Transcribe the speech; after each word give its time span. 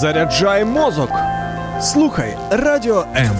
Заряджай 0.00 0.64
мозок. 0.64 1.10
Слухай 1.80 2.36
радіо 2.50 3.04
М. 3.16 3.36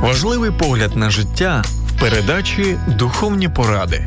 Важливий 0.00 0.50
погляд 0.50 0.96
на 0.96 1.10
життя 1.10 1.62
передачі 2.00 2.76
Духовні 2.98 3.48
поради. 3.48 4.04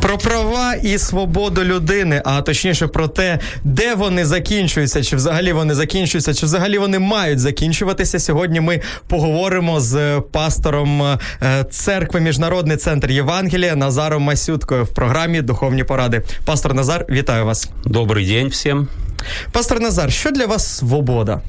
Про 0.00 0.18
права 0.18 0.74
і 0.74 0.98
свободу 0.98 1.64
людини, 1.64 2.22
а 2.24 2.42
точніше 2.42 2.86
про 2.86 3.08
те, 3.08 3.38
де 3.64 3.94
вони 3.94 4.24
закінчуються, 4.24 5.02
чи 5.02 5.16
взагалі 5.16 5.52
вони 5.52 5.74
закінчуються, 5.74 6.34
чи 6.34 6.46
взагалі 6.46 6.78
вони 6.78 6.98
мають 6.98 7.38
закінчуватися. 7.38 8.18
Сьогодні 8.18 8.60
ми 8.60 8.80
поговоримо 9.08 9.80
з 9.80 10.20
пастором 10.32 11.02
е, 11.02 11.18
церкви 11.70 12.20
Міжнародний 12.20 12.76
центр 12.76 13.10
Євангелія 13.10 13.76
Назаром 13.76 14.22
Масюткою 14.22 14.84
в 14.84 14.94
програмі 14.94 15.42
Духовні 15.42 15.84
поради. 15.84 16.22
Пастор 16.44 16.74
Назар, 16.74 17.06
вітаю 17.10 17.44
вас. 17.44 17.70
Добрий 17.84 18.26
день 18.26 18.48
всім. 18.48 18.88
Пастор 19.52 19.80
Назар, 19.80 20.12
що 20.12 20.30
для 20.30 20.46
вас 20.46 20.76
свобода? 20.76 21.40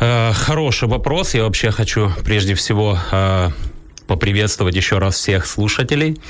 Э, 0.00 0.32
хороший 0.32 0.88
вопрос. 0.88 1.34
Я 1.34 1.42
вообще 1.42 1.70
хочу 1.70 2.12
прежде 2.24 2.54
всего 2.54 2.98
э, 3.12 3.50
поприветствовать 4.06 4.76
еще 4.76 4.98
раз 4.98 5.16
всех 5.16 5.46
слушателей, 5.46 6.20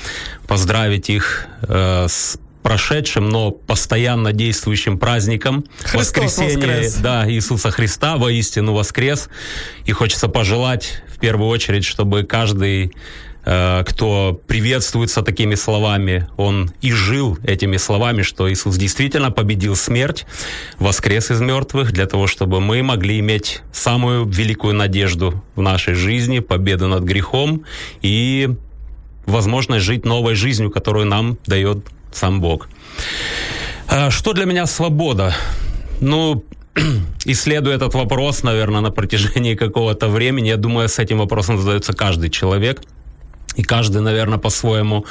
поздравить 0.47 1.09
их 1.09 1.47
э, 1.61 2.07
с 2.07 2.39
прошедшим, 2.63 3.29
но 3.29 3.51
постоянно 3.51 4.33
действующим 4.33 4.97
праздником 4.97 5.65
Христос 5.79 5.95
воскресения 5.95 6.57
воскрес. 6.57 6.95
да, 6.95 7.31
Иисуса 7.31 7.71
Христа, 7.71 8.17
воистину 8.17 8.73
воскрес. 8.73 9.29
И 9.85 9.91
хочется 9.91 10.27
пожелать 10.27 11.01
в 11.07 11.19
первую 11.19 11.49
очередь, 11.49 11.85
чтобы 11.85 12.23
каждый 12.23 12.93
кто 13.43 14.39
приветствуется 14.47 15.21
такими 15.21 15.55
словами, 15.55 16.27
он 16.37 16.71
и 16.81 16.91
жил 16.91 17.37
этими 17.43 17.77
словами, 17.77 18.21
что 18.21 18.51
Иисус 18.51 18.75
действительно 18.75 19.31
победил 19.31 19.75
смерть, 19.75 20.25
воскрес 20.77 21.31
из 21.31 21.41
мертвых, 21.41 21.91
для 21.91 22.05
того, 22.05 22.27
чтобы 22.27 22.59
мы 22.59 22.83
могли 22.83 23.19
иметь 23.19 23.61
самую 23.71 24.25
великую 24.25 24.75
надежду 24.75 25.43
в 25.55 25.61
нашей 25.61 25.93
жизни, 25.93 26.39
победу 26.39 26.87
над 26.87 27.03
грехом 27.03 27.63
и 28.01 28.49
возможность 29.25 29.85
жить 29.85 30.05
новой 30.05 30.35
жизнью, 30.35 30.69
которую 30.69 31.05
нам 31.05 31.37
дает 31.45 31.85
сам 32.11 32.41
Бог. 32.41 32.67
А 33.87 34.11
Что 34.11 34.33
для 34.33 34.45
меня 34.45 34.65
свобода? 34.65 35.33
Ну, 36.01 36.43
исследуя 37.25 37.75
этот 37.75 37.93
вопрос, 37.93 38.43
наверное, 38.43 38.81
на 38.81 38.91
протяжении 38.91 39.55
какого-то 39.65 40.07
времени, 40.07 40.49
я 40.49 40.57
думаю, 40.57 40.89
с 40.89 40.99
этим 40.99 41.19
вопросом 41.19 41.57
задается 41.59 41.93
каждый 41.93 42.29
человек. 42.29 42.81
И 43.59 43.63
каждый, 43.63 44.01
наверное, 44.01 44.37
по-своему 44.37 45.05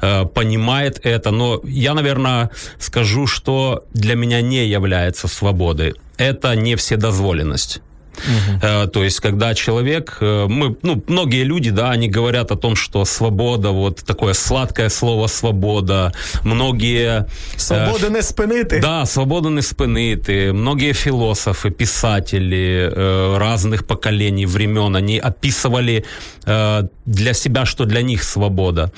э, 0.00 0.24
понимает 0.24 1.00
это. 1.04 1.30
Но 1.30 1.60
я, 1.64 1.92
наверное, 1.92 2.48
скажу, 2.78 3.26
что 3.26 3.84
для 3.92 4.14
меня 4.14 4.40
не 4.40 4.66
является 4.66 5.28
свободой. 5.28 5.92
Это 6.16 6.56
не 6.56 6.76
вседозволенность. 6.76 7.82
Э, 8.62 8.86
То 8.86 9.04
есть, 9.04 9.20
когда 9.20 9.54
человек, 9.54 10.18
э, 10.20 10.46
мы, 10.48 10.76
ну, 10.82 11.02
многие 11.08 11.44
люди, 11.44 11.70
да, 11.70 11.90
они 11.90 12.08
говорят 12.08 12.50
о 12.50 12.56
том, 12.56 12.76
что 12.76 13.04
свобода, 13.04 13.70
вот 13.70 14.04
такое 14.04 14.34
сладкое 14.34 14.88
слово 14.88 15.28
свобода, 15.28 16.12
многие... 16.44 17.26
э, 17.56 17.58
Свободу 17.58 18.10
не 18.10 18.22
спинити. 18.22 18.80
Да, 18.80 19.06
свободу 19.06 19.50
не 19.50 19.62
спинити. 19.62 20.52
Многие 20.52 20.92
философы, 20.92 21.70
писатели 21.70 22.92
разных 23.38 23.86
поколений, 23.86 24.46
времен, 24.46 24.96
они 24.96 25.18
описывали 25.18 26.04
для 26.46 27.32
себя, 27.34 27.64
что 27.64 27.84
для 27.84 28.02
них 28.02 28.22
свобода. 28.22 28.90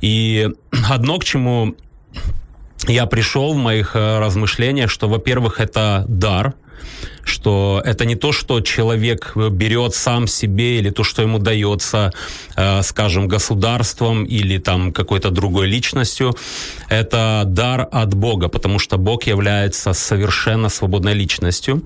И 0.00 0.48
одно, 0.90 1.18
к 1.18 1.24
чему 1.24 1.74
я 2.88 3.06
пришел 3.06 3.54
в 3.54 3.56
моих 3.56 3.94
размышлениях, 3.94 4.90
что, 4.90 5.08
во-первых, 5.08 5.60
это 5.60 6.04
дар, 6.08 6.54
что 7.28 7.82
это 7.84 8.04
не 8.04 8.16
то, 8.16 8.32
что 8.32 8.60
человек 8.60 9.32
э, 9.36 9.48
берет 9.50 9.94
сам 9.94 10.26
себе 10.26 10.78
или 10.78 10.90
то, 10.90 11.04
что 11.04 11.22
ему 11.22 11.38
дается, 11.38 12.12
э, 12.56 12.82
скажем, 12.82 13.28
государством 13.28 14.24
или 14.24 14.58
там 14.58 14.92
какой-то 14.92 15.30
другой 15.30 15.66
личностью. 15.68 16.34
Это 16.88 17.44
дар 17.46 17.88
от 17.92 18.14
Бога, 18.14 18.48
потому 18.48 18.78
что 18.78 18.98
Бог 18.98 19.24
является 19.24 19.92
совершенно 19.92 20.68
свободной 20.68 21.14
личностью. 21.14 21.82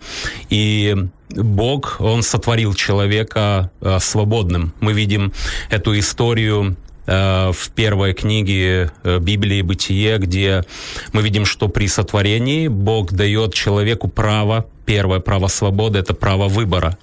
И 0.51 0.97
Бог, 1.31 1.97
Он 2.01 2.23
сотворил 2.23 2.75
человека 2.75 3.71
э, 3.81 3.99
свободным. 4.01 4.73
Мы 4.81 4.93
видим 4.93 5.33
эту 5.71 5.99
историю 5.99 6.77
в 7.05 7.71
первой 7.75 8.15
книге 8.15 8.93
Библии 9.03 9.61
«Бытие», 9.63 10.19
где 10.19 10.65
мы 11.13 11.23
видим, 11.23 11.45
что 11.45 11.67
при 11.67 11.89
сотворении 11.89 12.69
Бог 12.69 13.13
дает 13.13 13.55
человеку 13.55 14.07
право, 14.07 14.67
первое 14.86 15.20
право 15.20 15.48
свободы – 15.48 16.00
это 16.00 16.14
право 16.14 16.48
выбора. 16.48 16.98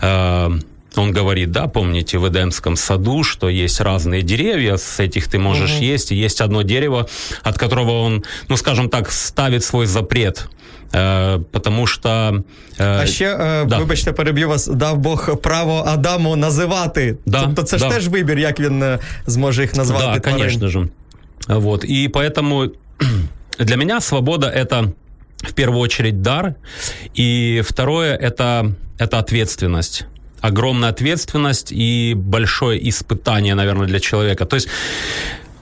Э, 0.00 0.50
Он 0.96 1.12
говорит, 1.12 1.50
да, 1.52 1.66
помните 1.68 2.18
в 2.18 2.24
Эдемском 2.28 2.76
саду, 2.76 3.22
что 3.24 3.48
есть 3.48 3.80
разные 3.80 4.22
деревья, 4.22 4.76
с 4.76 4.98
этих 5.00 5.28
ты 5.28 5.38
можешь 5.38 5.78
есть, 5.92 6.12
и 6.12 6.24
есть 6.24 6.40
одно 6.40 6.62
дерево, 6.62 7.06
от 7.44 7.58
которого 7.58 8.02
он, 8.02 8.24
ну, 8.48 8.56
скажем 8.56 8.88
так, 8.88 9.10
ставит 9.12 9.62
свой 9.64 9.86
запрет, 9.86 10.48
Э, 10.92 11.38
потому 11.52 11.86
что... 11.86 12.42
э, 12.78 13.02
А 13.02 13.06
ще, 13.06 13.24
е, 13.24 13.64
да. 13.64 13.78
вибачте, 13.78 14.12
переб'ю 14.12 14.48
вас, 14.48 14.66
дав 14.66 14.98
Бог 14.98 15.40
право 15.40 15.84
Адаму 15.86 16.36
називати. 16.36 17.16
Да, 17.26 17.42
тобто 17.44 17.62
це 17.62 17.78
ж 17.78 17.84
да. 17.88 17.94
теж 17.94 18.08
вибір, 18.08 18.38
як 18.38 18.60
він 18.60 18.82
е, 18.82 18.98
зможе 19.26 19.62
їх 19.62 19.74
назвати. 19.76 20.04
Да, 20.04 20.18
тварин. 20.18 20.38
конечно 20.40 20.68
же. 20.68 20.88
Вот. 21.48 21.84
И 21.84 22.08
поэтому 22.08 22.70
для 23.58 23.76
меня 23.76 24.00
свобода 24.00 24.46
это 24.48 24.92
в 25.39 25.53
первую 25.53 25.79
очередь 25.79 26.21
дар, 26.21 26.55
и 27.13 27.61
второе 27.65 28.15
это, 28.15 28.75
это 28.97 29.19
ответственность 29.19 30.05
огромная 30.45 30.89
ответственность 30.89 31.71
и 31.71 32.13
большое 32.15 32.89
испытание, 32.89 33.55
наверное, 33.55 33.87
для 33.87 33.99
человека. 33.99 34.45
То 34.45 34.55
есть 34.55 34.67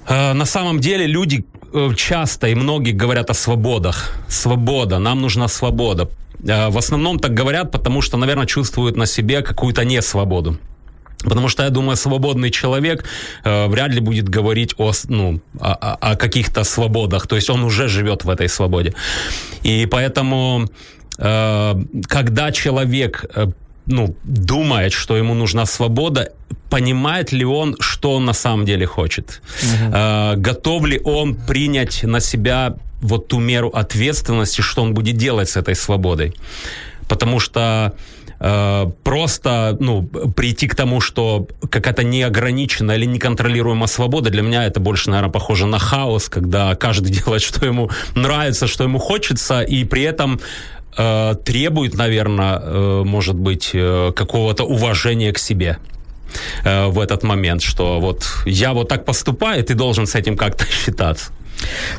э, 0.07 0.33
на 0.33 0.45
самом 0.45 0.79
деле 0.79 1.07
люди 1.07 1.45
э, 1.73 1.89
часто 1.95 2.47
и 2.47 2.55
многие 2.55 2.91
говорят 2.91 3.29
о 3.29 3.33
свободах. 3.33 4.13
Свобода, 4.27 4.99
нам 4.99 5.21
нужна 5.21 5.47
свобода. 5.47 6.09
Э, 6.45 6.69
в 6.69 6.77
основном 6.77 7.19
так 7.19 7.33
говорят, 7.33 7.71
потому 7.71 8.01
что, 8.01 8.17
наверное, 8.17 8.45
чувствуют 8.45 8.97
на 8.97 9.05
себе 9.05 9.41
какую-то 9.41 9.85
несвободу. 9.85 10.57
Потому 11.23 11.49
что, 11.49 11.63
я 11.63 11.69
думаю, 11.69 11.95
свободный 11.95 12.51
человек 12.51 13.05
э, 13.43 13.67
вряд 13.67 13.91
ли 13.91 13.99
будет 13.99 14.29
говорить 14.29 14.75
о, 14.77 14.91
ну, 15.09 15.39
о, 15.59 15.97
о- 16.01 16.15
каких-то 16.15 16.63
свободах. 16.63 17.27
То 17.27 17.35
есть 17.35 17.49
он 17.49 17.63
уже 17.63 17.87
живет 17.87 18.25
в 18.25 18.29
этой 18.29 18.49
свободе. 18.49 18.93
И 19.63 19.85
поэтому, 19.85 20.69
э, 21.17 21.75
когда 22.07 22.51
человек 22.51 23.25
э, 23.35 23.47
ну, 23.85 24.15
думает, 24.23 24.93
что 24.93 25.17
ему 25.17 25.33
нужна 25.33 25.65
свобода, 25.65 26.31
понимает 26.69 27.31
ли 27.31 27.45
он, 27.45 27.75
что 27.79 28.13
он 28.15 28.25
на 28.25 28.33
самом 28.33 28.65
деле 28.65 28.85
хочет? 28.85 29.41
Э, 29.93 30.35
готов 30.37 30.85
ли 30.85 31.01
он 31.03 31.35
принять 31.35 32.03
на 32.03 32.19
себя 32.19 32.75
вот 33.01 33.27
ту 33.27 33.39
меру 33.39 33.69
ответственности, 33.69 34.61
что 34.61 34.81
он 34.83 34.93
будет 34.93 35.17
делать 35.17 35.49
с 35.49 35.57
этой 35.57 35.75
свободой? 35.75 36.33
Потому 37.07 37.39
что 37.39 37.93
э, 38.39 38.91
просто 39.03 39.77
ну, 39.79 40.03
прийти 40.03 40.67
к 40.67 40.75
тому, 40.75 41.01
что 41.01 41.47
какая-то 41.69 42.03
неограниченная 42.03 42.97
или 42.97 43.05
неконтролируемая 43.05 43.87
свобода, 43.87 44.29
для 44.29 44.41
меня 44.41 44.65
это 44.65 44.79
больше, 44.79 45.09
наверное, 45.09 45.31
похоже 45.31 45.65
на 45.65 45.79
хаос, 45.79 46.29
когда 46.29 46.75
каждый 46.75 47.11
делает, 47.23 47.41
что 47.41 47.65
ему 47.65 47.89
нравится, 48.15 48.67
что 48.67 48.83
ему 48.83 48.99
хочется, 48.99 49.61
и 49.61 49.83
при 49.85 50.03
этом 50.03 50.39
э, 50.97 51.35
требует, 51.43 51.95
наверное, 51.95 52.59
э, 52.61 53.03
может 53.05 53.35
быть, 53.35 53.71
э, 53.73 54.11
какого-то 54.15 54.63
уважения 54.63 55.31
к 55.31 55.39
себе 55.39 55.77
э, 56.63 56.87
в 56.87 56.99
этот 56.99 57.23
момент, 57.23 57.61
что 57.61 57.99
вот 57.99 58.25
я 58.45 58.73
вот 58.73 58.89
так 58.89 59.05
поступаю, 59.05 59.61
и 59.61 59.63
ты 59.63 59.73
должен 59.73 60.05
с 60.05 60.15
этим 60.15 60.37
как-то 60.37 60.65
считаться. 60.69 61.31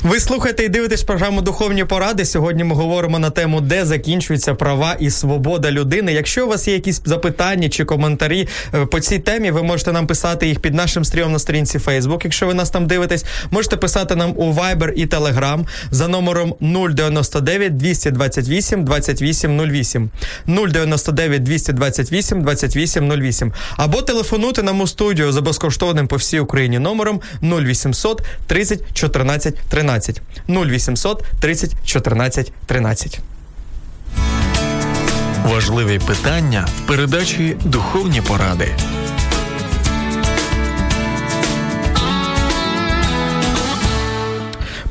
Ви 0.03 0.19
слухаєте 0.19 0.63
і 0.63 0.69
дивитесь 0.69 1.03
програму 1.03 1.41
Духовні 1.41 1.85
поради. 1.85 2.25
Сьогодні 2.25 2.63
ми 2.63 2.75
говоримо 2.75 3.19
на 3.19 3.29
тему, 3.29 3.61
де 3.61 3.85
закінчуються 3.85 4.53
права 4.53 4.95
і 4.99 5.09
свобода 5.09 5.71
людини. 5.71 6.13
Якщо 6.13 6.45
у 6.45 6.49
вас 6.49 6.67
є 6.67 6.73
якісь 6.73 7.01
запитання 7.05 7.69
чи 7.69 7.85
коментарі 7.85 8.47
е, 8.73 8.85
по 8.85 8.99
цій 8.99 9.19
темі, 9.19 9.51
ви 9.51 9.63
можете 9.63 9.91
нам 9.91 10.07
писати 10.07 10.47
їх 10.47 10.59
під 10.59 10.73
нашим 10.73 11.05
стрімом 11.05 11.31
на 11.31 11.39
сторінці 11.39 11.77
Facebook, 11.77 12.19
Якщо 12.23 12.47
ви 12.47 12.53
нас 12.53 12.69
там 12.69 12.87
дивитесь, 12.87 13.25
можете 13.51 13.77
писати 13.77 14.15
нам 14.15 14.33
у 14.35 14.53
Viber 14.53 14.91
і 14.91 15.05
Telegram 15.05 15.65
за 15.91 16.07
номером 16.07 16.55
099 16.59 17.77
228 17.77 18.85
2808 18.85 20.09
099 20.47 21.43
228 21.43 22.41
2808 22.43 23.53
або 23.77 24.01
телефонуйте 24.01 24.63
нам 24.63 24.81
у 24.81 24.87
студію 24.87 25.31
за 25.31 25.41
безкоштовним 25.41 26.07
по 26.07 26.15
всій 26.15 26.39
Україні 26.39 26.79
номером 26.79 27.21
0800 27.41 28.21
30 28.47 28.79
14 28.93 29.44
13 29.51 30.21
0800 30.47 31.23
30 31.39 31.71
14 31.85 32.51
13. 32.65 33.19
Важливі 35.45 35.99
питання 35.99 36.67
в 36.77 36.87
передачі 36.87 37.57
Духовні 37.65 38.21
поради. 38.21 38.71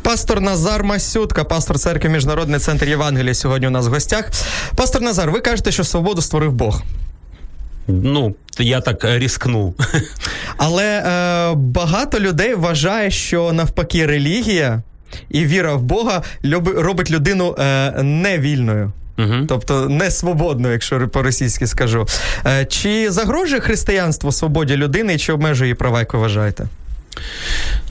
Пастор 0.03 0.41
Назар 0.41 0.85
Масютка, 0.85 1.45
пастор 1.45 1.79
церкви 1.79 2.11
Міжнародний 2.11 2.61
центр 2.61 2.89
Євангелія, 2.89 3.35
сьогодні 3.35 3.67
у 3.67 3.71
нас 3.71 3.87
в 3.87 3.91
гостях. 3.91 4.31
Пастор 4.77 5.03
Назар, 5.03 5.31
ви 5.31 5.41
кажете, 5.41 5.73
що 5.73 5.85
свободу 5.85 6.23
створив 6.23 6.53
Бог. 6.53 6.83
Ну, 7.88 8.36
я 8.60 8.82
так 8.82 9.06
е, 9.06 9.20
рискнув. 9.20 9.76
Але 10.58 10.86
е, 10.86 11.56
багато 11.56 12.20
людей 12.20 12.56
вважає, 12.56 13.12
що 13.12 13.54
навпаки 13.54 14.06
релігія 14.06 14.82
і 15.30 15.46
віра 15.46 15.76
в 15.76 15.82
Бога 15.82 16.24
люби- 16.44 16.82
робить 16.82 17.12
людину 17.12 17.56
е, 17.60 17.92
невільною. 18.04 18.92
Угу. 19.18 19.34
Тобто 19.48 19.90
не 19.90 20.12
свободною, 20.12 20.74
якщо 20.74 21.08
по-російськи 21.08 21.68
скажу. 21.68 22.08
Е, 22.46 22.66
чи 22.66 23.12
загрожує 23.12 23.62
християнство 23.62 24.32
свободі 24.32 24.76
людини 24.78 25.14
і 25.14 25.18
чи 25.18 25.34
обмежує 25.34 25.68
її 25.68 25.76
права, 25.76 26.00
як 26.00 26.14
ви 26.14 26.20
вважаєте? 26.20 26.68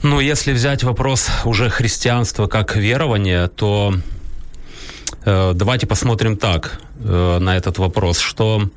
Ну, 0.03 0.21
если 0.21 0.53
взять 0.53 0.83
вопрос 0.83 1.29
уже 1.45 1.69
христианства 1.69 2.47
как 2.47 2.75
верования, 2.75 3.47
то 3.47 3.93
э, 5.25 5.53
давайте 5.53 5.85
посмотрим 5.85 6.37
так 6.37 6.79
э, 7.05 7.39
на 7.39 7.55
этот 7.59 7.77
вопрос, 7.77 8.19
что 8.19 8.69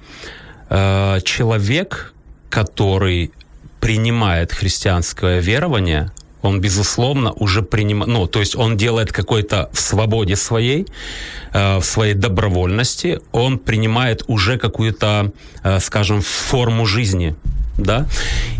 э, 0.69 1.19
человек, 1.23 2.13
который 2.49 3.31
принимает 3.79 4.51
христианское 4.51 5.39
верование, 5.39 6.11
он, 6.41 6.61
безусловно, 6.61 7.31
уже 7.31 7.61
принимает, 7.61 8.07
ну, 8.13 8.27
то 8.27 8.39
есть 8.39 8.55
он 8.55 8.77
делает 8.77 9.11
какой-то 9.11 9.69
в 9.73 9.79
свободе 9.79 10.35
своей, 10.35 10.85
э, 11.53 11.77
в 11.77 11.83
своей 11.83 12.13
добровольности, 12.13 13.19
он 13.31 13.57
принимает 13.57 14.23
уже 14.27 14.57
какую-то, 14.57 15.31
э, 15.63 15.79
скажем, 15.79 16.21
форму 16.21 16.85
жизни, 16.85 17.35
да. 17.77 18.07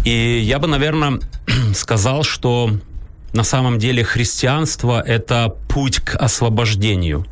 И 0.06 0.39
я 0.39 0.59
бы, 0.59 0.68
наверное, 0.68 1.19
сказал, 1.75 2.24
что 2.24 2.71
на 3.33 3.44
самом 3.44 3.80
деле 3.80 4.04
христианство– 4.04 5.01
это 5.07 5.56
путь 5.69 6.00
к 6.00 6.15
освобождению. 6.15 7.25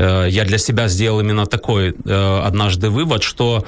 Э, 0.00 0.28
Я 0.30 0.44
для 0.44 0.58
себя 0.58 0.88
сделал 0.88 1.20
именно 1.20 1.46
такой 1.46 1.90
э, 1.90 2.40
однажды 2.44 2.88
вывод, 2.88 3.22
что 3.22 3.64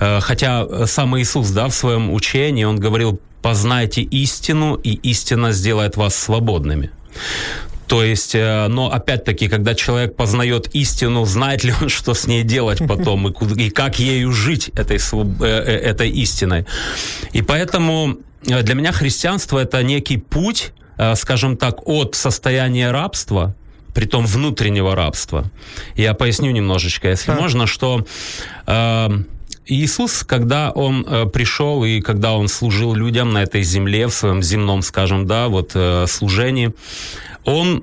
э, 0.00 0.20
хотя 0.20 0.86
сам 0.86 1.16
Иисус, 1.16 1.50
да, 1.50 1.68
в 1.68 1.74
своем 1.74 2.12
учении, 2.12 2.64
он 2.64 2.80
говорил, 2.80 3.20
познайте 3.42 4.02
истину, 4.02 4.74
и 4.74 4.94
истина 5.10 5.52
сделает 5.52 5.96
вас 5.96 6.16
свободными. 6.16 6.90
То 7.86 8.04
есть, 8.04 8.34
но 8.34 8.90
опять-таки, 8.92 9.48
когда 9.48 9.74
человек 9.74 10.14
познает 10.14 10.68
истину, 10.74 11.24
знает 11.24 11.64
ли 11.64 11.72
он, 11.80 11.88
что 11.98 12.12
с 12.12 12.26
ней 12.26 12.42
делать 12.42 12.80
потом, 12.86 13.28
и, 13.28 13.64
и 13.64 13.70
как 13.70 13.98
ею 13.98 14.32
жить, 14.32 14.68
этой, 14.74 14.98
этой 15.46 16.10
истиной. 16.10 16.66
И 17.32 17.40
поэтому 17.42 18.18
для 18.42 18.74
меня 18.74 18.92
христианство 18.92 19.58
это 19.58 19.82
некий 19.82 20.18
путь, 20.18 20.72
скажем 21.14 21.56
так, 21.56 21.88
от 21.88 22.14
состояния 22.14 22.90
рабства, 22.90 23.54
притом 23.98 24.26
внутреннего 24.26 24.94
рабства. 24.94 25.50
Я 25.96 26.14
поясню 26.14 26.52
немножечко, 26.52 27.08
если 27.08 27.32
Так. 27.32 27.40
можно, 27.40 27.66
что 27.66 28.06
э, 28.68 29.08
Иисус, 29.66 30.22
когда 30.22 30.70
он 30.70 31.04
э, 31.04 31.26
пришел 31.26 31.82
и 31.82 32.00
когда 32.00 32.34
он 32.34 32.46
служил 32.46 32.94
людям 32.94 33.32
на 33.32 33.42
этой 33.42 33.64
земле, 33.64 34.06
в 34.06 34.12
своем 34.14 34.40
земном, 34.40 34.82
скажем, 34.82 35.26
да, 35.26 35.48
вот 35.48 35.72
э, 35.74 36.06
служении, 36.06 36.70
он 37.44 37.82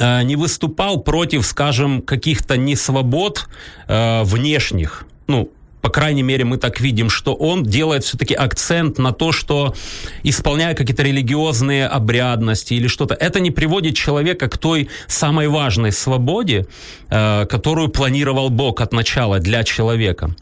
э, 0.00 0.22
не 0.22 0.36
выступал 0.36 1.02
против, 1.02 1.44
скажем, 1.44 2.00
каких-то 2.00 2.56
несвобод 2.56 3.50
э, 3.88 4.22
внешних. 4.22 5.04
Ну, 5.26 5.50
по 5.82 5.90
крайней 5.90 6.22
мере, 6.22 6.44
мы 6.44 6.56
так 6.56 6.80
видим, 6.80 7.10
что 7.10 7.34
он 7.34 7.64
делает 7.64 8.04
все-таки 8.04 8.34
акцент 8.34 8.98
на 8.98 9.12
то, 9.12 9.32
что 9.32 9.74
исполняя 10.22 10.74
какие-то 10.74 11.02
религиозные 11.02 11.86
обрядности 11.86 12.74
или 12.74 12.86
что-то, 12.86 13.14
это 13.14 13.40
не 13.40 13.50
приводит 13.50 13.96
человека 13.96 14.48
к 14.48 14.56
той 14.56 14.88
самой 15.08 15.48
важной 15.48 15.92
свободе, 15.92 16.66
э, 17.10 17.46
которую 17.46 17.88
планировал 17.88 18.48
Бог 18.48 18.80
от 18.80 18.92
начала 18.92 19.40
для 19.40 19.64
человека. 19.64 20.34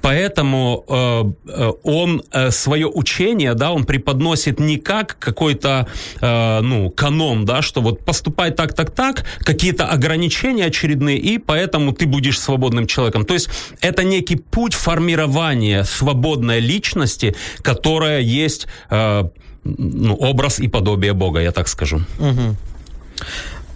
Поэтому 0.00 0.84
э, 0.88 1.24
э, 1.48 1.72
он 1.82 2.22
э, 2.32 2.50
свое 2.50 2.86
учение, 2.86 3.54
да, 3.54 3.72
он 3.72 3.84
преподносит 3.84 4.60
не 4.60 4.76
как 4.76 5.18
какой-то, 5.18 5.88
э, 6.20 6.60
ну, 6.60 6.90
канон, 6.90 7.44
да, 7.44 7.62
что 7.62 7.80
вот 7.80 8.04
поступай 8.04 8.50
так, 8.50 8.72
так, 8.74 8.90
так, 8.90 9.24
какие-то 9.40 9.86
ограничения 9.86 10.66
очередные, 10.66 11.18
и 11.18 11.38
поэтому 11.38 11.92
ты 11.92 12.06
будешь 12.06 12.40
свободным 12.40 12.86
человеком. 12.86 13.24
То 13.24 13.34
есть 13.34 13.48
это 13.80 14.04
некий 14.04 14.36
путь 14.36 14.74
формирования 14.74 15.84
свободной 15.84 16.60
личности, 16.60 17.34
которая 17.62 18.20
есть 18.20 18.66
э, 18.90 19.24
ну, 19.64 20.14
образ 20.14 20.60
и 20.60 20.68
подобие 20.68 21.12
Бога, 21.12 21.40
я 21.40 21.52
так 21.52 21.68
скажу. 21.68 22.00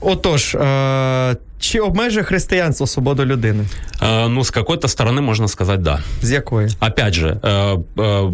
Отож, 0.01 0.55
е, 0.55 1.37
чи 1.60 1.80
обмежує 1.80 2.24
християнство 2.24 2.88
свободу 2.88 3.26
людини? 3.26 3.66
Э, 4.02 4.28
ну, 4.28 4.44
с 4.44 4.52
какой-то 4.52 4.88
стороны 4.88 5.22
можно 5.22 5.48
сказать 5.48 5.82
да. 5.82 6.00
З 6.22 6.32
якої? 6.32 6.70
Опять 6.80 7.14
же, 7.14 7.40
э, 7.44 7.84
э, 7.98 8.32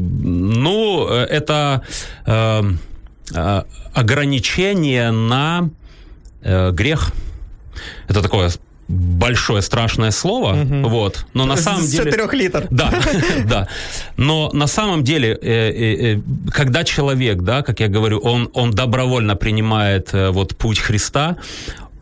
ну, 0.55 1.07
э, 1.11 1.27
это 1.37 1.79
э, 2.25 2.73
э, 3.35 3.63
ограничение 3.93 5.11
на 5.11 5.69
э, 6.45 6.71
грех. 6.71 7.11
Это 8.09 8.21
такое 8.21 8.49
большое 8.87 9.61
страшное 9.61 10.11
слово, 10.11 10.57
вот. 10.83 11.25
Но 11.33 11.45
на 11.45 11.57
самом 11.57 11.81
З 11.81 11.91
деле 11.91 12.05
чотирьох 12.05 12.33
літер. 12.33 12.67
да, 12.71 12.93
да. 13.45 13.67
Но 14.17 14.51
на 14.53 14.67
самом 14.67 15.03
деле, 15.03 15.27
э, 15.27 15.37
э, 15.43 16.15
э, 16.15 16.19
когда 16.51 16.83
человек, 16.83 17.41
да, 17.41 17.61
как 17.61 17.79
я 17.81 17.87
говорю, 17.87 18.19
он, 18.23 18.49
он 18.53 18.71
добровольно 18.71 19.35
принимает 19.35 20.13
э, 20.13 20.29
вот 20.29 20.57
путь 20.57 20.79
Христа, 20.79 21.35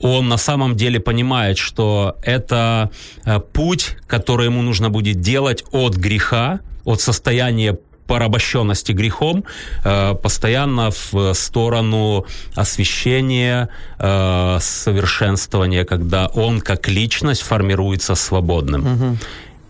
он 0.05 0.29
на 0.29 0.39
самом 0.39 0.77
деле 0.77 1.01
понимает, 1.01 1.57
что 1.59 2.17
это 2.23 2.91
э, 3.25 3.41
путь, 3.41 3.97
который 4.07 4.47
ему 4.47 4.63
нужно 4.63 4.91
будет 4.91 5.21
делать 5.21 5.65
от 5.73 5.97
греха, 5.97 6.61
от 6.85 7.01
состояния 7.01 7.79
порабощенности 8.07 8.93
грехом, 8.93 9.45
э, 9.85 10.15
постоянно 10.23 10.91
в 10.91 11.33
сторону 11.35 12.27
освящения, 12.55 13.69
э, 13.99 14.59
совершенствования, 14.61 15.85
когда 15.85 16.27
он 16.27 16.61
как 16.61 16.89
личность 16.89 17.43
формируется 17.43 18.15
свободным. 18.15 19.19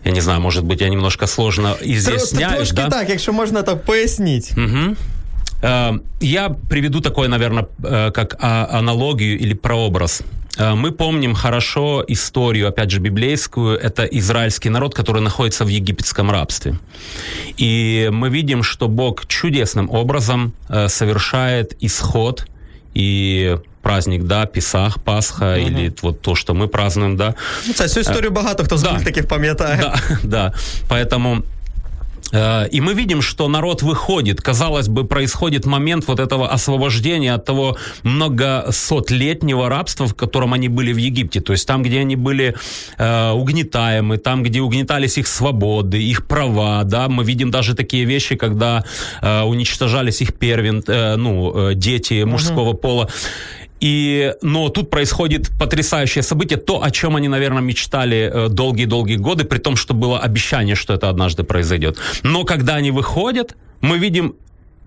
Я 0.03 0.11
не 0.11 0.21
знаю, 0.21 0.41
может 0.41 0.63
быть, 0.63 0.81
я 0.81 0.89
немножко 0.89 1.27
сложно 1.27 1.75
изъясняюсь, 1.81 2.69
Трошки 2.69 2.75
да? 2.75 2.89
так, 2.89 3.09
якщо 3.09 3.33
можна, 3.33 3.63
то 3.63 3.77
поясніть. 3.77 4.51
Мгм. 4.57 4.97
Э, 5.62 5.92
Я 6.20 6.48
приведу 6.70 7.00
такой, 7.00 7.28
наверное, 7.28 7.66
как 8.12 8.36
а- 8.40 8.68
аналогию 8.78 9.38
или 9.38 9.54
прообраз. 9.54 10.22
Э, 10.58 10.74
Мы 10.74 10.90
помним 10.92 11.34
хорошо 11.34 12.04
историю, 12.08 12.68
опять 12.68 12.90
же, 12.90 12.98
библейскую. 13.00 13.78
Это 13.78 14.04
израильский 14.18 14.70
народ, 14.70 14.94
который 14.94 15.22
находится 15.22 15.64
в 15.64 15.68
египетском 15.68 16.30
рабстве. 16.30 16.74
И 17.60 18.08
мы 18.12 18.30
видим, 18.30 18.62
что 18.62 18.88
Бог 18.88 19.26
чудесным 19.26 19.90
образом 19.90 20.52
э, 20.70 20.88
совершает 20.88 21.76
исход 21.84 22.46
и 22.94 23.56
праздник, 23.82 24.22
да, 24.24 24.46
Песах, 24.46 24.98
Пасха, 25.02 25.56
или 25.56 25.92
вот 26.02 26.20
то, 26.22 26.34
что 26.34 26.54
мы 26.54 26.66
празднуем, 26.68 27.16
да, 27.16 27.34
Ну, 27.66 27.72
Це 27.74 27.88
цю 27.88 28.00
історію 28.00 28.30
багато 28.30 28.64
хто 28.64 28.76
з 28.78 28.82
да. 28.82 28.92
мультиків 28.92 29.28
пам'ятає. 29.28 29.78
да, 29.80 29.94
да. 30.24 30.52
Поэтому 30.88 31.36
Э, 31.36 31.42
и 32.33 32.81
мы 32.81 32.93
видим, 32.93 33.21
что 33.21 33.47
народ 33.47 33.81
выходит. 33.81 34.41
Казалось 34.41 34.87
бы, 34.87 35.05
происходит 35.05 35.65
момент 35.65 36.07
вот 36.07 36.19
этого 36.19 36.49
освобождения 36.49 37.33
от 37.33 37.45
того 37.45 37.77
многосотлетнего 38.03 39.69
рабства, 39.69 40.07
в 40.07 40.15
котором 40.15 40.53
они 40.53 40.67
были 40.67 40.91
в 40.91 40.97
Египте. 40.97 41.39
То 41.39 41.53
есть 41.53 41.67
там, 41.67 41.83
где 41.83 41.99
они 41.99 42.15
были 42.15 42.55
э, 42.97 43.31
угнетаемы, 43.31 44.17
там, 44.17 44.43
где 44.43 44.61
угнетались 44.61 45.17
их 45.17 45.27
свободы, 45.27 46.01
их 46.01 46.27
права. 46.27 46.83
Да? 46.83 47.07
Мы 47.07 47.23
видим 47.23 47.51
даже 47.51 47.75
такие 47.75 48.05
вещи, 48.05 48.35
когда 48.35 48.83
э, 49.21 49.41
уничтожались 49.43 50.21
их 50.21 50.33
первен, 50.33 50.83
э, 50.87 51.15
ну, 51.15 51.69
э, 51.69 51.75
дети 51.75 52.23
мужского 52.23 52.73
uh-huh. 52.73 52.77
пола. 52.77 53.09
И, 53.81 54.33
но 54.41 54.69
тут 54.69 54.89
происходит 54.89 55.51
потрясающее 55.59 56.23
событие, 56.23 56.57
то, 56.57 56.81
о 56.81 56.91
чем 56.91 57.15
они, 57.15 57.27
наверное, 57.27 57.61
мечтали 57.61 58.31
э, 58.33 58.49
долгие-долгие 58.49 59.17
годы, 59.17 59.43
при 59.43 59.57
том, 59.57 59.75
что 59.75 59.93
было 59.93 60.19
обещание, 60.19 60.75
что 60.75 60.93
это 60.93 61.09
однажды 61.09 61.43
произойдет. 61.43 61.97
Но 62.23 62.45
когда 62.45 62.75
они 62.75 62.91
выходят, 62.91 63.55
мы 63.81 63.97
видим 63.97 64.35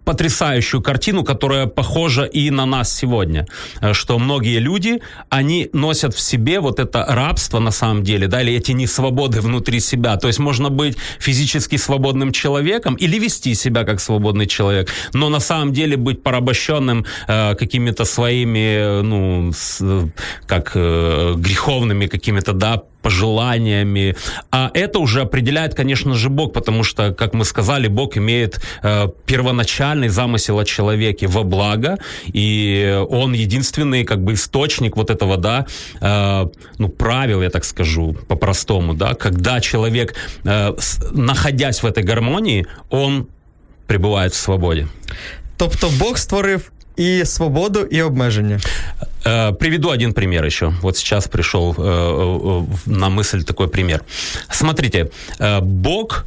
потрясающую 0.09 0.81
картину, 0.81 1.23
которая 1.23 1.67
похожа 1.67 2.25
и 2.25 2.51
на 2.51 2.67
нас 2.67 2.97
сегодня, 2.97 3.47
э, 3.83 3.93
что 3.93 4.19
многие 4.19 4.59
люди, 4.59 5.01
они 5.29 5.69
носят 5.75 6.15
в 6.15 6.21
себе 6.21 6.61
вот 6.61 6.81
это 6.81 7.05
рабство 7.09 7.61
на 7.61 7.71
самом 7.71 8.03
деле, 8.03 8.27
да, 8.27 8.41
или 8.41 8.55
эти 8.55 8.73
несвободы 8.73 9.43
внутри 9.43 9.81
себя. 9.81 10.17
То 10.17 10.29
есть 10.29 10.39
можно 10.39 10.71
быть 10.71 10.97
физически 11.21 11.77
свободным 11.77 12.33
человеком 12.33 12.95
или 12.95 13.19
вести 13.19 13.55
себя 13.55 13.85
как 13.85 14.01
свободный 14.01 14.47
человек, 14.47 14.89
но 15.13 15.29
на 15.29 15.41
самом 15.41 15.73
деле 15.75 15.97
быть 15.99 16.23
порабощенным 16.23 17.05
э, 17.29 17.55
какими-то 17.55 18.07
своими, 18.07 18.79
э, 18.79 19.03
ну, 19.03 19.53
с, 19.53 19.79
э, 19.83 20.07
как 20.47 20.73
э, 20.75 21.35
греховными 21.37 22.07
какими-то, 22.07 22.53
да, 22.55 22.83
пожеланиями. 23.09 24.15
А 24.51 24.71
это 24.75 24.99
уже 24.99 25.23
определяет, 25.23 25.75
конечно 25.75 26.15
же, 26.15 26.29
Бог, 26.29 26.53
потому 26.53 26.85
что, 26.85 27.15
как 27.15 27.33
мы 27.33 27.45
сказали, 27.45 27.89
Бог 27.89 28.19
имеет 28.19 28.61
э, 28.83 29.09
первоначальный 29.27 30.09
замысел 30.09 30.59
о 30.59 30.65
человеке 30.65 31.27
во 31.27 31.43
благо, 31.43 31.97
и 32.27 33.03
он 33.09 33.33
единственный 33.33 34.05
как 34.05 34.19
бы 34.19 34.33
источник 34.33 34.97
вот 34.97 35.11
этого, 35.11 35.37
да, 35.37 35.65
э, 36.03 36.49
ну, 36.79 36.89
правил, 36.89 37.43
я 37.43 37.49
так 37.49 37.65
скажу, 37.65 38.15
по-простому, 38.29 38.95
да, 38.95 39.15
когда 39.15 39.61
человек, 39.61 40.15
э, 40.45 40.75
находясь 41.13 41.83
в 41.83 41.87
этой 41.87 42.03
гармонии, 42.03 42.67
он 42.91 43.27
пребывает 43.87 44.33
в 44.33 44.37
свободе. 44.37 44.87
Тобто 45.57 45.89
Бог 45.99 46.19
створив 46.19 46.73
и 46.99 47.25
свободу, 47.25 47.85
и 47.93 48.01
обмеження. 48.01 48.61
Э, 49.25 49.53
приведу 49.53 49.91
один 49.91 50.13
пример 50.13 50.45
еще. 50.45 50.73
Вот 50.83 50.97
сейчас 50.97 51.29
пришел 51.29 51.75
э, 51.79 51.83
э, 51.83 52.91
на 52.91 53.09
мысль 53.09 53.43
такой 53.43 53.69
пример. 53.69 54.01
Смотрите, 54.51 55.11
Бог 55.63 56.25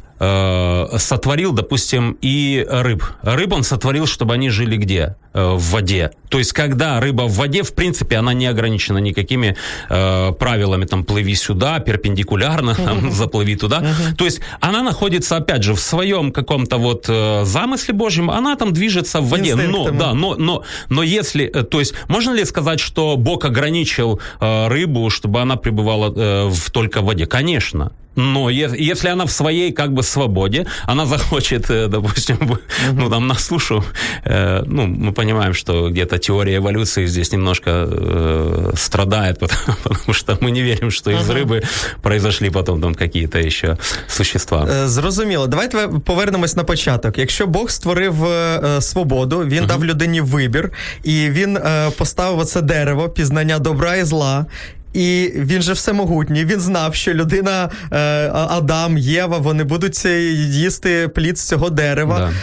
сотворил, 0.98 1.52
допустим, 1.52 2.16
и 2.22 2.64
рыб. 2.70 3.02
Рыб 3.22 3.52
он 3.52 3.64
сотворил, 3.64 4.06
чтобы 4.06 4.34
они 4.34 4.50
жили 4.50 4.76
где? 4.76 5.16
В 5.34 5.70
воде. 5.70 6.10
То 6.32 6.38
есть, 6.38 6.54
когда 6.54 6.98
рыба 6.98 7.22
в 7.22 7.34
воде, 7.34 7.62
в 7.62 7.74
принципе, 7.74 8.16
она 8.16 8.32
не 8.32 8.46
ограничена 8.46 8.98
никакими 8.98 9.54
э, 9.90 10.32
правилами, 10.32 10.86
там, 10.86 11.04
плыви 11.04 11.34
сюда, 11.34 11.78
перпендикулярно, 11.78 12.74
там, 12.74 13.12
заплыви 13.12 13.56
туда. 13.56 13.84
То 14.16 14.24
есть, 14.24 14.40
она 14.60 14.82
находится, 14.82 15.36
опять 15.36 15.62
же, 15.62 15.74
в 15.74 15.80
своем 15.80 16.32
каком-то 16.32 16.78
вот 16.78 17.04
э, 17.08 17.44
замысле 17.44 17.92
Божьем, 17.92 18.30
она 18.30 18.56
там 18.56 18.72
движется 18.72 19.20
в 19.20 19.28
воде. 19.28 19.54
Но, 19.56 19.90
да, 19.90 20.14
но, 20.14 20.34
но, 20.36 20.64
но 20.88 21.02
если, 21.02 21.48
то 21.48 21.80
есть, 21.80 21.92
можно 22.08 22.32
ли 22.32 22.46
сказать, 22.46 22.80
что 22.80 23.16
Бог 23.18 23.44
ограничил 23.44 24.20
э, 24.40 24.68
рыбу, 24.68 25.10
чтобы 25.10 25.42
она 25.42 25.56
пребывала 25.56 26.12
э, 26.16 26.48
в, 26.48 26.70
только 26.70 27.02
в 27.02 27.04
воде? 27.04 27.26
Конечно. 27.26 27.92
Но 28.14 28.50
если 28.50 29.08
она 29.08 29.24
в 29.24 29.30
своей 29.30 29.72
как 29.72 29.92
бы 29.92 30.02
свободе, 30.02 30.66
она 30.86 31.06
захочет, 31.06 31.70
э, 31.70 31.88
допустим, 31.88 32.38
ну 32.92 33.08
там 33.08 33.26
на 33.26 33.34
сушу, 33.34 33.84
э, 34.24 34.62
ну 34.66 34.86
мы 34.86 35.12
понимаем, 35.21 35.53
что 35.53 35.89
где-то 35.89 36.17
теория 36.17 36.57
эволюции 36.57 37.07
здесь 37.07 37.31
немножко 37.31 37.69
э, 37.69 38.71
страдает, 38.75 39.39
потому, 39.39 39.77
потому 39.83 40.13
что 40.13 40.37
мы 40.41 40.51
не 40.51 40.61
верим, 40.61 40.91
что 40.91 41.11
из 41.11 41.29
рыбы 41.29 41.63
произошли 42.01 42.49
потом 42.49 42.81
там 42.81 42.95
какие-то 42.95 43.49
ще 43.49 43.77
существа. 44.07 44.67
Е, 44.71 44.87
зрозуміло. 44.87 45.47
Давайте 45.47 45.87
повернемось 46.05 46.55
на 46.55 46.63
початок. 46.63 47.17
Якщо 47.17 47.47
Бог 47.47 47.69
створив 47.69 48.25
е, 48.25 48.81
свободу, 48.81 49.39
він 49.39 49.63
uh-huh. 49.63 49.67
дав 49.67 49.85
людині 49.85 50.21
вибір, 50.21 50.71
і 51.03 51.29
він 51.29 51.57
е, 51.57 51.91
поставив 51.97 52.39
оце 52.39 52.61
дерево 52.61 53.09
пізнання 53.09 53.59
добра 53.59 53.95
і 53.95 54.03
зла. 54.03 54.45
І 54.93 55.31
він 55.35 55.61
же 55.61 55.73
всемогутній. 55.73 56.45
Він 56.45 56.59
знав, 56.59 56.95
що 56.95 57.13
людина 57.13 57.69
е, 57.91 57.97
Адам, 58.33 58.97
Єва, 58.97 59.37
вони 59.37 59.63
будуть 59.63 60.05
їсти 60.05 61.07
плід 61.07 61.39
з 61.39 61.47
цього 61.47 61.69
дерева. 61.69 62.19
Да 62.19 62.33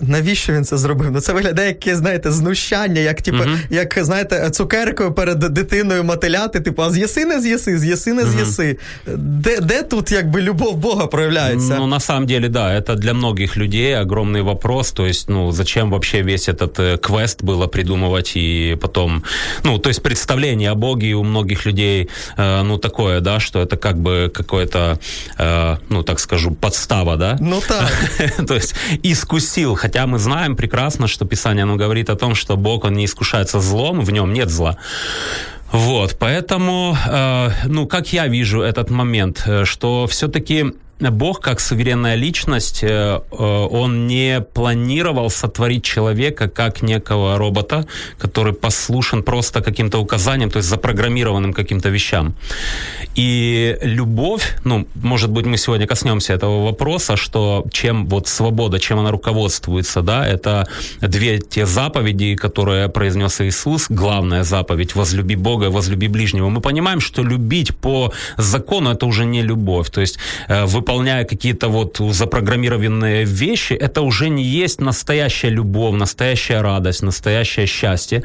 навіщо 0.00 0.52
він 0.52 0.64
це 0.64 0.78
зробив? 0.78 1.10
Ну 1.12 1.20
це 1.20 1.32
виглядає 1.32 1.76
як, 1.84 1.96
знаєте, 1.96 2.32
знущання, 2.32 3.00
як 3.00 3.22
типу, 3.22 3.38
uh-huh. 3.38 3.58
як 3.70 3.98
знаєте, 4.00 4.50
цукеркою 4.50 5.12
перед 5.12 5.38
дитиною 5.38 6.04
мотиляти, 6.04 6.60
типу, 6.60 6.82
а 6.82 6.90
з'їси, 6.90 7.24
не 7.24 7.40
з'їси, 7.40 7.78
з'їси, 7.78 8.12
не 8.12 8.26
з'їси. 8.26 8.76
Uh-huh. 9.06 9.16
Де, 9.16 9.60
де 9.60 9.82
тут 9.82 10.12
якби 10.12 10.40
любов 10.40 10.76
Бога 10.76 11.06
проявляется? 11.06 11.76
Ну, 11.78 11.86
на 11.86 12.00
самом 12.00 12.26
деле, 12.26 12.48
да, 12.48 12.80
это 12.80 12.96
для 12.96 13.14
многих 13.14 13.56
людей 13.56 13.94
огромный 13.94 14.42
вопрос, 14.42 14.92
то 14.92 15.06
есть, 15.06 15.28
ну, 15.28 15.52
зачем 15.52 15.90
вообще 15.90 16.22
весь 16.22 16.48
этот 16.48 16.78
э, 16.78 16.98
квест 16.98 17.42
было 17.42 17.66
придумывать 17.66 18.36
и 18.36 18.76
потом, 18.80 19.22
ну, 19.64 19.78
то 19.78 19.90
есть 19.90 20.02
представление 20.02 20.70
о 20.70 20.74
Боге 20.74 21.14
у 21.14 21.24
многих 21.24 21.66
людей, 21.66 22.08
э, 22.36 22.62
ну, 22.62 22.78
такое, 22.78 23.20
да, 23.20 23.40
что 23.40 23.62
это 23.62 23.76
как 23.76 23.96
бы 23.96 24.30
какое-то, 24.34 24.98
э, 25.38 25.76
ну, 25.88 26.02
так 26.02 26.20
скажу, 26.20 26.50
подстава, 26.50 27.16
да? 27.16 27.36
Ну, 27.40 27.60
так. 27.68 27.92
то 28.46 28.54
есть, 28.54 28.74
искусил 29.02 29.74
Хотя 29.85 30.07
мы 30.07 30.17
знаем 30.17 30.55
прекрасно, 30.55 31.07
что 31.07 31.25
Писание 31.25 31.61
оно 31.61 31.75
говорит 31.75 32.09
о 32.09 32.15
том, 32.15 32.33
что 32.33 32.57
Бог, 32.57 32.85
он 32.85 32.93
не 32.93 33.05
искушается 33.05 33.59
злом, 33.59 34.01
в 34.01 34.09
нем 34.11 34.33
нет 34.33 34.49
зла. 34.49 34.77
Вот, 35.71 36.17
поэтому, 36.19 36.97
э, 37.07 37.49
ну, 37.65 37.85
как 37.85 38.11
я 38.11 38.25
вижу 38.27 38.61
этот 38.61 38.89
момент, 38.89 39.43
э, 39.45 39.63
что 39.65 40.07
все-таки 40.07 40.73
Бог, 40.99 41.41
как 41.41 41.59
суверенная 41.59 42.15
личность, 42.15 42.83
э, 42.83 42.87
э, 42.87 43.67
он 43.71 44.07
не 44.07 44.39
планировал 44.41 45.29
сотворить 45.29 45.83
человека 45.83 46.47
как 46.47 46.81
некого 46.81 47.37
робота, 47.37 47.85
который 48.17 48.53
послушен 48.53 49.21
просто 49.21 49.61
каким-то 49.61 49.99
указаниям, 49.99 50.49
то 50.49 50.57
есть 50.57 50.69
запрограммированным 50.69 51.53
каким-то 51.53 51.89
вещам. 51.89 52.33
И 53.15 53.77
любовь, 53.81 54.55
ну, 54.63 54.87
может 54.95 55.31
быть, 55.31 55.45
мы 55.45 55.57
сегодня 55.57 55.85
коснемся 55.85 56.33
этого 56.33 56.63
вопроса, 56.63 57.17
что 57.17 57.65
чем 57.71 58.07
вот 58.07 58.27
свобода, 58.27 58.79
чем 58.79 58.99
она 58.99 59.11
руководствуется, 59.11 60.01
да, 60.01 60.25
это 60.25 60.65
две 61.01 61.39
те 61.39 61.65
заповеди, 61.65 62.35
которые 62.35 62.87
произнес 62.87 63.41
Иисус, 63.41 63.87
главная 63.89 64.43
заповедь, 64.43 64.95
возлюби 64.95 65.35
Бога 65.35 65.69
возлюби 65.69 66.07
ближнего. 66.07 66.47
Мы 66.49 66.61
понимаем, 66.61 67.01
что 67.01 67.21
любить 67.21 67.75
по 67.75 68.13
закону 68.37 68.91
это 68.91 69.05
уже 69.05 69.25
не 69.25 69.41
любовь, 69.41 69.89
то 69.89 70.01
есть 70.01 70.17
э, 70.47 70.65
вы 70.65 70.84
выполняя 70.84 71.24
какие-то 71.24 71.68
вот 71.68 72.00
запрограммированные 72.00 73.24
вещи, 73.24 73.74
это 73.74 74.02
уже 74.02 74.28
не 74.28 74.44
есть 74.44 74.80
настоящая 74.80 75.50
любовь, 75.50 75.94
настоящая 75.94 76.62
радость, 76.62 77.02
настоящее 77.02 77.66
счастье. 77.66 78.22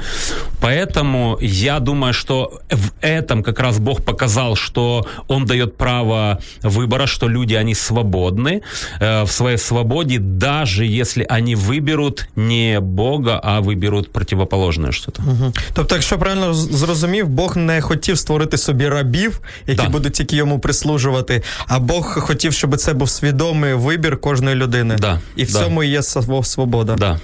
Поэтому 0.62 1.38
я 1.41 1.79
думаю, 1.79 2.13
что 2.13 2.62
в 2.72 2.91
этом 3.01 3.44
как 3.44 3.60
раз 3.60 3.79
Бог 3.79 4.03
показал, 4.03 4.55
что 4.55 5.05
Он 5.27 5.46
дает 5.46 5.77
право 5.77 6.39
выбора, 6.63 7.08
что 7.08 7.27
люди, 7.27 7.53
они 7.53 7.75
свободны 7.75 8.62
э, 9.00 9.24
в 9.24 9.32
своей 9.32 9.58
свободе, 9.58 10.20
даже 10.20 10.86
если 10.86 11.25
они 11.29 11.55
выберут 11.55 12.27
не 12.36 12.79
Бога, 12.79 13.39
а 13.44 13.62
виберуть 13.62 14.12
противоположне 14.12 14.91
что-то. 14.91 15.22
Угу. 15.22 15.53
Тобто, 15.74 15.96
якщо 15.96 16.17
правильно 16.17 16.53
зрозумів, 16.53 17.27
Бог 17.27 17.58
не 17.58 17.82
хотів 17.82 18.17
створити 18.17 18.58
собі 18.58 18.89
рабів, 18.89 19.39
які 19.67 19.82
да. 19.82 19.89
будуть 19.89 20.13
тільки 20.13 20.36
йому 20.36 20.60
прислужувати, 20.60 21.41
а 21.67 21.79
Бог 21.79 22.20
хотів 22.20 22.49
хотів, 22.50 22.59
щоб 22.59 22.76
це 22.76 22.95
був 22.95 23.11
свідомий 23.11 23.75
вибір 23.75 24.21
кожної 24.21 24.57
людини. 24.57 24.97
Да, 25.00 25.21
І 25.37 25.45
в 25.45 25.52
да. 25.52 25.59
цьому 25.59 25.83
є 25.83 26.02
свобода. 26.02 26.95
Да. 26.95 27.19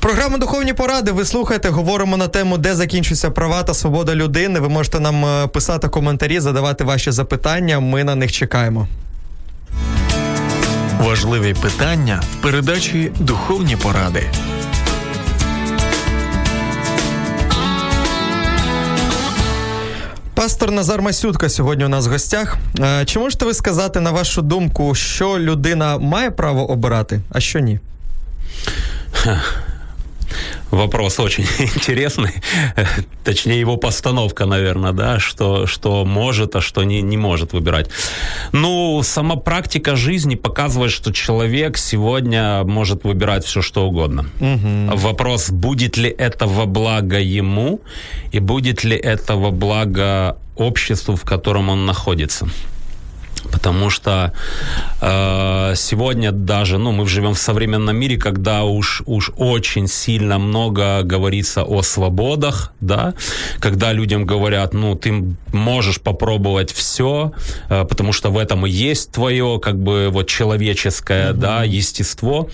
Програма 0.00 0.38
Духовні 0.38 0.72
поради. 0.72 1.12
Ви 1.12 1.24
слухаєте, 1.24 1.68
говоримо 1.68 2.16
на 2.16 2.28
тему, 2.28 2.58
де 2.58 2.74
закінчуються 2.74 3.30
права 3.30 3.62
та 3.62 3.74
свобода 3.74 4.14
людини. 4.14 4.60
Ви 4.60 4.68
можете 4.68 5.00
нам 5.00 5.24
е, 5.24 5.46
писати 5.46 5.88
коментарі, 5.88 6.40
задавати 6.40 6.84
ваші 6.84 7.10
запитання. 7.10 7.80
Ми 7.80 8.04
на 8.04 8.14
них 8.14 8.32
чекаємо. 8.32 8.88
Важливі 11.00 11.54
питання 11.54 12.22
в 12.32 12.42
передачі 12.42 13.12
Духовні 13.20 13.76
поради. 13.76 14.22
Пастор 20.35 20.71
Назар 20.71 21.01
Масютка 21.01 21.49
сьогодні 21.49 21.85
у 21.85 21.89
нас 21.89 22.07
в 22.07 22.11
гостях. 22.11 22.57
Е, 22.79 23.05
чи 23.05 23.19
можете 23.19 23.45
ви 23.45 23.53
сказати, 23.53 23.99
на 23.99 24.11
вашу 24.11 24.41
думку, 24.41 24.95
що 24.95 25.39
людина 25.39 25.97
має 25.97 26.31
право 26.31 26.71
обирати, 26.71 27.21
а 27.29 27.39
що 27.39 27.59
ні? 27.59 27.79
Вопрос 30.70 31.20
очень 31.20 31.44
интересный, 31.58 32.32
точнее 33.24 33.60
его 33.60 33.76
постановка, 33.76 34.46
наверное, 34.46 34.92
да, 34.92 35.18
что, 35.18 35.66
что 35.66 36.04
может, 36.04 36.56
а 36.56 36.60
что 36.60 36.84
не, 36.84 37.02
не 37.02 37.16
может 37.16 37.52
выбирать. 37.52 37.88
Ну, 38.52 39.00
сама 39.02 39.36
практика 39.36 39.96
жизни 39.96 40.34
показывает, 40.34 40.92
что 40.92 41.12
человек 41.12 41.78
сегодня 41.78 42.64
может 42.64 43.04
выбирать 43.04 43.44
все, 43.44 43.62
что 43.62 43.86
угодно. 43.86 44.26
Угу. 44.40 44.96
Вопрос, 44.96 45.50
будет 45.50 45.96
ли 45.96 46.10
это 46.10 46.46
во 46.46 46.66
благо 46.66 47.18
ему 47.18 47.80
и 48.32 48.38
будет 48.38 48.84
ли 48.84 48.96
это 48.96 49.36
во 49.36 49.50
благо 49.50 50.36
обществу, 50.56 51.16
в 51.16 51.24
котором 51.24 51.68
он 51.68 51.86
находится. 51.86 52.48
Потому 53.46 53.90
что 53.90 54.32
э, 55.00 55.74
сегодня 55.76 56.32
даже, 56.32 56.78
ну, 56.78 56.92
мы 56.92 57.06
живем 57.06 57.34
в 57.34 57.38
современном 57.38 57.96
мире, 57.96 58.16
когда 58.16 58.64
уж, 58.64 59.02
уж 59.06 59.30
очень 59.36 59.88
сильно 59.88 60.38
много 60.38 61.02
говорится 61.02 61.64
о 61.64 61.82
свободах, 61.82 62.72
да, 62.80 63.14
когда 63.60 63.92
людям 63.92 64.26
говорят, 64.26 64.74
ну, 64.74 64.94
ты 64.94 65.36
можешь 65.52 66.00
попробовать 66.00 66.72
все, 66.72 67.32
э, 67.68 67.84
потому 67.84 68.12
что 68.12 68.30
в 68.30 68.38
этом 68.38 68.66
и 68.66 68.70
есть 68.70 69.12
твое, 69.12 69.58
как 69.62 69.78
бы, 69.78 70.08
вот, 70.10 70.28
человеческое, 70.28 71.30
mm-hmm. 71.30 71.38
да, 71.38 71.64
естество. 71.64 72.48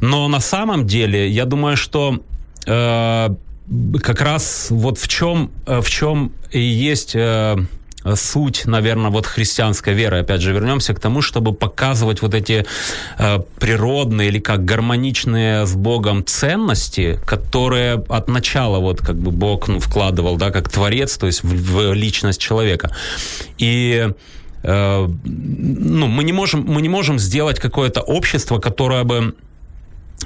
Но 0.00 0.28
на 0.28 0.40
самом 0.40 0.86
деле, 0.86 1.28
я 1.28 1.44
думаю, 1.44 1.76
что 1.76 2.20
э, 2.66 3.28
как 4.02 4.20
раз 4.20 4.68
вот 4.70 4.98
в 4.98 5.08
чем, 5.08 5.50
э, 5.66 5.80
в 5.80 5.88
чем 5.90 6.32
и 6.50 6.60
есть... 6.60 7.14
Э, 7.14 7.56
суть, 8.14 8.66
наверное, 8.66 9.10
вот 9.10 9.26
христианской 9.26 9.94
веры. 9.94 10.18
Опять 10.18 10.40
же, 10.40 10.52
вернемся 10.52 10.94
к 10.94 11.00
тому, 11.00 11.22
чтобы 11.22 11.52
показывать 11.52 12.22
вот 12.22 12.34
эти 12.34 12.66
э, 13.18 13.38
природные 13.58 14.28
или 14.28 14.38
как 14.38 14.64
гармоничные 14.64 15.66
с 15.66 15.74
Богом 15.74 16.24
ценности, 16.24 17.18
которые 17.26 18.04
от 18.08 18.28
начала 18.28 18.78
вот 18.78 19.00
как 19.00 19.16
бы 19.16 19.30
Бог 19.30 19.68
ну, 19.68 19.80
вкладывал, 19.80 20.36
да, 20.36 20.50
как 20.50 20.68
творец, 20.68 21.16
то 21.16 21.26
есть 21.26 21.42
в, 21.42 21.48
в 21.48 21.94
личность 21.94 22.40
человека. 22.40 22.90
И 23.58 24.08
э, 24.62 25.08
ну, 25.24 26.06
мы 26.06 26.24
не 26.24 26.32
можем, 26.32 26.64
мы 26.66 26.82
не 26.82 26.88
можем 26.88 27.18
сделать 27.18 27.58
какое-то 27.58 28.00
общество, 28.02 28.58
которое 28.58 29.04
бы 29.04 29.34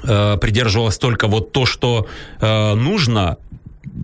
э, 0.03 0.37
придерживалось 0.37 0.97
только 0.97 1.27
вот 1.27 1.51
то, 1.51 1.65
что 1.65 2.07
э, 2.39 2.73
нужно 2.75 3.37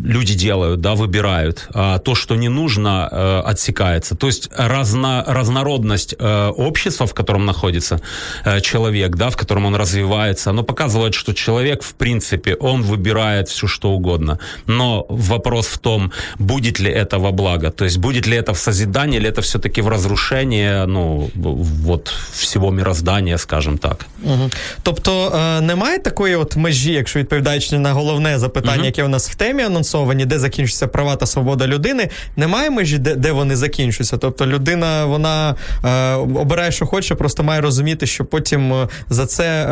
люди 0.05 0.35
делают, 0.35 0.81
да, 0.81 0.95
выбирают, 0.95 1.69
а 1.75 1.99
то, 1.99 2.15
что 2.15 2.37
не 2.37 2.49
нужно, 2.49 3.09
э, 3.11 3.51
отсекается. 3.51 4.15
То 4.15 4.27
есть 4.27 4.51
разно, 4.57 5.25
разнородность 5.27 6.15
э, 6.19 6.49
общества, 6.49 7.07
в 7.07 7.15
котором 7.15 7.47
находится 7.47 8.01
э, 8.45 8.61
человек, 8.61 9.17
да, 9.17 9.29
в 9.29 9.37
котором 9.37 9.67
он 9.67 9.77
развивается, 9.77 10.51
оно 10.51 10.63
показывает, 10.63 11.15
что 11.15 11.33
человек, 11.33 11.83
в 11.83 11.93
принципе, 11.95 12.55
он 12.55 12.83
выбирает 12.83 13.49
все, 13.49 13.67
что 13.67 13.91
угодно. 13.91 14.39
Но 14.67 15.07
вопрос 15.09 15.67
в 15.67 15.79
том, 15.79 16.13
будет 16.39 16.81
ли 16.81 16.91
это 16.91 17.19
во 17.19 17.33
благо, 17.33 17.71
то 17.71 17.85
есть 17.85 17.99
будет 17.99 18.27
ли 18.27 18.37
это 18.37 18.53
в 18.53 18.59
созидании, 18.59 19.19
или 19.19 19.29
это 19.29 19.41
все-таки 19.41 19.83
в 19.83 19.89
разрушении, 19.89 20.87
ну, 20.87 21.31
вот 21.35 22.13
всего 22.33 22.71
мироздания, 22.71 23.39
скажем 23.39 23.79
так. 23.79 24.07
Угу. 24.23 24.51
Тобто 24.83 25.33
немає 25.63 25.99
такої 25.99 26.37
от 26.37 26.57
межі, 26.57 26.93
якщо 26.93 27.19
відповідаючи 27.19 27.79
на 27.79 27.93
головне 27.93 28.39
запитання, 28.39 28.77
угу. 28.77 28.87
яке 28.87 29.05
у 29.05 29.09
нас 29.09 29.31
в 29.31 29.35
темі, 29.35 29.63
анонсовані, 29.67 30.27
де 30.27 30.39
закінчується 30.39 30.87
права 30.87 31.17
та 31.17 31.27
свобода 31.27 31.67
людини, 31.67 32.09
немає 32.37 32.71
межі, 32.71 32.99
де, 32.99 33.15
де 33.15 33.33
вони 33.33 33.57
закінчуються. 33.57 34.17
Тобто 34.17 34.47
людина 34.47 35.05
вона 35.05 35.55
е, 35.85 36.15
обирає, 36.15 36.73
що 36.73 36.87
хоче, 36.87 37.15
просто 37.15 37.43
має 37.43 37.61
розуміти, 37.61 38.07
що 38.07 38.25
потім 38.25 38.73
е, 38.73 38.89
за 39.09 39.27
це 39.27 39.67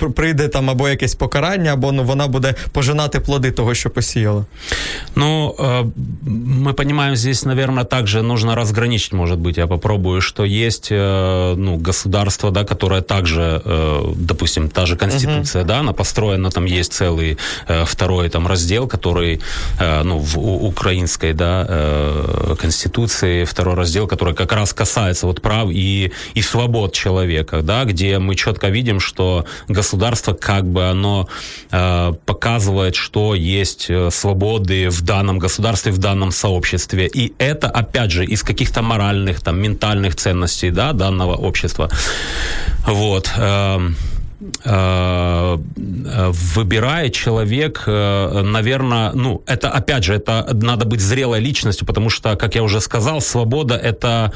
е, 0.00 0.08
прийде 0.08 0.48
там 0.48 0.70
або 0.70 0.88
якесь 0.88 1.14
покарання, 1.14 1.72
або 1.72 1.92
ну, 1.92 2.04
вона 2.04 2.26
буде 2.26 2.54
пожинати 2.72 3.20
плоди 3.20 3.50
того, 3.50 3.74
що 3.74 3.90
посіяла. 3.90 4.44
Ну, 5.14 5.54
э, 5.58 5.90
мы 6.64 6.72
понимаем, 6.72 7.16
здесь, 7.16 7.44
наверное, 7.44 7.84
также 7.84 8.22
нужно 8.22 8.54
разграничить, 8.54 9.12
может 9.12 9.38
быть, 9.38 9.58
я 9.58 9.66
попробую, 9.66 10.20
что 10.20 10.44
есть 10.44 10.88
э, 10.92 11.54
ну, 11.56 11.76
государство, 11.76 12.50
да, 12.50 12.64
которое 12.64 13.00
также, 13.00 13.62
э, 13.64 14.14
допустим, 14.16 14.68
та 14.68 14.86
же 14.86 14.96
Конституция, 14.96 15.62
uh-huh. 15.62 15.66
да, 15.66 15.80
она 15.80 15.92
построена, 15.92 16.50
там 16.50 16.64
есть 16.66 16.92
целый 16.92 17.38
второй 17.84 18.28
там 18.28 18.46
раздел, 18.46 18.88
который, 18.93 19.39
э, 19.79 20.03
ну, 20.03 20.19
в 20.19 20.37
украинской, 20.37 21.33
да, 21.33 21.65
э, 21.67 22.55
конституции, 22.59 23.43
второй 23.43 23.75
раздел, 23.75 24.07
который 24.07 24.35
как 24.35 24.51
раз 24.53 24.73
касается 24.73 25.25
вот 25.25 25.41
прав 25.41 25.69
и, 25.71 26.11
и 26.35 26.41
свобод 26.43 26.93
человека, 26.93 27.61
да, 27.61 27.85
где 27.85 28.19
мы 28.19 28.35
четко 28.35 28.69
видим, 28.69 28.99
что 28.99 29.45
государство 29.67 30.33
как 30.33 30.63
бы 30.65 30.89
оно 30.89 31.27
э, 31.71 32.13
показывает, 32.25 32.95
что 32.95 33.33
есть 33.33 33.89
свободы 34.11 34.89
в 34.89 35.01
данном 35.01 35.39
государстве, 35.39 35.91
в 35.91 35.97
данном 35.97 36.31
сообществе. 36.31 37.07
И 37.07 37.33
это, 37.39 37.67
опять 37.67 38.11
же, 38.11 38.25
из 38.25 38.43
каких-то 38.43 38.81
моральных, 38.81 39.41
там, 39.41 39.59
ментальных 39.59 40.15
ценностей, 40.15 40.69
да, 40.69 40.93
данного 40.93 41.35
общества. 41.35 41.89
Вот. 42.85 43.31
Э, 44.65 45.57
выбирает 46.55 47.13
человек, 47.13 47.83
э, 47.85 48.41
наверное, 48.41 49.11
ну, 49.13 49.43
это, 49.45 49.69
опять 49.69 50.03
же, 50.03 50.15
это 50.15 50.49
надо 50.53 50.85
быть 50.85 51.01
зрелой 51.01 51.39
личностью, 51.39 51.87
потому 51.87 52.09
что, 52.09 52.35
как 52.35 52.55
я 52.55 52.63
уже 52.63 52.81
сказал, 52.81 53.21
свобода— 53.21 53.75
это, 53.83 54.33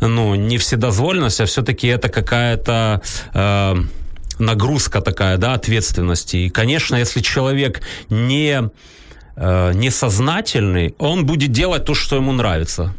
ну, 0.00 0.34
не 0.34 0.58
вседозволенность, 0.58 1.40
а 1.40 1.46
все-таки 1.46 1.86
это 1.86 2.08
какая-то... 2.08 3.02
Э, 3.34 3.76
нагрузка 4.38 5.00
такая, 5.00 5.38
да, 5.38 5.54
ответственности. 5.54 6.36
И, 6.36 6.48
конечно, 6.50 6.94
если 6.96 7.22
человек 7.22 7.80
не, 8.10 8.68
э, 9.36 9.72
несознательный, 9.72 10.94
он 10.98 11.24
будет 11.24 11.52
делать 11.52 11.86
то, 11.86 11.94
что 11.94 12.16
ему 12.16 12.32
нравится 12.32 12.92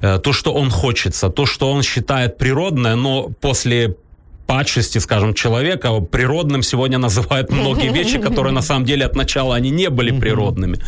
то, 0.00 0.32
что 0.32 0.54
он 0.54 0.70
хочется, 0.70 1.28
то, 1.28 1.44
что 1.44 1.70
он 1.70 1.82
считает 1.82 2.38
природное, 2.38 2.94
но 2.94 3.28
после 3.40 3.96
падшести, 4.46 4.98
скажем, 4.98 5.34
человека 5.34 6.00
природным 6.00 6.62
сегодня 6.62 6.98
называют 6.98 7.50
многие 7.50 7.92
вещи, 7.92 8.18
которые 8.18 8.52
на 8.52 8.62
самом 8.62 8.84
деле 8.84 9.04
от 9.04 9.16
начала 9.16 9.54
они 9.56 9.70
не 9.70 9.90
были 9.90 10.18
природными. 10.18 10.78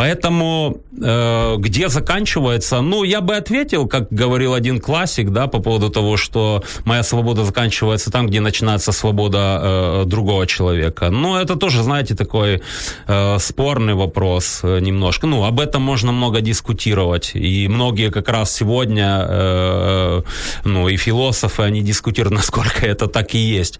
Поэтому 0.00 0.80
э, 0.98 1.56
где 1.58 1.90
заканчивается? 1.90 2.80
Ну, 2.80 3.04
я 3.04 3.20
бы 3.20 3.36
ответил, 3.36 3.86
как 3.86 4.10
говорил 4.10 4.54
один 4.54 4.80
классик, 4.80 5.28
да, 5.28 5.46
по 5.46 5.58
поводу 5.58 5.90
того, 5.90 6.16
что 6.16 6.64
моя 6.86 7.02
свобода 7.02 7.44
заканчивается 7.44 8.10
там, 8.10 8.26
где 8.26 8.40
начинается 8.40 8.92
свобода 8.92 9.60
э, 9.62 10.04
другого 10.06 10.46
человека. 10.46 11.10
Но 11.10 11.38
это 11.38 11.54
тоже, 11.54 11.82
знаете, 11.82 12.14
такой 12.14 12.62
э, 13.08 13.38
спорный 13.38 13.92
вопрос 13.92 14.60
э, 14.62 14.80
немножко. 14.80 15.26
Ну, 15.26 15.44
об 15.44 15.60
этом 15.60 15.82
можно 15.82 16.12
много 16.12 16.40
дискутировать. 16.40 17.32
И 17.34 17.68
многие 17.68 18.10
как 18.10 18.30
раз 18.30 18.56
сегодня, 18.56 19.26
э, 19.28 20.22
ну, 20.64 20.88
и 20.88 20.96
философы, 20.96 21.62
они 21.64 21.82
дискутируют, 21.82 22.34
насколько 22.36 22.86
это 22.86 23.06
так 23.06 23.34
и 23.34 23.38
есть. 23.38 23.78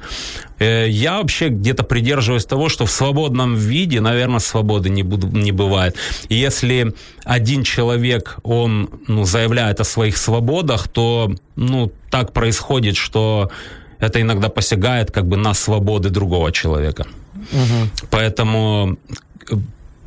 Э, 0.60 0.86
я 0.88 1.18
вообще 1.18 1.48
где-то 1.48 1.82
придерживаюсь 1.82 2.44
того, 2.44 2.68
что 2.68 2.84
в 2.84 2.90
свободном 2.90 3.56
виде, 3.56 4.00
наверное, 4.00 4.40
свободы 4.40 4.90
не, 4.90 5.02
буду, 5.02 5.26
не 5.26 5.52
бывает. 5.52 5.96
И 6.28 6.34
если 6.34 6.94
один 7.24 7.64
человек, 7.64 8.38
он 8.42 8.90
ну, 9.08 9.24
заявляет 9.24 9.80
о 9.80 9.84
своих 9.84 10.16
свободах, 10.16 10.88
то 10.88 11.32
ну, 11.56 11.90
так 12.10 12.32
происходит, 12.32 12.96
что 12.96 13.50
это 13.98 14.20
иногда 14.20 14.48
посягает 14.48 15.10
как 15.10 15.26
бы 15.26 15.36
на 15.36 15.54
свободы 15.54 16.10
другого 16.10 16.52
человека. 16.52 17.06
Угу. 17.52 18.08
Поэтому 18.10 18.98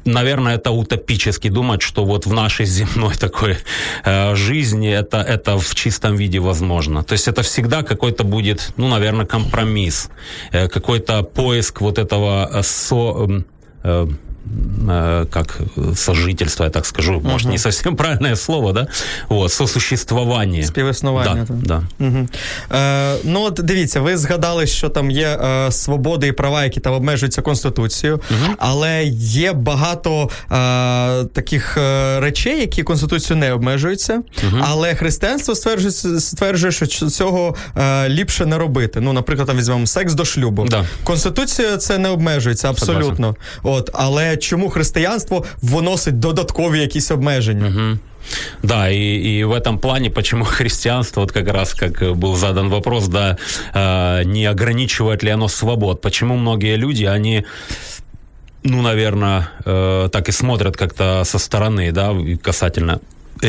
наверное, 0.06 0.56
это 0.56 0.72
утопически 0.72 1.50
думать, 1.50 1.82
что 1.82 2.06
вот 2.06 2.26
в 2.26 2.34
нашей 2.34 2.66
земной 2.66 3.16
такой 3.20 3.58
э, 4.06 4.36
жизни 4.36 4.90
это, 4.90 5.18
это 5.18 5.58
в 5.58 5.76
чистом 5.76 6.16
виде 6.16 6.40
возможно. 6.40 7.04
То 7.04 7.14
есть 7.14 7.28
это 7.28 7.42
всегда 7.42 7.84
какой-то 7.84 8.24
будет, 8.24 8.74
ну, 8.78 8.88
наверное, 8.88 9.26
компромисс, 9.26 10.10
э, 10.52 10.68
какой-то 10.68 11.24
поиск 11.24 11.82
вот 11.82 11.98
этого 11.98 12.50
э, 12.54 12.64
со... 12.64 13.28
Э, 13.30 13.44
Э, 13.84 14.08
как 15.30 15.62
сожительство, 15.96 16.66
я 16.66 16.70
так 16.70 16.86
скажу, 16.86 17.14
угу. 17.14 17.30
может, 17.30 17.50
не 17.50 17.58
совсем 17.58 17.96
правильное 17.98 18.36
слово, 18.36 18.74
да? 18.74 18.88
Вот, 19.30 19.52
сосуществування. 19.52 20.64
Співіснування. 20.64 21.48
Да, 21.50 21.84
да. 22.00 22.06
Угу. 22.08 22.28
Е, 22.72 23.16
ну, 23.24 23.42
от 23.42 23.60
дивіться, 23.64 24.02
ви 24.02 24.18
згадали, 24.18 24.68
що 24.68 24.90
там 24.90 25.12
є 25.12 25.28
е, 25.28 25.72
свободи 25.72 26.28
і 26.28 26.32
права, 26.32 26.64
які 26.64 26.80
там 26.80 26.94
обмежуються 26.94 27.42
Конституцією, 27.42 28.22
угу. 28.32 28.56
але 28.58 29.04
є 29.16 29.54
багато 29.54 30.30
е, 30.52 31.26
таких 31.26 31.78
е, 31.78 32.20
речей, 32.20 32.60
які 32.60 32.84
Конституцією 32.84 33.40
не 33.46 33.54
обмежуються, 33.54 34.22
угу. 34.44 34.58
але 34.62 34.96
християнство 34.96 35.56
стверджує, 35.56 36.20
стверджує, 36.20 36.72
що 36.72 36.88
цього 36.88 37.56
е, 37.78 38.10
ліпше 38.10 38.46
не 38.46 38.58
робити. 38.58 39.02
Ну, 39.02 39.14
наприклад, 39.14 39.48
там 39.48 39.58
візьмемо 39.58 39.88
секс 39.88 40.14
до 40.14 40.26
шлюбу. 40.26 40.66
Да. 40.66 40.86
Конституція 41.04 41.78
це 41.78 41.98
не 41.98 42.10
обмежується 42.10 42.70
абсолютно. 42.70 43.36
От, 43.64 43.90
але 43.94 44.33
чому 44.38 44.70
християнство 44.70 45.46
вносить 45.62 46.20
додаткові 46.20 46.80
якісь 46.80 47.12
обмеження. 47.12 47.68
Угу. 47.68 47.98
Да, 48.64 48.90
и, 48.90 49.40
и 49.40 49.44
в 49.44 49.52
этом 49.52 49.80
плане, 49.80 50.10
почему 50.10 50.46
христианство, 50.46 51.22
вот 51.22 51.32
как 51.32 51.48
раз 51.48 51.74
как 51.74 52.02
был 52.02 52.36
задан 52.36 52.70
вопрос, 52.70 53.08
да, 53.08 53.38
э, 53.74 54.24
не 54.24 54.46
ограничивает 54.46 55.24
ли 55.24 55.30
оно 55.30 55.50
свобод, 55.50 56.02
почему 56.02 56.38
многие 56.38 56.78
люди, 56.78 57.06
они 57.06 57.46
ну, 58.66 58.82
наверное, 58.82 59.50
э, 59.66 60.10
так 60.12 60.30
и 60.30 60.32
смотрят 60.32 60.78
как-то 60.78 61.24
со 61.26 61.38
стороны, 61.38 61.92
да, 61.92 62.16
касательно 62.42 63.00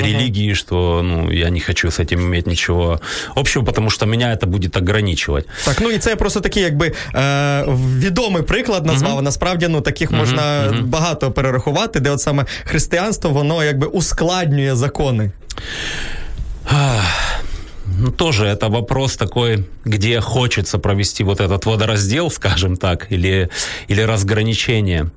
религии, 0.01 0.51
uh-huh. 0.51 0.55
что 0.55 1.03
ну, 1.03 1.31
я 1.31 1.51
не 1.51 1.61
хочу 1.61 1.91
с 1.91 2.01
этим 2.01 2.21
иметь 2.21 2.47
нічого 2.47 3.01
общего, 3.35 3.65
потому 3.65 3.91
що 3.91 4.07
меня 4.07 4.35
это 4.35 4.47
будет 4.47 4.77
ограничивать. 4.77 5.47
Так, 5.65 5.81
ну 5.81 5.91
і 5.91 5.99
це 5.99 6.17
просто 6.17 6.41
такий, 6.41 6.63
якби 6.63 6.93
е, 7.15 7.65
відомий 7.99 8.43
приклад 8.43 8.87
назвав. 8.87 9.19
Uh-huh. 9.19 9.23
Насправді, 9.23 9.69
ну 9.69 9.81
таких 9.81 10.11
uh-huh. 10.11 10.17
можна 10.17 10.75
багато 10.83 11.33
перерахувати, 11.33 12.01
де 12.01 12.11
от 12.11 12.21
саме 12.21 12.45
християнство, 12.65 13.31
воно 13.31 13.65
якби 13.65 13.87
ускладнює 13.87 14.75
закони. 14.75 15.31
Ну, 17.99 18.11
тоже 18.11 18.47
это 18.47 18.69
вопрос 18.69 19.17
такой, 19.17 19.67
где 19.85 20.21
хочется 20.21 20.79
провести 20.79 21.25
вот 21.25 21.41
этот 21.41 21.67
водораздел, 21.67 22.31
скажем 22.31 22.77
так, 22.77 23.11
или, 23.11 23.51
или 23.89 24.01
разграничение. 24.01 25.11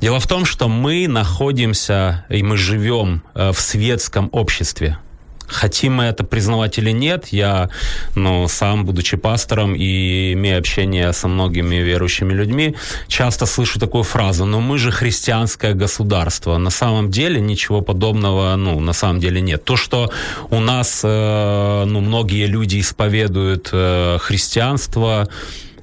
Дело 0.00 0.20
в 0.20 0.26
том, 0.26 0.44
что 0.44 0.68
мы 0.68 1.08
находимся 1.08 2.24
и 2.28 2.42
мы 2.42 2.56
живем 2.56 3.22
э, 3.34 3.52
в 3.52 3.60
светском 3.60 4.28
обществе. 4.32 4.98
Хотим 5.48 5.94
мы 5.94 6.04
это 6.04 6.24
признавать 6.24 6.78
или 6.78 6.90
нет, 6.90 7.28
я, 7.28 7.70
ну, 8.14 8.48
сам, 8.48 8.84
будучи 8.84 9.16
пастором 9.16 9.74
и 9.74 10.32
имея 10.34 10.58
общение 10.58 11.12
со 11.12 11.28
многими 11.28 11.76
верующими 11.76 12.32
людьми, 12.34 12.76
часто 13.08 13.46
слышу 13.46 13.80
такую 13.80 14.04
фразу, 14.04 14.44
ну, 14.44 14.60
мы 14.60 14.78
же 14.78 14.90
христианское 14.90 15.74
государство. 15.74 16.58
На 16.58 16.70
самом 16.70 17.10
деле 17.10 17.40
ничего 17.40 17.80
подобного, 17.80 18.56
ну, 18.56 18.80
на 18.80 18.92
самом 18.92 19.20
деле 19.20 19.40
нет. 19.40 19.64
То, 19.64 19.76
что 19.76 20.10
у 20.50 20.60
нас, 20.60 21.00
э, 21.02 21.84
ну, 21.86 22.00
многие 22.00 22.46
люди 22.46 22.80
исповедуют 22.80 23.70
э, 23.72 24.18
христианство, 24.20 25.28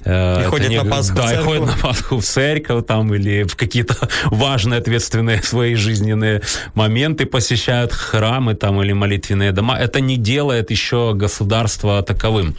и 0.06 0.44
ходят 0.44 0.70
не, 0.70 0.82
на 0.82 0.90
Пасху 0.90 1.16
Да, 1.16 1.34
и 1.34 1.36
ходят 1.42 1.66
на 1.66 1.76
Пасху 1.76 2.18
в 2.18 2.24
церковь 2.24 2.86
там 2.86 3.12
или 3.14 3.42
в 3.42 3.56
какие-то 3.56 3.96
важные 4.26 4.78
ответственные 4.78 5.42
свои 5.42 5.74
жизненные 5.74 6.42
моменты 6.74 7.26
посещают 7.26 7.92
храмы 7.92 8.54
там 8.54 8.80
или 8.82 8.92
молитвенные 8.92 9.52
дома. 9.52 9.76
Это 9.76 10.00
не 10.00 10.16
делает 10.16 10.70
еще 10.70 11.12
государство 11.14 12.02
таковым. 12.02 12.54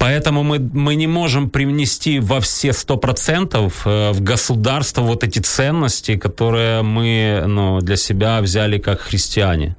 Поэтому 0.00 0.42
мы, 0.42 0.58
мы 0.58 0.94
не 0.94 1.06
можем 1.06 1.50
привнести 1.50 2.20
во 2.20 2.40
все 2.40 2.72
сто 2.72 2.96
процентов 2.96 3.82
э, 3.84 4.12
в 4.12 4.22
государство 4.22 5.02
вот 5.02 5.24
эти 5.24 5.40
ценности, 5.40 6.16
которые 6.16 6.80
мы 6.80 7.44
ну, 7.46 7.80
для 7.82 7.96
себя 7.96 8.40
взяли 8.40 8.78
как 8.78 9.00
христиане. 9.00 9.76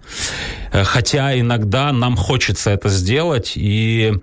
Э, 0.72 0.84
хотя 0.84 1.39
иногда 1.39 1.91
нам 1.91 2.15
хочется 2.15 2.70
это 2.70 2.89
сделать, 2.89 3.54
и 3.56 4.13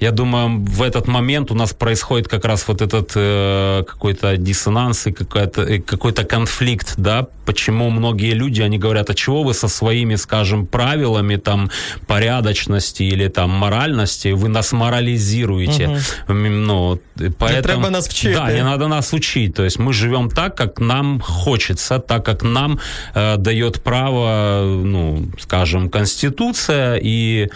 я 0.00 0.12
думаю, 0.12 0.60
в 0.60 0.82
этот 0.82 1.08
момент 1.08 1.50
у 1.50 1.54
нас 1.54 1.72
происходит 1.72 2.28
как 2.28 2.44
раз 2.44 2.68
вот 2.68 2.82
этот 2.82 3.12
э, 3.16 3.84
какой-то 3.86 4.36
диссонанс 4.36 5.06
и 5.06 5.12
какой-то, 5.12 5.80
какой-то 5.80 6.24
конфликт, 6.24 6.94
да, 6.96 7.26
почему 7.44 7.90
многие 7.90 8.34
люди, 8.34 8.62
они 8.62 8.78
говорят, 8.78 9.10
а 9.10 9.14
чего 9.14 9.42
вы 9.42 9.54
со 9.54 9.68
своими, 9.68 10.16
скажем, 10.16 10.66
правилами 10.66 11.36
там 11.36 11.70
порядочности 12.06 13.02
или 13.02 13.28
там 13.28 13.50
моральности, 13.50 14.28
вы 14.28 14.48
нас 14.48 14.72
морализируете. 14.72 15.88
Угу. 16.28 16.34
Ну, 16.34 17.00
поэтому, 17.38 17.56
не 17.56 17.62
треба 17.62 17.90
нас 17.90 18.08
вчить. 18.08 18.34
Да, 18.34 18.52
не 18.52 18.62
надо 18.62 18.86
нас 18.88 19.12
учить. 19.12 19.54
То 19.54 19.64
есть 19.64 19.78
мы 19.78 19.92
живем 19.92 20.30
так, 20.30 20.54
как 20.56 20.78
нам 20.78 21.20
хочется, 21.20 21.98
так, 21.98 22.24
как 22.24 22.42
нам 22.42 22.78
э, 23.14 23.36
дает 23.36 23.82
право, 23.82 24.62
ну, 24.64 25.26
скажем, 25.40 25.88
Конституция 25.88 27.00
и 27.02 27.48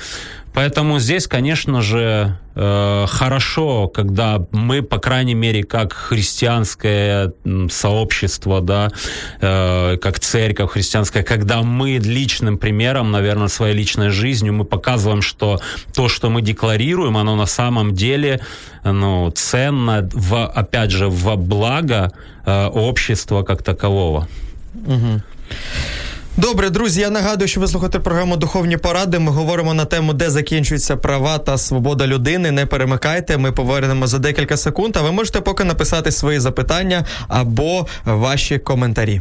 Поэтому 0.54 0.98
здесь, 0.98 1.26
конечно 1.26 1.80
же, 1.80 2.36
э, 2.54 3.06
хорошо, 3.08 3.88
когда 3.88 4.46
мы, 4.50 4.82
по 4.82 4.98
крайней 4.98 5.34
мере, 5.34 5.62
как 5.62 5.94
христианское 5.94 7.32
сообщество, 7.70 8.60
да, 8.60 8.90
э, 9.40 9.96
как 9.96 10.20
церковь 10.20 10.72
христианская, 10.72 11.22
когда 11.22 11.62
мы 11.62 11.92
личным 11.92 12.58
примером, 12.58 13.10
наверное, 13.10 13.48
своей 13.48 13.74
личной 13.74 14.10
жизнью, 14.10 14.52
мы 14.52 14.64
показываем, 14.64 15.22
что 15.22 15.60
то, 15.94 16.08
что 16.08 16.28
мы 16.28 16.42
декларируем, 16.42 17.16
оно 17.16 17.34
на 17.34 17.46
самом 17.46 17.94
деле 17.94 18.40
ну, 18.84 19.30
ценно, 19.30 20.08
в, 20.12 20.46
опять 20.46 20.90
же, 20.90 21.08
во 21.08 21.36
благо 21.36 22.12
э, 22.44 22.66
общества 22.66 23.42
как 23.42 23.62
такового. 23.62 24.28
Угу. 24.74 25.22
Добре, 26.36 26.70
друзі. 26.70 27.00
Я 27.00 27.10
нагадую, 27.10 27.48
що 27.48 27.60
ви 27.60 27.68
слухаєте 27.68 27.98
програму 27.98 28.36
Духовні 28.36 28.76
поради. 28.76 29.18
Ми 29.18 29.32
говоримо 29.32 29.74
на 29.74 29.84
тему, 29.84 30.12
де 30.12 30.30
закінчуються 30.30 30.96
права 30.96 31.38
та 31.38 31.58
свобода 31.58 32.06
людини. 32.06 32.50
Не 32.50 32.66
перемикайте. 32.66 33.38
Ми 33.38 33.52
повернемо 33.52 34.06
за 34.06 34.18
декілька 34.18 34.56
секунд. 34.56 34.96
А 34.96 35.02
ви 35.02 35.12
можете 35.12 35.40
поки 35.40 35.64
написати 35.64 36.12
свої 36.12 36.40
запитання 36.40 37.06
або 37.28 37.86
ваші 38.04 38.58
коментарі. 38.58 39.20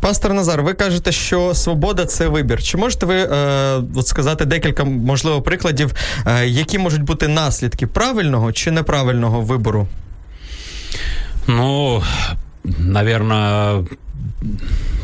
Пастор 0.00 0.32
Назар, 0.32 0.62
ви 0.62 0.74
кажете, 0.74 1.12
що 1.12 1.54
свобода 1.54 2.06
це 2.06 2.28
вибір. 2.28 2.62
Чи 2.62 2.76
можете 2.76 3.06
ви 3.06 3.16
е, 3.16 3.82
от 3.94 4.06
сказати 4.08 4.44
декілька, 4.44 4.84
можливо, 4.84 5.42
прикладів, 5.42 5.94
е, 6.26 6.46
які 6.46 6.78
можуть 6.78 7.02
бути 7.02 7.28
наслідки 7.28 7.86
правильного 7.86 8.52
чи 8.52 8.70
неправильного 8.70 9.40
вибору? 9.40 9.86
Ну, 11.46 12.02
наверное, 12.78 13.84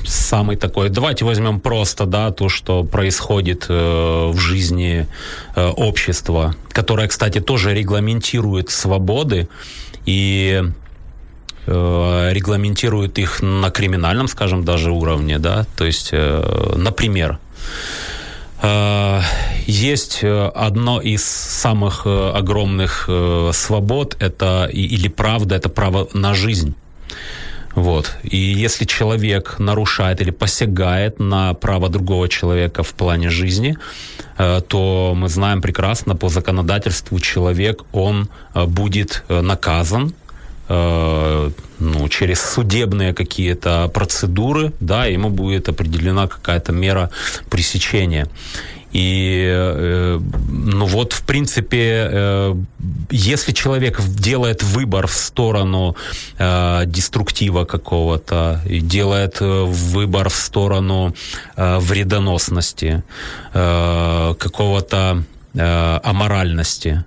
самый 0.04 0.56
такой. 0.56 0.88
Давайте 0.88 1.24
возьмем 1.24 1.60
просто, 1.60 2.06
да, 2.06 2.30
то, 2.30 2.48
что 2.48 2.84
происходит 2.84 3.66
э, 3.68 4.30
в 4.32 4.38
жизни 4.38 5.06
э, 5.56 5.66
общества, 5.66 6.54
которое, 6.72 7.08
кстати, 7.08 7.40
тоже 7.40 7.74
регламентирует 7.74 8.70
свободы 8.70 9.48
и 10.06 10.64
Э, 11.67 12.29
регламентирует 12.31 13.17
их 13.17 13.41
на 13.41 13.71
криминальном, 13.71 14.27
скажем, 14.27 14.63
даже 14.63 14.91
уровне, 14.91 15.39
да, 15.39 15.65
то 15.75 15.85
есть, 15.85 16.09
э, 16.11 16.73
например, 16.75 17.39
э, 18.61 19.21
есть 19.65 20.23
одно 20.23 21.01
из 21.01 21.25
самых 21.25 22.05
огромных 22.05 23.09
свобод, 23.53 24.15
это 24.19 24.69
или 24.71 25.07
правда, 25.07 25.55
это 25.55 25.69
право 25.69 26.07
на 26.13 26.35
жизнь. 26.35 26.75
Вот. 27.73 28.15
И 28.23 28.37
если 28.37 28.85
человек 28.85 29.55
нарушает 29.57 30.21
или 30.21 30.31
посягает 30.31 31.19
на 31.19 31.53
право 31.55 31.89
другого 31.89 32.29
человека 32.29 32.83
в 32.83 32.93
плане 32.93 33.29
жизни, 33.29 33.75
то 34.37 35.13
мы 35.15 35.29
знаем 35.29 35.61
прекрасно 35.61 36.15
по 36.15 36.29
законодательству 36.29 37.19
человек, 37.19 37.83
он 37.91 38.29
будет 38.53 39.23
наказан 39.27 40.13
ну, 40.67 42.09
через 42.09 42.41
судебные 42.41 43.13
какие-то 43.13 43.89
процедуры, 43.93 44.73
да, 44.79 45.05
ему 45.05 45.29
будет 45.29 45.69
определена 45.69 46.27
какая-то 46.27 46.71
мера 46.71 47.09
пресечения. 47.49 48.27
И, 48.91 49.45
э, 49.45 50.19
ну 50.47 50.85
вот, 50.85 51.11
в 51.11 51.23
принципе, 51.23 52.07
э, 52.09 52.55
если 53.11 53.51
человек 53.51 53.99
делает 54.01 54.63
выбор 54.63 55.07
в 55.07 55.13
сторону 55.13 55.97
деструктива 56.39 57.65
какого-то, 57.65 58.61
делает 58.65 59.41
выбор 59.41 60.29
в 60.29 60.35
сторону 60.35 61.13
вредоносности, 61.57 63.03
какого-то 63.51 65.25
аморальности, 65.57 67.05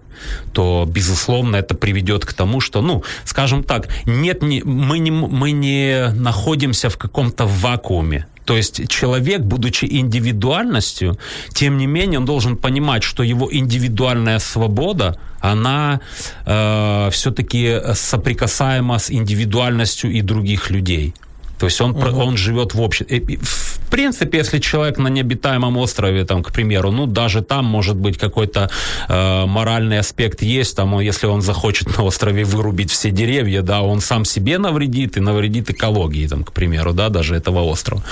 то, 0.53 0.85
безусловно, 0.87 1.57
это 1.57 1.75
приведет 1.75 2.25
к 2.25 2.33
тому, 2.33 2.61
что, 2.61 2.83
ну, 2.83 3.03
скажем 3.25 3.63
так, 3.63 3.89
нет, 4.07 4.43
не, 4.43 4.63
мы, 4.65 4.99
не, 4.99 5.11
мы 5.11 5.53
не 5.53 6.11
находимся 6.15 6.89
в 6.89 6.97
каком-то 6.97 7.47
вакууме. 7.47 8.27
То 8.45 8.57
есть 8.57 8.89
человек, 8.89 9.43
будучи 9.43 9.85
индивидуальностью, 9.85 11.19
тем 11.53 11.77
не 11.77 11.87
менее, 11.87 12.19
он 12.19 12.25
должен 12.25 12.57
понимать, 12.57 13.03
что 13.03 13.23
его 13.23 13.49
индивидуальная 13.53 14.39
свобода, 14.39 15.21
она 15.41 16.01
э, 16.47 17.11
все-таки 17.13 17.79
соприкасаема 17.95 18.99
с 18.99 19.11
индивидуальностью 19.11 20.11
и 20.11 20.23
других 20.23 20.71
людей. 20.71 21.15
То 21.59 21.67
есть 21.67 21.81
он, 21.81 21.91
угу. 21.91 22.23
он 22.23 22.37
живет 22.37 22.75
в 22.75 22.81
обществе. 22.81 23.39
В 23.43 23.91
принципе, 23.91 24.39
если 24.39 24.59
человек 24.59 24.99
на 24.99 25.09
необитаемом 25.09 25.77
острове, 25.77 26.25
там, 26.25 26.43
к 26.43 26.53
примеру, 26.53 26.91
ну, 26.91 27.07
даже 27.07 27.43
там 27.43 27.65
может 27.65 27.97
быть 27.97 28.19
какой-то 28.19 28.71
э, 29.09 29.47
моральный 29.47 29.99
аспект 29.99 30.43
есть, 30.43 30.77
там, 30.77 31.01
если 31.01 31.27
он 31.27 31.43
захочет 31.43 31.97
на 31.97 32.05
острове 32.05 32.45
вырубить 32.45 32.91
все 32.91 33.11
деревья, 33.11 33.63
да, 33.63 33.83
он 33.83 34.01
сам 34.01 34.25
себе 34.25 34.59
навредит 34.59 35.17
и 35.17 35.21
навредит 35.21 35.71
экологии, 35.71 36.27
там, 36.29 36.45
к 36.45 36.53
примеру, 36.53 36.93
да, 36.93 37.09
даже 37.09 37.35
этого 37.35 37.63
острова. 37.63 38.03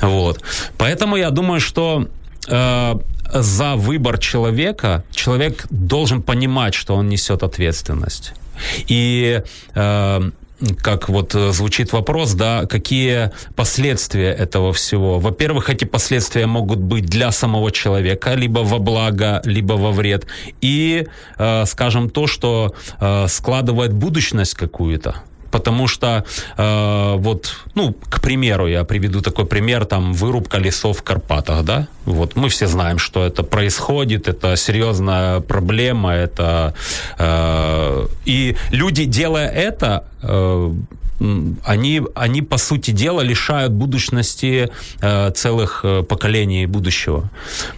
Вот. 0.00 0.40
Поэтому 0.78 1.16
я 1.16 1.30
думаю, 1.30 1.60
что 1.60 2.08
э, 2.48 2.94
за 3.32 3.76
выбор 3.76 4.18
человека 4.18 5.04
человек 5.12 5.66
должен 5.70 6.22
понимать, 6.22 6.74
что 6.74 6.96
он 6.96 7.08
несет 7.08 7.42
ответственность. 7.42 8.32
И 8.88 9.42
э, 9.74 10.30
как 10.82 11.08
вот 11.08 11.34
э, 11.34 11.52
звучит 11.52 11.92
вопрос, 11.92 12.32
да, 12.34 12.66
какие 12.66 13.30
последствия 13.56 14.30
этого 14.30 14.72
всего? 14.72 15.18
Во-первых, 15.18 15.70
эти 15.70 15.84
последствия 15.84 16.46
могут 16.46 16.78
быть 16.78 17.06
для 17.06 17.32
самого 17.32 17.70
человека, 17.70 18.34
либо 18.34 18.60
во 18.60 18.78
благо, 18.78 19.40
либо 19.44 19.74
во 19.74 19.90
вред. 19.90 20.26
И, 20.60 21.06
э, 21.38 21.64
скажем, 21.66 22.10
то, 22.10 22.26
что 22.26 22.74
э, 23.00 23.26
складывает 23.28 23.92
будущность 23.92 24.54
какую-то 24.54 25.22
потому 25.50 25.88
что 25.88 26.24
э, 26.56 27.14
вот, 27.18 27.56
ну, 27.74 27.94
к 28.08 28.20
примеру, 28.20 28.66
я 28.66 28.84
приведу 28.84 29.20
такой 29.20 29.44
пример, 29.44 29.84
там, 29.84 30.12
вырубка 30.12 30.58
лесов 30.58 30.98
в 30.98 31.02
Карпатах, 31.02 31.64
да, 31.64 31.88
вот 32.04 32.36
мы 32.36 32.48
все 32.48 32.66
знаем, 32.66 32.98
что 32.98 33.24
это 33.24 33.42
происходит, 33.42 34.28
это 34.28 34.56
серьезная 34.56 35.40
проблема, 35.40 36.12
это 36.12 36.74
э, 37.18 38.06
и 38.24 38.56
люди, 38.70 39.04
делая 39.04 39.48
это, 39.48 40.04
э, 40.22 40.72
они, 41.64 42.02
они, 42.14 42.42
по 42.42 42.58
сути 42.58 42.92
дела, 42.92 43.20
лишают 43.20 43.72
будущности 43.72 44.70
э, 45.00 45.30
целых 45.30 45.80
э, 45.84 46.02
поколений 46.02 46.66
будущего. 46.66 47.30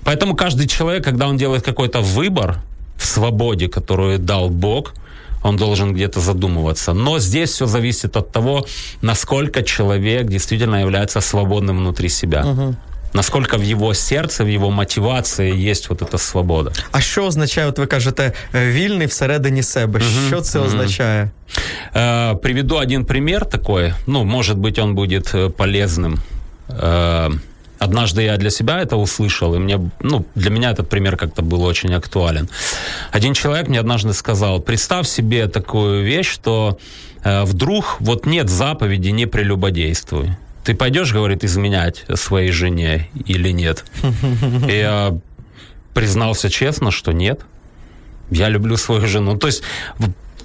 Поэтому 0.04 0.37
каждый 0.37 0.68
человек, 0.68 1.04
когда 1.04 1.26
он 1.26 1.37
делает 1.37 1.64
какой-то 1.64 2.00
выбор 2.00 2.58
в 2.96 3.04
свободе, 3.04 3.68
которую 3.68 4.18
дал 4.18 4.48
Бог, 4.48 4.94
он 5.43 5.56
должен 5.56 5.93
где-то 5.93 6.19
задумываться. 6.19 6.93
Но 6.93 7.19
здесь 7.19 7.51
все 7.51 7.65
зависит 7.65 8.17
от 8.17 8.32
того, 8.32 8.65
насколько 9.01 9.63
человек 9.63 10.27
действительно 10.27 10.82
является 10.82 11.21
свободным 11.21 11.77
внутри 11.77 12.10
себя. 12.10 12.45
Угу. 12.45 12.75
Насколько 13.13 13.58
в 13.58 13.62
его 13.62 13.93
сердце, 13.93 14.43
в 14.43 14.47
его 14.47 14.71
мотивації 14.71 15.62
є 15.62 15.73
вот 15.89 16.01
эта 16.01 16.17
свобода. 16.17 16.71
А 16.91 17.01
що 17.01 17.25
означає, 17.25 17.67
от 17.67 17.80
ви 17.80 17.86
кажете, 17.86 18.34
вільний 18.53 19.08
всередині 19.08 19.63
себе? 19.63 19.99
Угу, 19.99 20.27
що 20.27 20.41
це 20.41 20.60
угу. 20.60 20.67
означає? 20.67 21.30
Э, 21.95 22.36
приведу 22.36 22.75
один 22.75 23.06
пример 23.06 23.45
такой. 23.45 23.93
Ну, 24.08 24.23
может 24.23 24.58
быть, 24.58 24.84
он 24.84 24.95
будет 24.95 25.34
э, 25.34 25.49
полезным. 25.49 26.17
Э, 26.69 27.32
Однажды 27.83 28.23
я 28.23 28.37
для 28.37 28.51
себя 28.51 28.81
это 28.81 28.97
услышал, 28.97 29.57
и 29.57 29.59
мне, 29.59 29.90
ну, 30.01 30.25
для 30.37 30.51
меня 30.51 30.71
этот 30.71 30.88
пример 30.88 31.16
как-то 31.16 31.42
был 31.42 31.64
очень 31.64 31.92
актуален. 31.95 32.49
Один 33.11 33.35
человек 33.35 33.66
мне 33.66 33.81
однажды 33.81 34.12
сказал, 34.12 34.61
представь 34.61 35.09
себе 35.09 35.49
такую 35.49 36.05
вещь, 36.05 36.31
что 36.31 36.79
э, 37.25 37.42
вдруг 37.42 37.97
вот 37.99 38.25
нет 38.25 38.49
заповеди 38.49 39.09
«не 39.09 39.27
прелюбодействуй». 39.27 40.37
Ты 40.64 40.77
пойдешь, 40.77 41.12
говорит, 41.12 41.42
изменять 41.42 42.05
своей 42.14 42.53
жене 42.53 43.09
или 43.27 43.51
нет? 43.51 43.85
И 44.68 44.73
я 44.73 45.18
признался 45.92 46.51
честно, 46.51 46.92
что 46.92 47.11
нет. 47.11 47.40
Я 48.31 48.49
люблю 48.49 48.77
свою 48.77 49.09
жену. 49.09 49.37
То 49.37 49.49
есть 49.49 49.64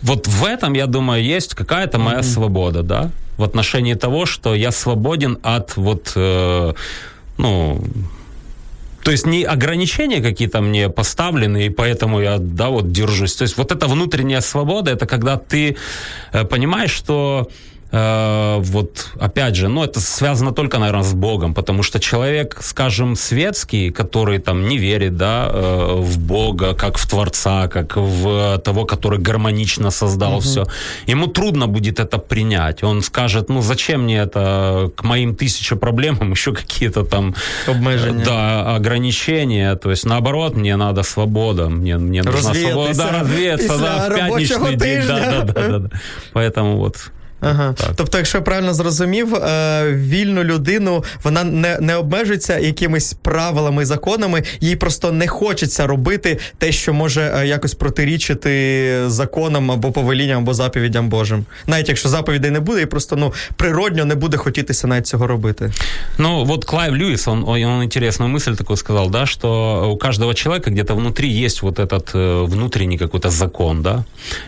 вот 0.02 0.26
в 0.26 0.44
этом, 0.44 0.74
я 0.74 0.88
думаю, 0.88 1.24
есть 1.24 1.54
какая-то 1.54 2.00
моя 2.00 2.24
свобода, 2.24 2.82
да, 2.82 3.12
в 3.38 3.44
отношении 3.44 3.94
того, 3.94 4.26
что 4.26 4.56
я 4.56 4.72
свободен 4.72 5.38
от 5.44 5.78
вот 5.78 6.14
э, 6.16 6.74
ну, 7.38 7.82
то 9.04 9.12
есть 9.12 9.26
не 9.26 9.44
ограничения 9.44 10.22
какие-то 10.22 10.62
мне 10.62 10.90
поставлены, 10.90 11.66
и 11.66 11.70
поэтому 11.70 12.20
я, 12.20 12.38
да, 12.40 12.68
вот 12.70 12.92
держусь. 12.92 13.36
То 13.36 13.44
есть 13.44 13.58
вот 13.58 13.72
эта 13.72 13.88
внутренняя 13.88 14.42
свобода, 14.42 14.92
это 14.92 15.06
когда 15.06 15.38
ты 15.38 15.78
э, 16.34 16.44
понимаешь, 16.44 16.92
что 16.92 17.48
Э, 17.92 18.58
вот 18.60 19.12
опять 19.20 19.56
же, 19.56 19.70
ну 19.70 19.84
это 19.84 20.02
связано 20.02 20.52
только, 20.52 20.78
наверное, 20.78 21.04
с 21.04 21.14
Богом, 21.14 21.54
потому 21.54 21.84
что 21.84 22.00
человек, 22.00 22.58
скажем, 22.62 23.16
светский, 23.16 23.92
который 23.92 24.40
там 24.40 24.68
не 24.68 24.78
верит, 24.78 25.16
да, 25.16 25.50
э, 25.52 25.96
в 25.98 26.20
Бога, 26.20 26.74
как 26.74 26.98
в 26.98 27.08
Творца, 27.08 27.68
как 27.68 27.96
в 27.96 28.58
того, 28.60 28.86
который 28.86 29.20
гармонично 29.20 29.90
создал 29.92 30.34
угу. 30.34 30.42
все, 30.42 30.66
ему 31.06 31.28
трудно 31.28 31.68
будет 31.68 32.00
это 32.00 32.18
принять. 32.18 32.84
Он 32.84 33.02
скажет, 33.02 33.48
ну 33.48 33.62
зачем 33.62 34.04
мне 34.04 34.18
это 34.18 34.92
к 34.96 35.04
моим 35.04 35.36
тысяча 35.36 35.78
проблемам 35.78 36.32
еще 36.38 36.54
какие-то 36.54 37.04
там 37.04 37.36
Обмежения. 37.68 38.26
да, 38.26 38.76
ограничения. 38.76 39.76
То 39.76 39.92
есть 39.92 40.06
наоборот, 40.06 40.56
мне 40.56 40.76
надо 40.76 41.04
свобода, 41.04 41.70
мне, 41.70 41.98
мне 41.98 42.22
нужна 42.22 42.54
свобода, 42.54 42.98
да, 42.98 43.20
развеяться, 43.22 43.78
да, 43.78 44.10
в 44.10 44.16
пятничный 44.16 44.76
день, 44.76 45.08
да, 45.08 45.20
да, 45.20 45.42
да, 45.44 45.68
да, 45.68 45.80
да. 45.80 45.90
Поэтому 46.34 46.78
вот 46.78 47.12
Ага. 47.43 47.73
Так. 47.73 47.91
Тобто, 47.97 48.19
якщо 48.19 48.39
я 48.39 48.43
правильно 48.43 48.75
зрозумів, 48.75 49.35
е, 49.35 49.93
вільну 49.93 50.45
людину 50.45 51.05
вона 51.25 51.45
не 51.45 51.79
не 51.81 51.97
обмежується 51.97 52.59
якимись 52.59 53.13
правилами 53.13 53.83
і 53.83 53.85
законами, 53.85 54.43
їй 54.61 54.77
просто 54.77 55.13
не 55.13 55.29
хочеться 55.29 55.87
робити 55.87 56.39
те, 56.59 56.73
що 56.73 56.95
може 56.95 57.35
е, 57.37 57.47
якось 57.47 57.75
протирічити 57.75 58.95
законам 59.07 59.71
або 59.71 59.93
повелінням, 59.93 60.43
або 60.43 60.55
заповідям 60.55 61.09
Божим. 61.09 61.45
Навіть 61.67 61.89
якщо 61.89 62.09
заповідей 62.09 62.51
не 62.51 62.61
буде, 62.61 62.83
і 62.83 62.87
просто 62.87 63.17
ну 63.17 63.33
природньо 63.57 64.05
не 64.05 64.15
буде 64.15 64.37
хотітися 64.37 64.87
навіть 64.87 65.07
цього 65.07 65.27
робити. 65.27 65.73
Ну, 66.19 66.45
вот 66.45 66.65
Клайв 66.65 66.97
Льюис, 66.97 67.29
он, 67.29 67.45
он 67.49 67.83
интересную 67.83 68.37
мысль 68.37 68.57
такую 68.57 68.77
сказал, 68.77 69.11
да, 69.11 69.27
что 69.27 69.91
у 69.93 69.97
каждого 69.97 70.35
человека 70.35 70.71
где-то 70.71 70.95
внутри 70.95 71.45
есть 71.45 71.63
вот 71.63 71.79
этот 71.79 72.15
э, 72.15 72.47
внутренний 72.47 72.99
какой-то 72.99 73.31
закон, 73.31 73.83
да. 73.83 74.05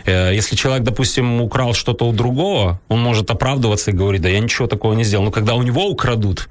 Э, 0.07 0.37
если 0.37 0.55
человек, 0.55 0.83
допустим, 0.83 1.41
украл 1.41 1.73
что-то 1.73 2.07
у 2.07 2.13
другого, 2.13 2.78
он 2.90 3.00
может 3.00 3.30
оправдываться 3.30 3.92
и 3.92 3.94
говорить, 3.94 4.20
да 4.20 4.28
я 4.28 4.40
ничего 4.40 4.66
такого 4.66 4.94
не 4.94 5.04
сделал. 5.04 5.24
Но 5.24 5.30
когда 5.30 5.54
у 5.54 5.62
него 5.62 5.86
украдут, 5.86 6.48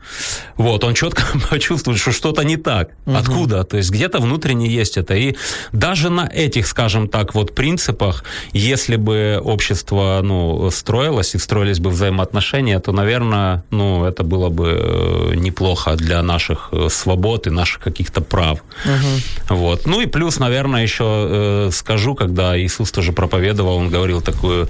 вот, 0.55 0.85
он 0.85 0.93
четко 0.93 1.23
почувствует, 1.49 1.99
что 1.99 2.13
что-то 2.13 2.43
не 2.43 2.55
так. 2.55 2.91
Угу. 3.05 3.15
Откуда? 3.17 3.63
То 3.65 3.75
есть 3.75 3.91
где-то 3.91 4.19
внутренне 4.19 4.67
есть 4.69 4.97
это. 4.97 5.15
И 5.15 5.35
даже 5.73 6.09
на 6.09 6.29
этих, 6.33 6.67
скажем 6.67 7.09
так, 7.09 7.35
вот 7.35 7.53
принципах, 7.53 8.23
если 8.53 8.95
бы 8.95 9.41
общество, 9.43 10.21
ну, 10.23 10.71
строилось 10.71 11.35
и 11.35 11.39
строились 11.39 11.79
бы 11.79 11.89
взаимоотношения, 11.89 12.79
то, 12.79 12.93
наверное, 12.93 13.65
ну, 13.69 14.05
это 14.05 14.23
было 14.23 14.47
бы 14.47 14.77
э, 14.79 15.35
неплохо 15.35 15.97
для 15.97 16.23
наших 16.23 16.69
э, 16.71 16.87
свобод 16.89 17.47
и 17.47 17.49
наших 17.49 17.81
каких-то 17.83 18.21
прав. 18.21 18.59
Угу. 18.85 19.55
Вот. 19.57 19.85
Ну 19.85 19.99
и 19.99 20.05
плюс, 20.05 20.39
наверное, 20.39 20.83
еще 20.83 21.03
э, 21.03 21.69
скажу, 21.73 22.15
когда 22.15 22.57
Иисус 22.57 22.91
тоже 22.91 23.11
проповедовал, 23.11 23.75
он 23.75 23.89
говорил 23.89 24.21
такую 24.21 24.69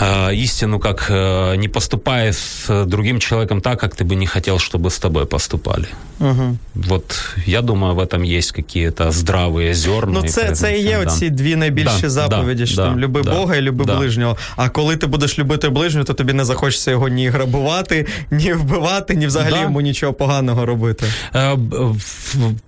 э, 0.00 0.34
истину, 0.34 0.59
как 0.79 1.07
э, 1.09 1.55
не 1.57 1.67
поступай 1.67 2.31
с 2.33 2.85
другим 2.85 3.19
человеком 3.19 3.61
так, 3.61 3.79
как 3.79 3.95
ты 3.95 4.03
бы 4.03 4.15
не 4.15 4.27
хотел, 4.27 4.57
чтобы 4.57 4.89
с 4.89 4.99
тобой 4.99 5.25
поступали. 5.25 5.87
Угу. 6.19 6.57
Вот 6.75 7.35
я 7.45 7.61
думаю, 7.61 7.95
в 7.95 7.99
этом 7.99 8.23
есть 8.23 8.51
какие-то 8.51 9.11
здравые 9.11 9.73
зерна. 9.73 10.21
Ну, 10.21 10.27
це, 10.27 10.51
це 10.51 10.79
і 10.79 10.83
є 10.83 10.97
да. 10.97 11.11
оці 11.11 11.29
дві 11.29 11.55
найбільші 11.55 12.01
да, 12.01 12.09
заповіді, 12.09 12.65
що 12.65 12.75
да, 12.75 12.83
там 12.87 12.99
люби 12.99 13.21
да, 13.21 13.31
Бога 13.31 13.55
і 13.55 13.61
люби 13.61 13.85
да. 13.85 13.97
ближнього. 13.97 14.37
А 14.55 14.69
коли 14.69 14.97
ти 14.97 15.07
будеш 15.07 15.39
любити 15.39 15.69
ближнього, 15.69 16.05
то 16.05 16.13
тобі 16.13 16.33
не 16.33 16.45
захочеться 16.45 16.91
його 16.91 17.07
ні 17.07 17.29
грабувати, 17.29 18.05
ні 18.31 18.53
вбивати, 18.53 19.15
ні 19.15 19.27
взагалі 19.27 19.53
да. 19.53 19.61
йому 19.61 19.81
нічого 19.81 20.13
поганого 20.13 20.65
робити. 20.65 21.05
Э, 21.33 21.95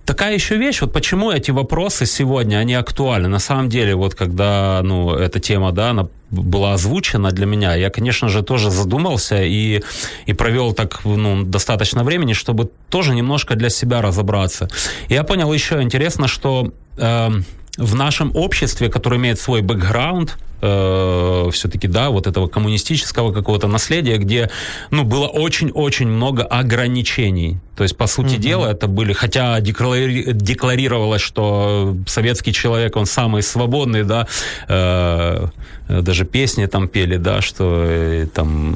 такая 0.04 0.34
еще 0.34 0.58
вещь, 0.58 0.82
вот 0.82 0.92
почему 0.92 1.30
эти 1.30 1.52
вопросы 1.52 2.06
сегодня, 2.06 2.60
они 2.60 2.74
актуальны. 2.74 3.28
На 3.28 3.40
самом 3.40 3.68
деле, 3.68 3.94
вот 3.94 4.14
когда, 4.14 4.82
ну, 4.84 5.10
эта 5.10 5.40
тема, 5.40 5.72
да, 5.72 5.90
она 5.90 6.06
была 6.41 6.73
озвучена 6.73 7.31
для 7.31 7.45
меня, 7.45 7.75
я, 7.75 7.89
конечно 7.89 8.29
же, 8.29 8.41
тоже 8.41 8.71
задумался 8.71 9.43
и, 9.43 9.81
и 10.25 10.33
провел 10.33 10.73
так 10.73 11.05
ну, 11.05 11.43
достаточно 11.43 12.03
времени, 12.03 12.33
чтобы 12.33 12.69
тоже 12.89 13.15
немножко 13.15 13.55
для 13.55 13.69
себя 13.69 14.01
разобраться. 14.01 14.67
И 15.09 15.13
я 15.13 15.23
понял 15.23 15.53
еще 15.53 15.81
интересно, 15.81 16.27
что 16.27 16.73
э, 16.97 17.29
в 17.77 17.95
нашем 17.95 18.35
обществе, 18.35 18.89
которое 18.89 19.17
имеет 19.17 19.39
свой 19.39 19.61
бэкграунд, 19.61 20.37
э, 20.63 21.49
все-таки, 21.51 21.87
да, 21.87 22.09
вот 22.09 22.25
этого 22.25 22.47
коммунистического 22.47 23.33
какого-то 23.33 23.67
наследия, 23.67 24.17
где, 24.17 24.49
ну, 24.91 25.03
было 25.03 25.27
очень-очень 25.27 26.07
много 26.07 26.43
ограничений. 26.43 27.57
То 27.75 27.83
есть, 27.83 27.97
по 27.97 28.07
сути 28.07 28.35
mm-hmm. 28.35 28.39
дела, 28.39 28.71
это 28.71 28.87
были, 28.87 29.13
хотя 29.13 29.59
деклари- 29.59 30.31
декларировалось, 30.31 31.21
что 31.21 31.95
советский 32.07 32.53
человек, 32.53 32.95
он 32.95 33.05
самый 33.05 33.41
свободный, 33.41 34.03
да, 34.03 34.27
э, 34.69 35.47
даже 35.89 36.25
песни 36.25 36.65
там 36.67 36.87
пели, 36.87 37.17
да, 37.17 37.41
что 37.41 37.83
э, 37.85 38.27
там 38.33 38.75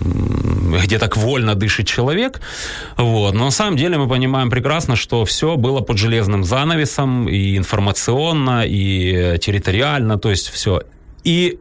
где 0.83 0.99
так 0.99 1.15
вольно 1.15 1.55
дышит 1.55 1.87
человек, 1.87 2.41
вот. 2.97 3.33
Но 3.33 3.45
на 3.45 3.51
самом 3.51 3.77
деле 3.77 3.97
мы 3.97 4.09
понимаем 4.09 4.49
прекрасно, 4.49 4.95
что 4.95 5.23
все 5.23 5.55
было 5.55 5.79
под 5.79 5.97
железным 5.97 6.43
занавесом 6.43 7.29
и 7.29 7.55
информационно, 7.55 8.63
и 8.65 9.37
территориально, 9.39 10.17
то 10.17 10.29
есть 10.29 10.49
все. 10.49 10.81
И 11.23 11.59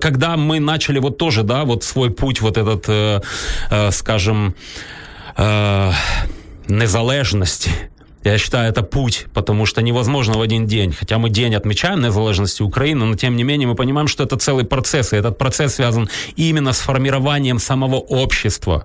когда 0.00 0.36
мы 0.36 0.60
начали 0.60 0.98
вот 0.98 1.18
тоже, 1.18 1.42
да, 1.42 1.64
вот 1.64 1.84
свой 1.84 2.10
путь, 2.10 2.40
вот 2.40 2.56
этот, 2.56 2.84
э, 2.88 3.20
э, 3.70 3.90
скажем, 3.90 4.54
э, 5.36 5.92
незалежности, 6.68 7.70
я 8.24 8.38
считаю, 8.38 8.70
это 8.70 8.82
путь, 8.82 9.26
потому 9.34 9.66
что 9.66 9.82
невозможно 9.82 10.38
в 10.38 10.40
один 10.40 10.66
день, 10.66 10.92
хотя 10.92 11.18
мы 11.18 11.28
день 11.28 11.54
отмечаем 11.54 12.00
незалежности 12.00 12.62
Украины, 12.62 13.04
но 13.04 13.16
тем 13.16 13.36
не 13.36 13.44
менее 13.44 13.68
мы 13.68 13.74
понимаем, 13.74 14.08
что 14.08 14.24
это 14.24 14.36
целый 14.38 14.64
процесс, 14.64 15.12
и 15.12 15.16
этот 15.16 15.36
процесс 15.36 15.74
связан 15.74 16.08
именно 16.36 16.72
с 16.72 16.78
формированием 16.78 17.58
самого 17.58 17.96
общества. 17.96 18.84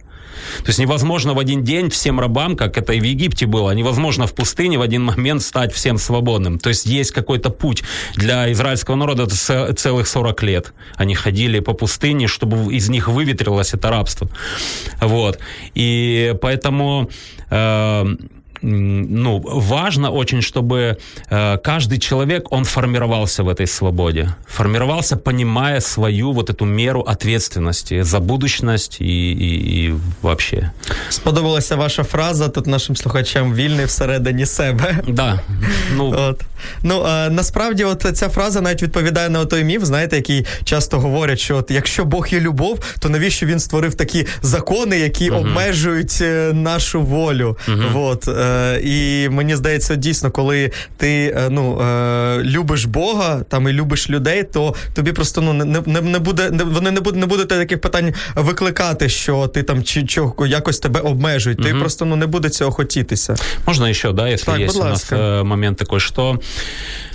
То 0.59 0.67
есть 0.67 0.79
невозможно 0.79 1.33
в 1.33 1.39
один 1.39 1.63
день 1.63 1.89
всем 1.89 2.19
рабам, 2.19 2.55
как 2.55 2.77
это 2.77 2.93
и 2.93 2.99
в 2.99 3.03
Египте 3.03 3.45
было, 3.45 3.71
невозможно 3.71 4.27
в 4.27 4.33
пустыне 4.33 4.77
в 4.77 4.81
один 4.81 5.03
момент 5.03 5.41
стать 5.41 5.73
всем 5.73 5.97
свободным. 5.97 6.59
То 6.59 6.69
есть 6.69 6.85
есть 6.85 7.11
какой-то 7.11 7.49
путь. 7.49 7.83
Для 8.15 8.51
израильского 8.51 8.95
народа 8.95 9.23
это 9.23 9.73
целых 9.73 10.07
40 10.07 10.43
лет. 10.43 10.73
Они 10.95 11.15
ходили 11.15 11.59
по 11.59 11.73
пустыне, 11.73 12.27
чтобы 12.27 12.73
из 12.73 12.89
них 12.89 13.07
выветрилось 13.07 13.73
это 13.73 13.89
рабство. 13.89 14.29
Вот. 15.01 15.39
И 15.75 16.35
поэтому... 16.41 17.09
Э, 17.49 18.05
ну, 18.64 19.40
важно 19.44 20.10
очень, 20.10 20.42
чтобы 20.42 20.96
э, 21.30 21.58
каждый 21.58 21.98
человек, 21.98 22.52
он 22.52 22.64
формировался 22.64 23.42
в 23.42 23.48
этой 23.48 23.66
свободе. 23.66 24.34
Формировался, 24.46 25.16
понимая 25.16 25.80
свою 25.80 26.32
вот 26.32 26.50
эту 26.50 26.64
меру 26.64 27.00
ответственности 27.00 28.02
за 28.02 28.20
будущность 28.20 29.00
и, 29.00 29.32
і, 29.32 29.84
і 29.84 29.94
вообще. 30.22 30.70
Сподобалася 31.08 31.76
ваша 31.76 32.04
фраза 32.04 32.48
тут 32.48 32.66
нашим 32.66 32.96
слухачам 32.96 33.54
вільний 33.54 33.86
всередині 33.86 34.46
себе. 34.46 34.98
Да. 35.08 35.40
Ну, 35.96 36.14
от. 36.18 36.40
ну 36.82 37.02
а, 37.06 37.28
насправді, 37.30 37.84
от 37.84 38.06
ця 38.14 38.28
фраза 38.28 38.60
навіть 38.60 38.82
відповідає 38.82 39.28
на 39.28 39.44
той 39.44 39.64
міф, 39.64 39.84
знаєте, 39.84 40.16
який 40.16 40.46
часто 40.64 41.00
говорять, 41.00 41.38
що 41.38 41.56
от 41.56 41.70
якщо 41.70 42.04
Бог 42.04 42.28
є 42.28 42.40
любов, 42.40 42.78
то 42.98 43.08
навіщо 43.08 43.46
він 43.46 43.60
створив 43.60 43.94
такі 43.94 44.26
закони, 44.42 44.98
які 44.98 45.30
uh 45.30 45.38
обмежують 45.38 46.18
е, 46.20 46.52
нашу 46.52 47.02
волю? 47.02 47.56
uh 47.68 48.04
От. 48.04 48.28
Е, 48.49 48.79
і 48.83 49.29
мені 49.29 49.55
здається, 49.55 49.95
дійсно, 49.95 50.31
коли 50.31 50.71
ти 50.97 51.33
е, 51.37 51.49
ну, 51.49 51.81
е, 51.81 52.43
любиш 52.43 52.85
Бога 52.85 53.41
там 53.49 53.67
і 53.67 53.71
любиш 53.71 54.09
людей, 54.09 54.43
то 54.43 54.75
тобі 54.93 55.11
просто 55.11 55.41
ну 55.41 55.53
не 55.53 55.65
не, 55.85 56.01
не 56.01 56.19
буде, 56.19 56.49
не, 56.49 56.63
вони 56.63 56.91
не 56.91 56.99
будуть 56.99 57.19
не 57.19 57.25
будуть 57.25 57.47
таких 57.47 57.81
питань 57.81 58.13
викликати, 58.35 59.09
що 59.09 59.47
ти 59.47 59.63
там 59.63 59.83
чи 59.83 60.03
чого 60.03 60.47
якось 60.47 60.79
тебе 60.79 60.99
обмежують. 60.99 61.63
Ти 61.63 61.73
просто 61.73 62.05
ну 62.05 62.15
не 62.15 62.27
буде 62.27 62.49
цього 62.49 62.71
хотітися. 62.71 63.35
Можна 63.65 63.93
ще, 63.93 64.11
да, 64.11 64.27
якщо 64.27 64.57
є 64.57 64.69
у 64.69 64.83
нас 64.83 65.11
момент 65.43 65.77
такий, 65.77 65.99
що 65.99 66.39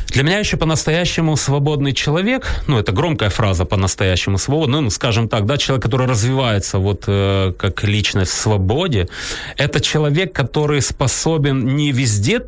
Для 0.08 0.22
меня 0.22 0.38
еще 0.38 0.56
по-настоящему 0.56 1.36
свободный 1.36 1.92
человек, 1.92 2.46
ну, 2.66 2.78
это 2.78 2.92
громкая 2.92 3.30
фраза 3.30 3.64
по-настоящему 3.64 4.38
свободный, 4.38 4.80
ну, 4.80 4.90
скажем 4.90 5.28
так, 5.28 5.46
да, 5.46 5.56
человек, 5.56 5.82
который 5.82 6.06
развивается 6.06 6.78
вот 6.78 7.04
э, 7.06 7.52
как 7.58 7.82
личность 7.84 8.32
в 8.32 8.34
свободе, 8.34 9.08
это 9.56 9.80
человек, 9.80 10.32
который 10.32 10.80
способен 10.80 11.76
не 11.76 11.92
везде 11.92 12.42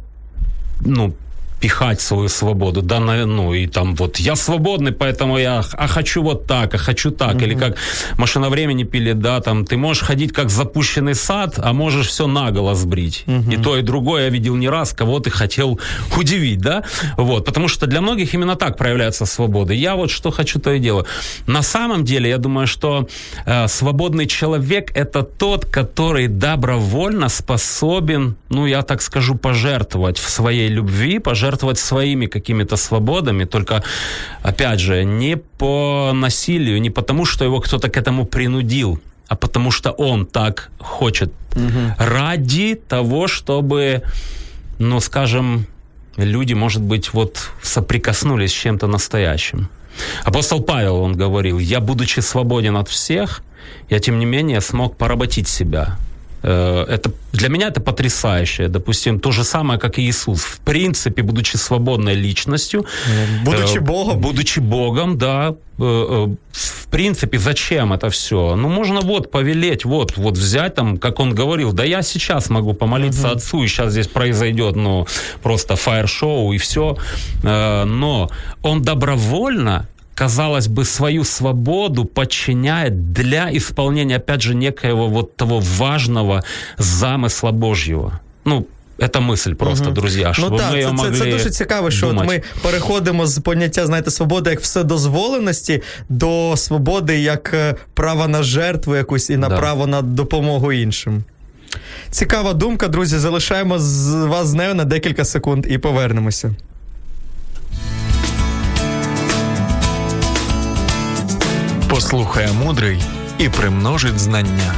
ну, 0.81 1.15
пихать 1.61 2.01
свою 2.01 2.29
свободу, 2.29 2.83
да, 2.83 3.01
ну, 3.01 3.55
и 3.55 3.67
там 3.67 3.95
вот 3.95 4.19
я 4.19 4.37
свободный, 4.37 4.93
поэтому 4.93 5.39
я 5.39 5.65
а 5.73 5.87
хочу 5.87 6.23
вот 6.23 6.47
так, 6.47 6.75
а 6.75 6.79
хочу 6.79 7.11
так, 7.11 7.37
mm-hmm. 7.37 7.45
или 7.45 7.55
как 7.55 7.77
машина 8.19 8.51
времени 8.51 8.85
пили, 8.85 9.13
да, 9.13 9.41
там 9.41 9.65
ты 9.65 9.77
можешь 9.77 10.03
ходить 10.03 10.33
как 10.33 10.51
запущенный 10.51 11.15
сад, 11.15 11.55
а 11.59 11.73
можешь 11.73 12.09
все 12.09 12.27
наголо 12.27 12.75
сбрить. 12.75 13.25
Mm-hmm. 13.27 13.55
И 13.55 13.63
то, 13.63 13.77
и 13.79 13.83
другое 13.83 14.25
я 14.25 14.29
видел 14.29 14.55
не 14.57 14.69
раз, 14.69 14.93
кого 14.93 15.19
ты 15.21 15.31
хотел 15.31 15.81
удивить, 16.17 16.61
да, 16.61 16.85
вот, 17.17 17.47
потому 17.47 17.69
что 17.69 17.87
для 17.87 18.01
многих 18.01 18.35
именно 18.35 18.57
так 18.57 18.77
проявляется 18.77 19.25
свобода. 19.25 19.73
Я 19.73 19.97
вот 19.97 20.11
что 20.11 20.31
хочу, 20.31 20.61
то 20.61 20.73
и 20.73 20.79
делаю. 20.79 21.07
На 21.47 21.63
самом 21.63 22.05
деле, 22.05 22.29
я 22.29 22.39
думаю, 22.39 22.67
что 22.67 23.09
э, 23.47 23.69
свободный 23.69 24.27
человек 24.27 24.93
это 24.95 25.23
тот, 25.23 25.65
который 25.65 26.29
добровольно 26.29 27.29
способен, 27.31 28.37
ну, 28.51 28.67
я 28.67 28.83
так 28.83 29.01
скажу, 29.01 29.37
пожертвовать 29.37 30.19
в 30.19 30.29
своей 30.29 30.69
любви, 30.69 31.19
пожертвовать 31.19 31.46
жертвовать 31.47 31.79
своими 31.79 32.27
какими-то 32.27 32.77
свободами, 32.77 33.45
только, 33.45 33.83
опять 34.43 34.81
же, 34.81 35.05
не 35.05 35.37
по 35.37 36.13
насилию, 36.15 36.81
не 36.81 36.91
потому, 36.91 37.25
что 37.27 37.45
его 37.45 37.61
кто-то 37.61 37.89
к 37.89 37.97
этому 37.97 38.25
принудил, 38.25 38.99
а 39.29 39.37
потому 39.37 39.71
что 39.71 39.93
он 39.93 40.27
так 40.27 40.71
хочет. 40.81 41.33
Угу. 41.55 41.95
Ради 41.99 42.75
того, 42.75 43.29
чтобы, 43.29 44.03
ну, 44.79 45.01
скажем, 45.01 45.67
люди, 46.17 46.55
может 46.55 46.83
быть, 46.83 47.15
вот 47.15 47.51
соприкоснулись 47.63 48.51
с 48.51 48.63
чем-то 48.63 48.89
настоящим. 48.89 49.69
Апостол 50.25 50.61
Павел, 50.61 50.97
он 50.97 51.17
говорил, 51.17 51.61
я, 51.61 51.81
будучи 51.81 52.21
свободен 52.21 52.77
от 52.77 52.89
всех, 52.89 53.43
я, 53.91 53.99
тем 53.99 54.19
не 54.19 54.27
менее, 54.27 54.61
смог 54.61 54.97
поработить 54.97 55.49
себя. 55.49 55.97
Э, 56.43 56.85
это 56.89 57.11
для 57.33 57.49
меня 57.49 57.69
это 57.69 57.81
потрясающе. 57.81 58.69
Допустим, 58.69 59.21
то 59.21 59.33
же 59.33 59.45
самое, 59.45 59.79
как 59.81 59.99
и 59.99 60.03
Иисус. 60.03 60.43
В 60.43 60.61
принципе, 60.61 61.23
будучи 61.23 61.57
свободной 61.57 62.15
личностью, 62.15 62.87
будучи 63.45 63.79
Богом, 63.79 64.21
будучи 64.21 64.61
Богом, 64.61 65.19
да, 65.19 65.55
э, 65.79 65.83
в 66.53 66.87
принципе, 66.91 67.39
зачем 67.39 67.93
это 67.93 68.09
все? 68.11 68.57
Ну, 68.57 68.69
можно 68.69 69.01
вот 69.01 69.31
повелеть, 69.31 69.85
вот, 69.85 70.17
вот 70.17 70.37
взять 70.37 70.75
там, 70.75 70.99
как 70.99 71.21
он 71.21 71.35
говорил, 71.35 71.73
да 71.73 71.85
я 71.85 72.03
сейчас 72.03 72.51
могу 72.51 72.75
помолиться 72.75 73.29
угу. 73.29 73.37
Отцу, 73.37 73.63
и 73.65 73.69
сейчас 73.69 73.93
здесь 73.93 74.09
произойдет, 74.09 74.77
ну, 74.77 75.07
просто 75.43 75.77
фаер-шоу 75.77 76.53
и 76.53 76.59
все. 76.59 76.97
Э, 77.43 77.85
но 77.85 78.31
он 78.63 78.83
добровольно 78.83 79.89
казалось 80.16 80.68
бы, 80.68 80.86
свою 80.86 81.24
свободу 81.24 82.06
подчиняет 82.06 83.14
для 83.14 83.50
исполнения, 83.58 84.18
опять 84.18 84.42
же, 84.42 84.56
некоего 84.56 85.08
вот 85.08 85.36
того 85.36 85.60
важного 85.60 86.44
замысла 86.78 87.52
Божьего. 87.52 88.20
Ну, 88.46 88.68
это 89.00 89.20
мисль 89.20 89.54
просто, 89.54 89.86
угу. 89.86 89.94
друзі. 89.94 90.28
Щоб 90.32 90.52
ну 90.52 90.58
так, 90.58 90.72
ми 90.72 90.84
це, 90.84 90.92
могли 90.92 91.12
це, 91.12 91.18
це 91.18 91.32
дуже 91.32 91.50
цікаво, 91.50 91.92
що 91.92 92.08
от 92.08 92.28
ми 92.28 92.42
переходимо 92.62 93.28
з 93.28 93.40
поняття, 93.40 93.86
знаєте, 93.86 94.12
свободи 94.12 94.50
як 94.50 94.60
вседозволеності 94.60 95.82
до 96.10 96.54
свободи 96.58 97.20
як 97.20 97.52
е, 97.54 97.76
права 97.94 98.28
на 98.28 98.44
жертву 98.44 98.96
якусь 98.96 99.30
і 99.30 99.38
на 99.38 99.50
да. 99.50 99.58
право 99.58 99.88
на 99.88 100.02
допомогу 100.02 100.74
іншим. 100.74 101.24
Цікава 102.10 102.54
думка, 102.54 102.88
друзі. 102.88 103.18
Залишаємо 103.18 103.80
з 103.80 104.14
вас 104.26 104.48
з 104.48 104.54
нею 104.54 104.76
на 104.76 104.86
декілька 104.86 105.26
секунд 105.26 105.66
і 105.70 105.78
повернемося. 105.78 106.56
Послухає 111.97 112.53
мудрий 112.53 112.99
і 113.39 113.49
примножить 113.49 114.19
знання. 114.19 114.75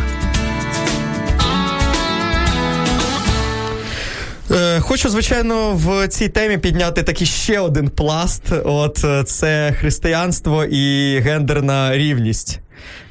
Е, 4.51 4.81
хочу, 4.81 5.09
звичайно, 5.09 5.73
в 5.73 6.09
цій 6.09 6.29
темі 6.29 6.59
підняти 6.59 7.03
такий 7.03 7.27
ще 7.27 7.61
один 7.61 7.89
пласт. 7.89 8.43
От 8.65 9.05
е, 9.05 9.25
це 9.25 9.75
християнство 9.81 10.65
і 10.65 11.19
гендерна 11.19 11.97
рівність. 11.97 12.61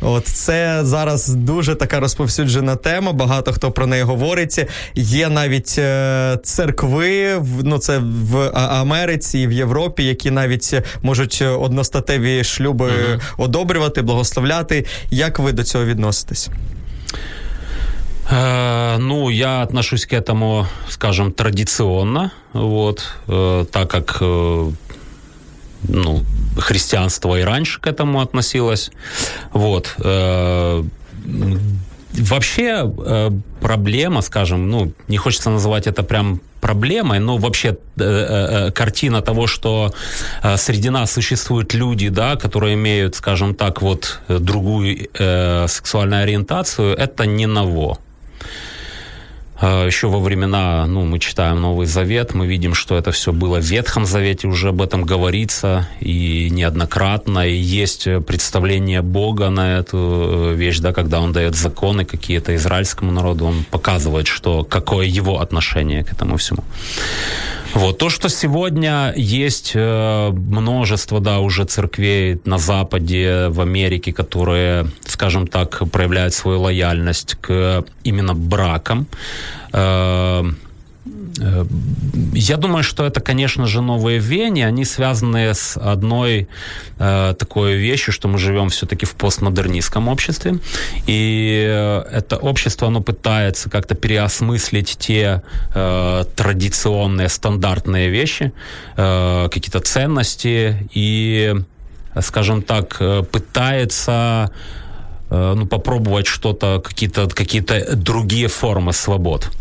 От 0.01 0.27
це 0.27 0.81
зараз 0.83 1.29
дуже 1.29 1.75
така 1.75 2.01
розповсюджена 2.01 2.77
тема. 2.77 3.13
Багато 3.13 3.53
хто 3.53 3.71
про 3.71 3.87
неї 3.87 4.03
говорить. 4.03 4.67
Є 4.95 5.29
навіть 5.29 5.75
е, 5.79 6.39
церкви, 6.43 7.43
ну 7.63 7.79
це 7.79 7.99
в 8.03 8.51
Америці 8.55 9.39
і 9.39 9.47
в 9.47 9.53
Європі, 9.53 10.05
які 10.05 10.31
навіть 10.31 10.75
можуть 11.03 11.43
одностатеві 11.43 12.45
шлюби 12.45 12.87
uh 12.87 13.21
одобрювати, 13.39 14.03
благословляти. 14.03 14.87
Як 15.11 15.39
ви 15.39 15.53
до 15.53 15.65
цього 15.65 15.85
відноситесь? 15.85 16.51
Э, 18.31 18.97
ну, 18.99 19.31
я 19.31 19.63
отношусь 19.63 20.07
к 20.07 20.17
этому, 20.17 20.67
скажем, 20.89 21.33
традиционно, 21.33 22.31
вот, 22.53 23.05
э, 23.29 23.67
так 23.71 23.91
как 23.91 24.19
э, 24.21 24.71
ну, 25.88 26.24
христианство 26.58 27.40
и 27.40 27.44
раньше 27.44 27.80
к 27.80 27.88
этому 27.88 28.22
относилось. 28.22 28.92
Вот. 29.54 29.96
Э, 30.00 30.84
вообще 32.14 32.92
э, 33.06 33.32
проблема, 33.62 34.22
скажем, 34.22 34.70
ну, 34.70 34.92
не 35.08 35.18
хочется 35.18 35.50
называть 35.50 35.88
это 35.88 36.04
прям 36.04 36.42
проблемой, 36.62 37.20
но 37.20 37.38
вообще 37.38 37.78
э, 37.98 38.72
картина 38.72 39.22
того, 39.22 39.48
что 39.48 39.94
среди 40.58 40.90
нас 40.90 41.12
существуют 41.12 41.74
люди, 41.74 42.10
да, 42.10 42.36
которые 42.36 42.74
имеют, 42.74 43.16
скажем 43.16 43.54
так, 43.54 43.82
вот 43.82 44.22
другую 44.28 45.08
сексуальную 45.68 46.24
ориентацию, 46.24 46.96
это 46.96 47.26
не 47.26 47.46
ново. 47.46 47.98
А, 49.60 49.86
Еще 49.86 50.08
во 50.08 50.20
времена, 50.20 50.86
ну, 50.86 51.04
мы 51.04 51.20
читаем 51.20 51.62
Новый 51.62 51.88
Завет, 51.88 52.36
мы 52.36 52.46
видим, 52.46 52.76
что 52.76 52.96
это 52.96 53.12
все 53.12 53.32
было 53.32 53.60
в 53.60 53.64
Ветхом 53.64 54.06
Завете, 54.06 54.48
уже 54.48 54.70
об 54.70 54.82
этом 54.82 55.04
говорится, 55.04 55.88
и 56.00 56.50
неоднократно, 56.52 57.48
и 57.48 57.56
есть 57.56 58.08
представление 58.26 59.02
Бога 59.02 59.50
на 59.50 59.80
эту 59.80 59.98
э, 59.98 60.54
вещь, 60.54 60.80
да, 60.80 60.94
когда 60.94 61.20
он 61.22 61.34
дает 61.34 61.56
законы 61.56 62.06
какие-то 62.06 62.56
израильскому 62.56 63.12
народу, 63.12 63.46
он 63.46 63.66
показывает, 63.72 64.28
что, 64.28 64.64
какое 64.64 65.08
его 65.08 65.40
отношение 65.42 66.04
к 66.04 66.14
этому 66.14 66.38
всему. 66.38 66.64
Вот 67.74 67.98
то, 67.98 68.10
что 68.10 68.30
сегодня 68.30 69.14
есть 69.16 69.72
э, 69.76 70.30
множество, 70.32 71.20
да, 71.20 71.40
уже 71.40 71.66
церквей 71.66 72.40
на 72.46 72.58
Западе, 72.58 73.48
в 73.50 73.62
Америке, 73.62 74.14
которые, 74.14 74.88
скажем 75.06 75.48
так, 75.48 75.82
проявляют 75.92 76.34
свою 76.34 76.62
лояльность 76.62 77.36
к 77.36 77.86
именно 78.04 78.34
бракам. 78.34 79.08
Э, 81.40 81.66
я 82.34 82.58
думаю, 82.58 82.84
что 82.84 83.06
это, 83.06 83.20
конечно 83.20 83.66
же, 83.66 83.82
новые 83.82 84.20
веяния. 84.20 84.68
Они 84.68 84.86
связаны 84.86 85.54
с 85.54 85.78
одной 85.78 86.48
э, 87.00 87.36
такой 87.38 87.76
вещью, 87.76 88.14
что 88.14 88.28
мы 88.28 88.38
живем 88.38 88.70
все-таки 88.70 89.06
в 89.06 89.16
постмодернистском 89.16 90.08
обществе. 90.08 90.60
И 91.08 91.66
э, 91.68 92.04
это 92.12 92.38
общество, 92.38 92.88
оно 92.88 93.02
пытается 93.02 93.70
как-то 93.70 93.96
переосмыслить 93.96 94.98
те 94.98 95.42
э, 95.74 96.26
традиционные, 96.36 97.30
стандартные 97.30 98.10
вещи, 98.10 98.52
э, 98.96 99.50
какие-то 99.52 99.80
ценности 99.80 100.90
и, 100.94 101.56
скажем 102.22 102.62
так, 102.62 102.98
э, 103.00 103.24
пытается 103.24 104.52
ну, 105.30 105.66
попробовать 105.66 106.26
что-то, 106.26 106.80
какие-то 106.80 107.28
какие 107.28 107.62
другие 107.96 108.48
формы 108.48 108.94
свобод. 108.94 109.52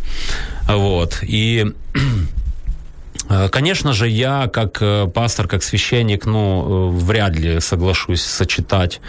Вот. 0.67 1.19
И 1.23 1.67
э, 3.29 3.49
Конечно 3.49 3.93
же, 3.93 4.09
я 4.09 4.49
как 4.49 4.79
э, 4.81 5.07
пастор, 5.07 5.49
как 5.49 5.63
священник, 5.63 6.27
ну, 6.27 6.91
э, 6.91 7.05
вряд 7.05 7.37
ли 7.37 7.61
соглашусь 7.61 8.23
сочетать 8.23 9.01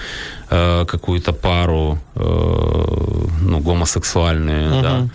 э, 0.50 0.86
какую-то 0.86 1.34
пару, 1.34 2.00
э, 2.16 2.20
ну, 3.42 3.60
гомосексуальную, 3.60 4.74
uh-huh. 4.74 4.82
да, 4.82 5.08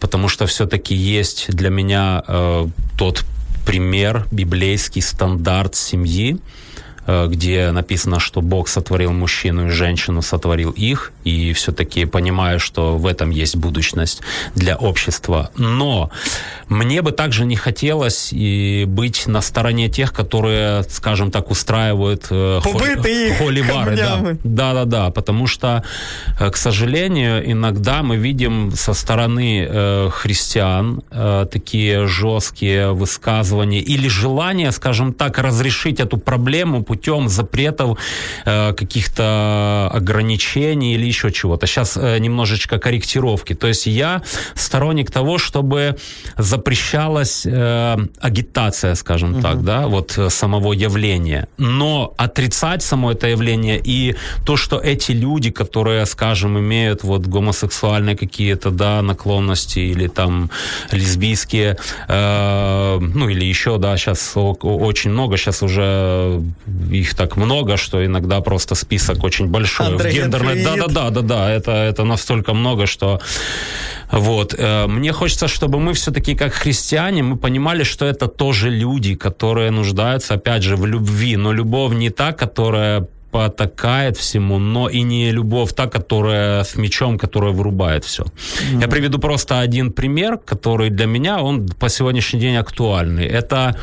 потому 0.00 0.28
что 0.28 0.46
все-таки 0.46 0.94
есть 0.94 1.46
для 1.48 1.70
меня 1.70 2.22
э, 2.26 2.66
тот 2.96 3.24
пример, 3.66 4.26
библейский 4.30 5.02
стандарт 5.02 5.74
семьи, 5.74 6.38
где 7.28 7.70
написано, 7.70 8.20
что 8.20 8.40
Бог 8.40 8.68
сотворил 8.68 9.12
мужчину 9.12 9.66
и 9.66 9.70
женщину, 9.70 10.22
сотворил 10.22 10.70
их, 10.70 11.12
и 11.24 11.52
все-таки 11.52 12.04
понимаю, 12.04 12.60
что 12.60 12.96
в 12.96 13.06
этом 13.06 13.30
есть 13.30 13.56
будущность 13.56 14.20
для 14.54 14.76
общества. 14.76 15.50
Но 15.56 16.10
мне 16.68 17.02
бы 17.02 17.12
также 17.12 17.44
не 17.44 17.56
хотелось 17.56 18.32
и 18.32 18.84
быть 18.86 19.26
на 19.26 19.40
стороне 19.40 19.88
тех, 19.88 20.12
которые, 20.12 20.84
скажем 20.84 21.30
так, 21.30 21.50
устраивают 21.50 22.26
э, 22.30 22.60
холи, 22.62 23.32
холивары. 23.38 23.96
Да. 23.96 24.36
да, 24.44 24.72
да, 24.72 24.84
да, 24.84 25.10
потому 25.10 25.46
что, 25.46 25.82
э, 26.38 26.50
к 26.50 26.56
сожалению, 26.56 27.50
иногда 27.50 28.02
мы 28.02 28.16
видим 28.16 28.72
со 28.74 28.94
стороны 28.94 29.66
э, 29.68 30.10
христиан 30.10 31.02
э, 31.10 31.46
такие 31.50 32.06
жесткие 32.06 32.92
высказывания 32.92 33.80
или 33.80 34.08
желание, 34.08 34.72
скажем 34.72 35.12
так, 35.12 35.38
разрешить 35.38 36.00
эту 36.00 36.18
проблему 36.18 36.82
путем 36.82 36.99
запретов, 37.28 37.98
э, 38.44 38.72
каких-то 38.72 39.90
ограничений 39.92 40.94
или 40.94 41.06
еще 41.06 41.30
чего-то. 41.30 41.66
Сейчас 41.66 41.96
э, 41.96 42.18
немножечко 42.18 42.78
корректировки. 42.78 43.54
То 43.54 43.66
есть 43.66 43.86
я 43.86 44.22
сторонник 44.54 45.10
того, 45.10 45.38
чтобы 45.38 45.96
запрещалась 46.36 47.46
э, 47.46 47.96
агитация, 48.20 48.94
скажем 48.94 49.32
угу. 49.32 49.42
так, 49.42 49.64
да, 49.64 49.86
вот 49.86 50.18
э, 50.18 50.30
самого 50.30 50.72
явления. 50.72 51.46
Но 51.58 52.14
отрицать 52.16 52.82
само 52.82 53.12
это 53.12 53.28
явление 53.28 53.80
и 53.82 54.16
то, 54.44 54.56
что 54.56 54.78
эти 54.78 55.12
люди, 55.12 55.50
которые, 55.50 56.06
скажем, 56.06 56.58
имеют 56.58 57.02
вот 57.04 57.26
гомосексуальные 57.26 58.16
какие-то, 58.16 58.70
да, 58.70 59.02
наклонности 59.02 59.78
или 59.78 60.06
там 60.08 60.50
лесбийские, 60.92 61.76
э, 62.08 62.98
ну 63.00 63.28
или 63.28 63.44
еще, 63.44 63.78
да, 63.78 63.96
сейчас 63.96 64.32
очень 64.36 65.10
много, 65.10 65.36
сейчас 65.36 65.62
уже 65.62 66.42
их 66.90 67.14
так 67.14 67.36
много, 67.36 67.76
что 67.76 68.04
иногда 68.04 68.40
просто 68.40 68.74
список 68.74 69.24
очень 69.24 69.46
большой. 69.46 69.86
Андрей, 69.86 70.12
в 70.12 70.14
гендерной... 70.14 70.64
Да, 70.64 70.76
да, 70.76 70.86
да, 70.86 71.10
да, 71.10 71.20
да, 71.22 71.50
это, 71.50 71.70
это 71.70 72.04
настолько 72.04 72.54
много, 72.54 72.86
что 72.86 73.20
вот. 74.10 74.54
Э, 74.58 74.86
мне 74.86 75.12
хочется, 75.12 75.48
чтобы 75.48 75.78
мы 75.78 75.92
все-таки 75.92 76.34
как 76.34 76.52
христиане, 76.52 77.22
мы 77.22 77.36
понимали, 77.36 77.84
что 77.84 78.06
это 78.06 78.26
тоже 78.26 78.70
люди, 78.70 79.14
которые 79.14 79.70
нуждаются, 79.70 80.34
опять 80.34 80.62
же, 80.62 80.76
в 80.76 80.86
любви. 80.86 81.36
Но 81.36 81.52
любовь 81.52 81.94
не 81.94 82.10
та, 82.10 82.32
которая 82.32 83.06
потакает 83.30 84.16
всему, 84.16 84.58
но 84.58 84.88
и 84.88 85.02
не 85.02 85.30
любовь 85.32 85.72
та, 85.72 85.86
которая 85.86 86.64
с 86.64 86.76
мечом, 86.76 87.18
которая 87.18 87.52
вырубает 87.52 88.04
все. 88.04 88.22
Mm-hmm. 88.22 88.80
Я 88.80 88.88
приведу 88.88 89.18
просто 89.18 89.60
один 89.60 89.92
пример, 89.92 90.38
который 90.38 90.90
для 90.90 91.06
меня, 91.06 91.40
он 91.40 91.68
по 91.68 91.88
сегодняшний 91.88 92.40
день 92.40 92.56
актуальный. 92.56 93.26
Это 93.26 93.76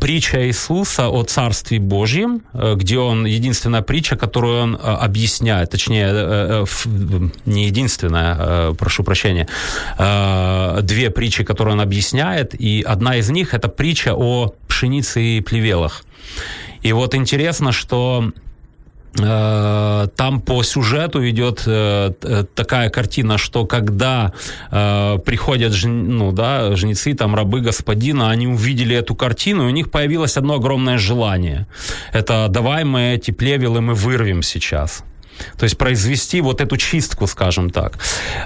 притча 0.00 0.46
Иисуса 0.46 1.08
о 1.08 1.22
Царстве 1.24 1.78
Божьем, 1.78 2.42
э, 2.52 2.74
где 2.76 2.98
он, 2.98 3.26
единственная 3.26 3.82
притча, 3.82 4.16
которую 4.16 4.62
он 4.62 4.74
э, 4.74 4.78
объясняет, 4.78 5.70
точнее, 5.70 6.66
не 7.46 7.66
единственная, 7.66 8.74
прошу 8.74 9.04
прощения, 9.04 9.46
две 10.82 11.10
притчи, 11.10 11.44
которые 11.44 11.74
он 11.74 11.80
объясняет, 11.80 12.54
и 12.58 12.82
одна 12.82 13.16
из 13.16 13.30
них 13.30 13.54
это 13.54 13.68
притча 13.68 14.14
о 14.14 14.54
пшенице 14.66 15.22
и 15.22 15.40
плевелах. 15.40 16.04
И 16.82 16.92
вот 16.92 17.14
интересно, 17.14 17.72
что 17.72 18.32
Э, 19.20 19.77
там 20.06 20.40
по 20.40 20.62
сюжету 20.62 21.28
идет 21.28 21.62
э, 21.66 22.12
такая 22.54 22.90
картина, 22.90 23.38
что 23.38 23.66
когда 23.66 24.32
э, 24.70 25.18
приходят 25.24 25.74
ну, 25.84 26.32
да, 26.32 26.76
жнецы, 26.76 27.14
там, 27.14 27.34
рабы 27.34 27.60
господина, 27.60 28.30
они 28.30 28.46
увидели 28.46 28.96
эту 28.96 29.14
картину, 29.14 29.64
и 29.64 29.66
у 29.66 29.70
них 29.70 29.90
появилось 29.90 30.36
одно 30.36 30.54
огромное 30.54 30.98
желание. 30.98 31.66
Это 32.12 32.46
давай 32.48 32.84
мы 32.84 33.14
эти 33.14 33.30
плевелы 33.30 33.80
мы 33.80 33.94
вырвем 33.94 34.42
сейчас. 34.42 35.02
То 35.58 35.64
есть 35.64 35.78
произвести 35.78 36.40
вот 36.40 36.60
эту 36.60 36.76
чистку, 36.76 37.26
скажем 37.26 37.70
так. 37.70 37.98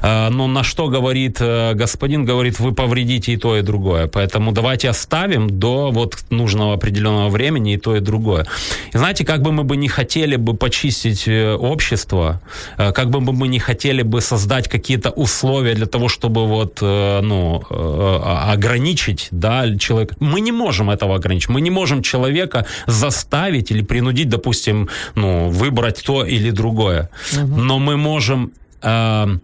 А, 0.02 0.30
но 0.30 0.46
на 0.46 0.62
что 0.62 0.88
говорит 0.88 1.36
э, 1.40 1.74
господин? 1.74 2.24
Говорит, 2.24 2.60
вы 2.60 2.72
повредите 2.72 3.32
и 3.32 3.36
то, 3.36 3.56
и 3.56 3.62
другое. 3.62 4.06
Поэтому 4.06 4.52
давайте 4.52 4.88
оставим 4.88 5.48
до 5.50 5.90
вот 5.90 6.18
нужного 6.30 6.74
определенного 6.74 7.28
времени 7.30 7.74
и 7.74 7.76
то, 7.78 7.96
и 7.96 8.00
другое. 8.00 8.46
И 8.92 8.98
знаете, 8.98 9.24
как 9.24 9.42
бы 9.42 9.52
мы 9.52 9.64
бы 9.64 9.76
не 9.76 9.88
хотели 9.88 10.36
бы 10.36 10.54
почистить 10.54 11.28
э, 11.28 11.54
общество, 11.54 12.40
э, 12.78 12.92
как 12.92 13.10
бы 13.10 13.20
мы 13.20 13.48
не 13.48 13.58
хотели 13.58 14.02
бы 14.02 14.20
создать 14.20 14.68
какие-то 14.68 15.10
условия 15.10 15.74
для 15.74 15.86
того, 15.86 16.08
чтобы 16.08 16.46
вот, 16.46 16.80
ну, 16.80 17.62
ограничить, 17.70 19.28
да, 19.30 19.76
человека. 19.78 20.16
Мы 20.20 20.40
не 20.40 20.52
можем 20.52 20.90
этого 20.90 21.16
ограничить. 21.16 21.48
Мы 21.48 21.60
не 21.60 21.70
можем 21.70 22.02
человека 22.02 22.66
заставить 22.86 23.70
или 23.70 23.82
принудить, 23.82 24.28
допустим, 24.28 24.88
ну, 25.14 25.48
выбрать 25.48 26.02
то 26.04 26.24
или 26.24 26.50
другое 26.50 26.81
другое. 26.82 27.08
Угу. 27.32 27.60
Но 27.60 27.78
мы 27.78 27.96
можем, 27.96 28.52
э, 28.82 29.38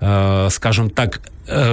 э, 0.00 0.48
скажем 0.50 0.90
так, 0.90 1.20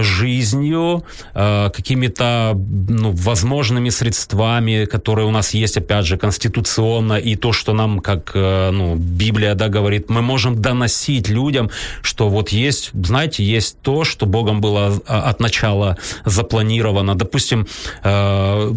жизнью, 0.01 1.03
э, 1.33 1.69
какими-то 1.69 2.53
ну, 2.89 3.11
возможными 3.11 3.89
средствами, 3.89 4.85
которые 4.85 5.27
у 5.27 5.31
нас 5.31 5.53
есть, 5.53 5.77
опять 5.77 6.05
же, 6.05 6.17
конституционно, 6.17 7.13
и 7.13 7.35
то, 7.35 7.53
что 7.53 7.73
нам, 7.73 7.99
как 7.99 8.31
э, 8.35 8.71
ну, 8.71 8.95
Библия 8.95 9.55
да, 9.55 9.67
говорит, 9.67 10.09
мы 10.09 10.21
можем 10.21 10.61
доносить 10.61 11.29
людям, 11.29 11.69
что 12.01 12.29
вот 12.29 12.49
есть, 12.49 12.91
знаете, 12.93 13.43
есть 13.43 13.77
то, 13.81 14.03
что 14.03 14.25
Богом 14.25 14.61
было 14.61 15.01
от 15.07 15.39
начала 15.39 15.97
запланировано. 16.25 17.15
Допустим, 17.15 17.67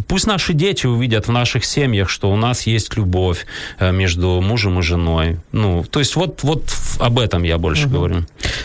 пусть 0.09 0.27
наши 0.27 0.53
дети 0.55 0.87
увидят 0.87 1.29
в 1.29 1.33
наших 1.33 1.65
семьях, 1.65 2.11
что 2.11 2.31
у 2.31 2.37
нас 2.37 2.67
есть 2.67 2.97
любовь 2.97 3.47
между 3.81 4.41
мужем 4.41 4.79
и 4.79 4.83
женой. 4.83 5.37
Ну, 5.53 5.85
то 5.91 6.01
есть 6.01 6.17
вот, 6.17 6.43
вот 6.43 6.63
об 6.99 7.19
этом 7.19 7.45
я 7.45 7.59
больше 7.59 7.87
угу. 7.87 7.95
говорю. 7.95 8.25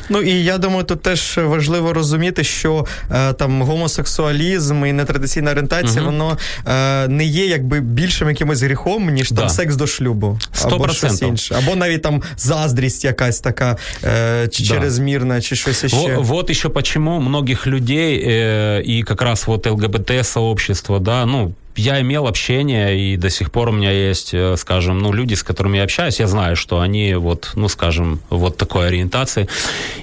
Ну 0.10 0.22
і 0.22 0.44
я 0.44 0.58
думаю, 0.58 0.84
тут 0.84 1.02
теж 1.02 1.38
важливо 1.38 1.94
розуміти, 1.94 2.23
що 2.42 2.86
е, 3.12 3.34
там 3.34 3.62
гомосексуалізм 3.62 4.86
і 4.86 4.94
нетрадиційна 4.94 5.52
орієнтація, 5.52 6.02
угу. 6.02 6.12
воно 6.12 6.38
е, 6.68 7.08
не 7.08 7.26
є 7.26 7.46
якби 7.46 7.80
більшим 7.80 8.30
якимось 8.30 8.62
гріхом, 8.62 9.10
ніж 9.10 9.32
да. 9.32 9.42
там 9.42 9.50
секс 9.50 9.76
до 9.76 9.88
шлюбу. 9.88 10.40
100%. 10.56 10.76
Або 10.76 10.90
щось 10.90 11.22
інше. 11.22 11.56
Або 11.58 11.76
навіть 11.76 12.02
там 12.02 12.22
заздрість 12.38 13.06
якась 13.06 13.40
така, 13.40 13.78
е, 14.04 14.48
чи 14.48 14.64
да. 14.64 14.70
чрезмірна, 14.70 15.42
чи 15.42 15.56
щось 15.56 15.86
ще. 15.86 15.98
Вот, 15.98 16.26
вот 16.26 16.50
еще 16.50 16.70
почему 16.70 17.20
многих 17.20 17.68
людей 17.68 18.24
э, 18.26 18.82
и 18.82 19.04
как 19.04 19.22
раз 19.22 19.48
вот 19.48 19.68
ЛГБТ-сообщество, 19.68 21.00
да, 21.00 21.26
ну, 21.26 21.54
я 21.76 22.02
имел 22.02 22.28
общение, 22.28 23.00
и 23.00 23.18
до 23.18 23.30
сих 23.30 23.52
пор 23.52 23.70
у 23.70 23.72
меня 23.72 23.92
есть, 23.92 24.34
э, 24.34 24.56
скажем, 24.58 25.00
ну, 25.00 25.12
люди, 25.12 25.34
с 25.34 25.44
которыми 25.44 25.78
я 25.78 25.84
общаюсь, 25.84 26.20
я 26.20 26.28
знаю, 26.28 26.56
что 26.56 26.80
они 26.80 27.16
вот, 27.16 27.52
ну, 27.56 27.68
скажем, 27.68 28.20
вот 28.30 28.58
такой 28.58 28.88
ориентации. 28.88 29.48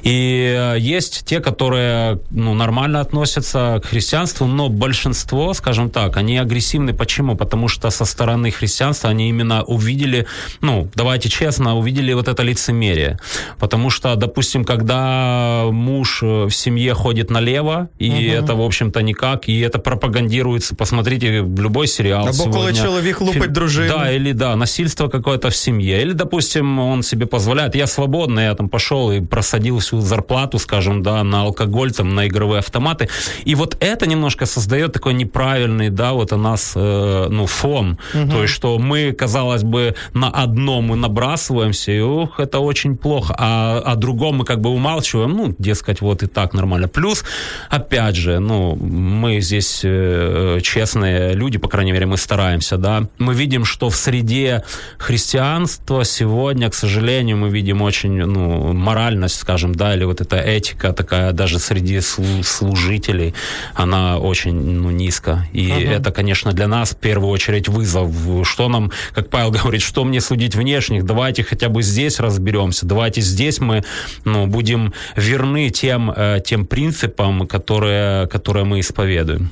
И 0.03 0.55
э, 0.57 0.79
есть 0.79 1.25
те, 1.25 1.41
которые, 1.41 2.21
ну, 2.31 2.55
нормально 2.55 3.01
относятся 3.01 3.81
к 3.83 3.87
христианству, 3.87 4.47
но 4.47 4.68
большинство, 4.68 5.55
скажем 5.55 5.91
так, 5.91 6.16
они 6.16 6.39
агрессивны. 6.39 6.93
Почему? 6.93 7.37
Потому 7.37 7.68
что 7.68 7.91
со 7.91 8.05
стороны 8.05 8.51
христианства 8.51 9.11
они 9.11 9.29
именно 9.29 9.62
увидели, 9.62 10.27
ну, 10.61 10.89
давайте 10.95 11.29
честно, 11.29 11.77
увидели 11.77 12.12
вот 12.12 12.29
это 12.29 12.43
лицемерие. 12.43 13.18
Потому 13.59 13.91
что, 13.91 14.14
допустим, 14.16 14.64
когда 14.64 15.66
муж 15.71 16.23
э, 16.23 16.45
в 16.47 16.51
семье 16.51 16.95
ходит 16.95 17.31
налево, 17.31 17.89
и 17.99 18.11
угу. 18.11 18.45
это, 18.45 18.55
в 18.55 18.62
общем-то, 18.62 19.03
никак, 19.03 19.49
и 19.49 19.61
это 19.61 19.79
пропагандируется, 19.79 20.75
посмотрите, 20.75 21.43
любой 21.61 21.87
сериал 21.87 22.23
Або 22.23 22.33
сегодня. 22.33 22.61
коли 22.61 22.75
чоловік 22.75 23.21
лупить 23.21 23.43
Фильм- 23.43 23.53
дружину. 23.53 23.89
Да, 23.99 24.11
или 24.11 24.33
да, 24.33 24.57
насильство 24.57 25.09
какое-то 25.09 25.49
в 25.49 25.55
семье. 25.57 26.03
Или, 26.03 26.13
допустим, 26.13 26.79
он 26.79 27.03
себе 27.03 27.27
позволяет, 27.27 27.75
я 27.77 27.87
свободный, 27.87 28.45
я 28.45 28.55
там 28.55 28.69
пошел 28.69 29.13
и 29.13 29.21
просадил 29.21 29.79
всю 29.79 30.01
зарплату, 30.01 30.59
скажем, 30.59 31.03
да, 31.03 31.25
на 31.25 31.43
алкоголь, 31.43 31.91
там, 31.93 32.15
на 32.15 32.27
игровые 32.27 32.59
автоматы. 32.59 33.09
И 33.49 33.55
вот 33.55 33.77
это 33.81 34.07
немножко 34.07 34.47
создает 34.47 34.93
такой 34.93 35.15
неправильный, 35.15 35.91
да, 35.91 36.13
вот 36.13 36.33
у 36.33 36.37
нас, 36.37 36.73
э, 36.77 37.27
ну, 37.31 37.47
фон. 37.47 37.97
То 38.13 38.43
есть, 38.43 38.55
что 38.55 38.79
мы, 38.79 39.13
казалось 39.13 39.63
бы, 39.63 39.95
на 40.15 40.29
одном 40.45 40.85
мы 40.85 40.97
набрасываемся, 40.97 41.93
и, 41.93 42.01
ух, 42.01 42.41
это 42.41 42.59
очень 42.61 42.97
плохо. 42.97 43.35
А 43.39 43.83
о 43.93 43.97
другом 43.97 44.37
мы 44.37 44.45
как 44.45 44.61
бы 44.61 44.71
умалчиваем, 44.71 45.31
ну, 45.37 45.55
дескать, 45.59 46.01
вот 46.01 46.23
и 46.23 46.27
так 46.27 46.55
нормально. 46.55 46.89
Плюс, 46.89 47.25
опять 47.71 48.17
же, 48.17 48.39
ну, 48.41 48.77
мы 49.21 49.41
здесь 49.41 49.81
э, 49.85 50.61
честные 50.63 51.35
люди, 51.35 51.50
по 51.66 51.68
крайней 51.68 51.91
мере, 51.91 52.06
мы 52.06 52.18
стараемся, 52.18 52.78
да. 52.78 53.08
Мы 53.20 53.34
видим, 53.34 53.66
что 53.66 53.89
в 53.89 53.96
среде 53.96 54.64
христианства 54.98 56.06
сегодня, 56.06 56.70
к 56.70 56.76
сожалению, 56.76 57.38
мы 57.38 57.50
видим 57.50 57.82
очень, 57.82 58.26
ну, 58.26 58.74
моральность, 58.74 59.39
скажем, 59.39 59.74
да, 59.74 59.96
или 59.96 60.06
вот 60.06 60.22
эта 60.22 60.36
этика 60.38 60.93
такая 60.93 61.32
даже 61.32 61.60
среди 61.60 61.98
слу- 61.98 62.43
служителей, 62.43 63.34
она 63.74 64.18
очень, 64.20 64.82
ну, 64.82 64.91
низко. 64.91 65.48
И 65.54 65.70
это, 65.70 66.12
конечно, 66.12 66.54
для 66.54 66.68
нас 66.68 66.91
в 66.91 66.98
первую 66.98 67.32
очередь 67.32 67.68
вызов. 67.68 68.12
Что 68.43 68.70
нам, 68.70 68.91
как 69.14 69.30
Павел 69.30 69.52
говорит, 69.52 69.82
что 69.82 70.04
мне 70.04 70.22
судить 70.22 70.56
внешних? 70.56 71.04
Давайте 71.04 71.43
хотя 71.43 71.70
бы 71.70 71.84
здесь 71.84 72.20
разберемся. 72.20 72.86
Давайте 72.86 73.22
здесь 73.22 73.60
мы, 73.60 73.84
ну, 74.26 74.48
будем 74.48 74.93
верны 75.18 75.70
тем, 75.70 76.12
э, 76.12 76.41
тем 76.46 76.66
принципам, 76.66 77.48
которые, 77.48 78.28
которые 78.28 78.66
мы 78.66 78.80
исповедуем. 78.80 79.50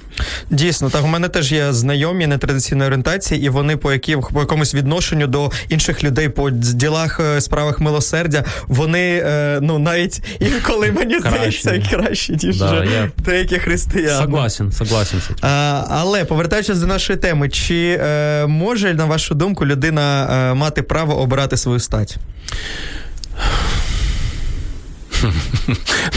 Дійсно, 0.49 0.89
так 0.89 1.03
у 1.03 1.07
мене 1.07 1.29
теж 1.29 1.51
є 1.51 1.73
знайомі 1.73 1.86
нетрадиційної 1.96 2.86
орієнтації, 2.86 3.42
і 3.44 3.48
вони 3.48 3.76
по 3.76 3.92
які 3.92 4.16
по 4.16 4.40
якомусь 4.40 4.74
відношенню 4.74 5.26
до 5.26 5.50
інших 5.68 6.04
людей 6.04 6.28
по 6.28 6.50
ділах, 6.50 7.20
е, 7.20 7.40
справах 7.40 7.80
милосердя, 7.80 8.44
вони 8.66 9.22
е, 9.26 9.58
ну 9.62 9.78
навіть 9.78 10.22
інколи 10.40 10.92
мені 10.98 11.18
здається 11.20 11.82
краще, 11.90 12.32
ніж 12.42 12.58
Да, 12.58 12.84
я- 12.84 13.10
деякі 13.18 13.58
християни. 13.58 14.24
Согласен, 14.24 14.72
согласен. 14.72 15.20
А, 15.42 15.84
але 15.90 16.24
повертаючись 16.24 16.78
до 16.78 16.86
нашої 16.86 17.18
теми, 17.18 17.48
чи 17.48 17.98
е, 18.02 18.46
може 18.46 18.94
на 18.94 19.04
вашу 19.04 19.34
думку 19.34 19.66
людина 19.66 20.28
е, 20.50 20.54
мати 20.54 20.82
право 20.82 21.18
обирати 21.20 21.56
свою 21.56 21.80
стать? 21.80 22.16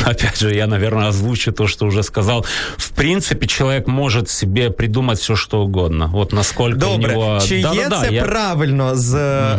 Опять 0.06 0.40
же, 0.40 0.56
я, 0.56 0.68
наверное, 0.68 1.08
озвучу 1.08 1.52
то, 1.52 1.68
что 1.68 1.86
уже 1.86 2.04
сказал. 2.04 2.46
В 2.78 2.90
принципе, 2.90 3.48
человек 3.48 3.88
может 3.88 4.30
себе 4.30 4.70
придумать 4.70 5.20
все, 5.20 5.36
что 5.36 5.62
угодно. 5.62 6.08
Вот 6.14 6.34
насколько 6.34 6.78
Добре, 6.80 7.16
у 7.16 7.20
него... 7.20 7.40
чи 7.48 7.56
є 7.56 7.62
Да-да-да, 7.62 8.02
це 8.02 8.14
я- 8.14 8.24
правильно 8.24 8.96
з 8.96 9.16
е, 9.16 9.56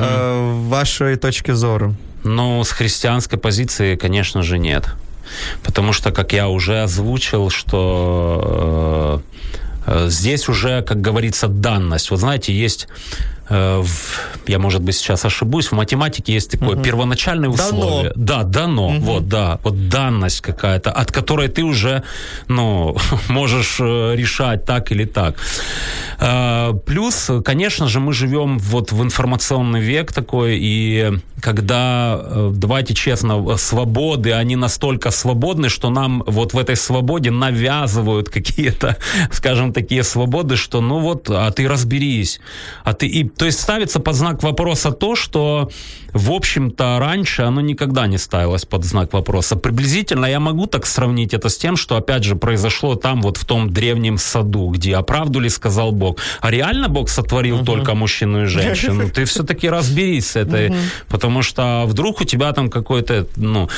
вашої 0.69 1.17
точки 1.17 1.55
зору? 1.55 1.95
Ну, 2.25 2.61
с 2.65 2.71
христианской 2.73 3.39
позиции, 3.39 3.97
конечно 3.97 4.43
же, 4.43 4.59
нет. 4.59 4.89
Потому 5.63 5.93
что, 5.93 6.13
как 6.13 6.33
я 6.33 6.47
уже 6.49 6.83
озвучил, 6.85 7.51
что 7.51 9.21
э, 9.87 10.05
э, 10.07 10.09
здесь 10.11 10.49
уже, 10.49 10.83
как 10.83 11.01
говорится, 11.01 11.49
данность. 11.49 12.11
Вот 12.11 12.21
знаете, 12.21 12.53
есть, 12.65 12.89
э, 12.89 13.42
я, 14.47 14.59
может 14.59 14.83
быть, 14.83 14.97
сейчас 14.97 15.25
ошибусь, 15.25 15.69
в 15.69 15.73
математике 15.73 16.33
есть 16.33 16.51
такое 16.51 16.77
первоначальное 16.77 17.51
Дано. 17.51 17.79
условие. 17.79 18.13
Да, 18.17 18.43
дано. 18.43 18.89
Вот, 18.99 19.29
да. 19.29 19.59
Вот 19.63 19.89
данность 19.89 20.41
какая-то, 20.41 20.91
от 20.91 21.13
которой 21.13 21.49
ты 21.49 21.63
уже, 21.63 22.03
ну, 22.49 22.97
можешь 23.29 23.79
э, 23.81 24.15
решать 24.17 24.65
так 24.65 24.93
или 24.93 25.05
так. 25.05 25.37
Э, 26.19 26.73
Плюс, 26.87 27.31
конечно 27.45 27.89
же, 27.89 28.01
мы 28.01 28.13
живем 28.13 28.59
вот 28.59 28.93
в 28.93 29.03
информационный 29.03 29.81
век 29.81 30.13
такой, 30.13 30.59
и 30.61 31.13
когда, 31.41 32.19
э, 32.21 32.53
давайте 32.55 32.95
честно, 32.95 33.57
свободы, 33.57 34.33
они 34.33 34.57
настолько 34.57 35.11
свободны, 35.11 35.69
что 35.69 35.91
нам 35.91 36.23
вот 36.27 36.55
в 36.55 36.59
этой 36.59 36.77
свободе 36.77 37.31
навязывают 37.31 38.29
какие-то, 38.29 38.97
скажем, 39.33 39.73
такие 39.73 40.03
свободы, 40.03 40.57
что 40.57 40.81
ну 40.81 41.01
вот, 41.01 41.29
а 41.31 41.51
ты 41.51 41.69
разберись. 41.69 42.41
А 42.85 42.93
ты, 42.95 43.07
и, 43.07 43.25
то 43.43 43.47
есть 43.47 43.61
ставится 43.61 43.99
под 43.99 44.15
знак 44.15 44.43
вопроса 44.45 44.93
то, 44.93 45.17
что, 45.17 45.69
в 46.13 46.31
общем-то, 46.31 46.99
раньше 47.01 47.43
оно 47.43 47.61
никогда 47.61 48.07
не 48.07 48.19
ставилось 48.19 48.65
под 48.65 48.85
знак 48.85 49.13
вопроса. 49.13 49.57
Приблизительно 49.57 50.27
я 50.27 50.39
могу 50.39 50.67
так 50.67 50.87
сравнить 50.87 51.35
это 51.35 51.49
с 51.49 51.57
тем, 51.57 51.77
что, 51.77 51.97
опять 51.97 52.23
же, 52.23 52.37
произошло 52.37 52.95
там, 52.95 53.21
вот 53.21 53.39
в 53.39 53.45
том 53.45 53.73
древнем 53.73 54.19
саду, 54.19 54.69
где 54.69 54.95
«А 54.95 55.03
правду 55.03 55.41
ли 55.41 55.49
сказал 55.49 55.91
Бог?» 55.91 56.19
А 56.41 56.53
реально 56.53 56.89
Бог 56.89 57.09
сотворил 57.09 57.65
только 57.65 57.95
мужчину 57.95 58.43
и 58.43 58.45
женщину? 58.45 59.11
Ты 59.15 59.25
все-таки 59.25 59.69
разберись 59.69 60.27
с 60.27 60.37
этой, 60.37 60.73
потому 61.09 61.43
что 61.43 61.83
вдруг 61.87 62.21
у 62.21 62.25
тебя 62.25 62.53
там 62.53 62.71
какой-то, 62.71 63.27
ну... 63.37 63.69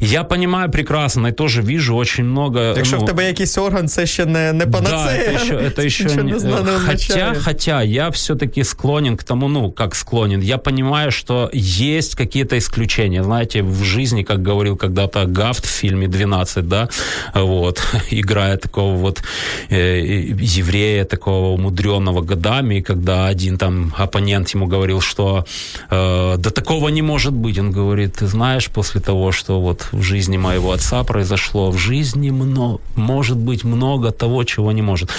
Я 0.00 0.24
понимаю 0.24 0.70
прекрасно 0.70 1.28
и 1.28 1.32
тоже 1.32 1.62
вижу 1.62 1.96
очень 1.96 2.24
много... 2.24 2.74
Якщо 2.76 2.96
ну, 2.96 3.04
в 3.04 3.06
тебе 3.06 3.26
якийсь 3.26 3.58
орган, 3.58 3.88
це 3.88 4.06
ще 4.06 4.26
не, 4.26 4.52
не 4.52 4.66
да, 4.66 4.70
панацея. 4.70 5.22
это 5.22 5.42
еще, 5.42 5.54
это 5.54 5.82
еще 5.86 6.04
не- 6.04 6.22
не 6.22 6.78
хотя, 6.86 7.34
хотя 7.44 7.82
я 7.82 8.10
все-таки 8.10 8.64
склонен 8.64 9.03
к 9.10 9.24
тому, 9.24 9.48
ну, 9.48 9.70
как 9.70 9.94
склонен, 9.94 10.40
я 10.40 10.58
понимаю, 10.58 11.12
что 11.12 11.50
есть 11.52 12.14
какие-то 12.14 12.56
исключения. 12.58 13.22
Знаете, 13.22 13.62
в 13.62 13.84
жизни, 13.84 14.22
как 14.22 14.42
говорил 14.42 14.76
когда-то 14.76 15.24
Гафт 15.26 15.64
в 15.64 15.68
фильме 15.68 16.06
«12», 16.06 16.62
да, 16.62 16.88
вот, 17.34 17.82
играя 18.10 18.56
такого 18.56 18.96
вот 18.96 19.22
э, 19.70 20.00
еврея, 20.40 21.04
такого 21.04 21.54
умудренного 21.54 22.22
годами, 22.22 22.80
когда 22.80 23.26
один 23.26 23.58
там 23.58 23.92
оппонент 23.96 24.54
ему 24.54 24.66
говорил, 24.66 25.00
что 25.00 25.44
э, 25.90 26.34
да 26.38 26.50
такого 26.50 26.88
не 26.88 27.02
может 27.02 27.32
быть, 27.32 27.58
он 27.58 27.72
говорит, 27.72 28.16
ты 28.18 28.26
знаешь, 28.26 28.68
после 28.70 29.00
того, 29.00 29.32
что 29.32 29.60
вот 29.60 29.88
в 29.92 30.02
жизни 30.02 30.36
моего 30.36 30.72
отца 30.72 31.04
произошло, 31.04 31.70
в 31.70 31.78
жизни 31.78 32.30
много, 32.30 32.80
может 32.96 33.36
быть 33.36 33.64
много 33.64 34.10
того, 34.10 34.44
чего 34.44 34.72
не 34.72 34.82
может. 34.82 35.10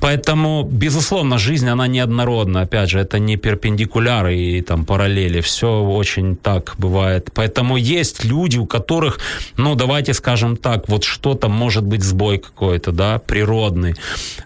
Поэтому, 0.00 0.62
безусловно, 0.62 1.38
жизнь, 1.38 1.68
она 1.68 1.86
неоднородна. 1.86 2.62
Опять 2.62 2.90
же, 2.90 2.98
это 2.98 3.18
не 3.24 3.36
перпендикуляры 3.36 4.36
и 4.36 4.62
там 4.62 4.84
параллели. 4.84 5.40
Все 5.40 5.80
очень 5.82 6.36
так 6.36 6.74
бывает. 6.78 7.30
Поэтому 7.34 7.76
есть 7.76 8.24
люди, 8.24 8.58
у 8.58 8.66
которых, 8.66 9.18
ну, 9.56 9.74
давайте 9.74 10.14
скажем 10.14 10.56
так, 10.56 10.88
вот 10.88 11.04
что-то 11.04 11.48
может 11.48 11.84
быть 11.84 12.02
сбой 12.02 12.38
какой-то, 12.38 12.92
да, 12.92 13.18
природный. 13.18 13.94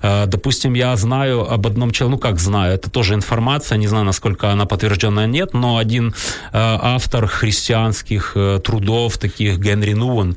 Э, 0.02 0.26
Допустим, 0.26 0.74
я 0.74 0.96
знаю 0.96 1.50
об 1.50 1.66
одном 1.66 1.90
человеке, 1.90 2.16
ну, 2.16 2.18
как 2.18 2.40
знаю, 2.40 2.74
это 2.74 2.90
тоже 2.90 3.14
информация, 3.14 3.78
не 3.78 3.86
знаю, 3.86 4.04
насколько 4.04 4.50
она 4.50 4.66
подтвержденная, 4.66 5.26
нет, 5.26 5.54
но 5.54 5.78
один 5.78 6.08
э, 6.08 6.12
автор 6.52 7.26
христианских 7.26 8.32
э, 8.34 8.60
трудов, 8.62 9.18
таких 9.18 9.58
Генри 9.58 9.94
Нуэн, 9.94 10.36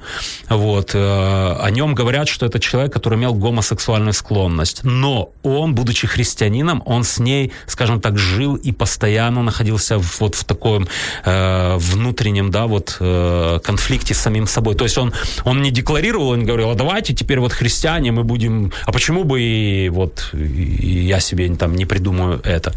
вот, 0.49 0.91
э, 0.93 0.97
о 0.99 1.69
нем 1.71 1.95
говорят, 1.95 2.27
что 2.27 2.45
это 2.45 2.59
человек, 2.59 2.93
который 2.93 3.17
имел 3.17 3.33
гомосексуальную 3.33 4.13
склонность. 4.13 4.83
Но 4.83 5.31
он, 5.43 5.75
будучи 5.75 6.07
христианином, 6.07 6.83
он 6.85 7.03
с 7.03 7.19
ней, 7.19 7.51
скажем 7.65 7.99
так, 7.99 8.17
жил 8.27 8.55
и 8.55 8.71
постоянно 8.71 9.43
находился 9.43 9.97
вот 10.19 10.35
в 10.35 10.43
таком 10.43 10.87
э, 11.25 11.77
внутреннем, 11.77 12.51
да, 12.51 12.67
вот 12.67 12.97
э, 12.99 13.59
конфликте 13.63 14.13
с 14.13 14.19
самим 14.19 14.47
собой. 14.47 14.75
То 14.75 14.83
есть 14.83 14.97
он, 14.97 15.13
он 15.45 15.61
не 15.61 15.71
декларировал, 15.71 16.29
он 16.29 16.45
говорил, 16.45 16.69
а 16.69 16.75
давайте 16.75 17.13
теперь 17.13 17.39
вот 17.39 17.53
христиане 17.53 18.11
мы 18.11 18.23
будем, 18.23 18.71
а 18.85 18.91
почему 18.91 19.23
бы 19.23 19.41
и 19.41 19.89
вот 19.89 20.29
и 20.33 21.07
я 21.07 21.19
себе 21.19 21.55
там 21.55 21.75
не 21.75 21.85
придумаю 21.85 22.41
это. 22.43 22.73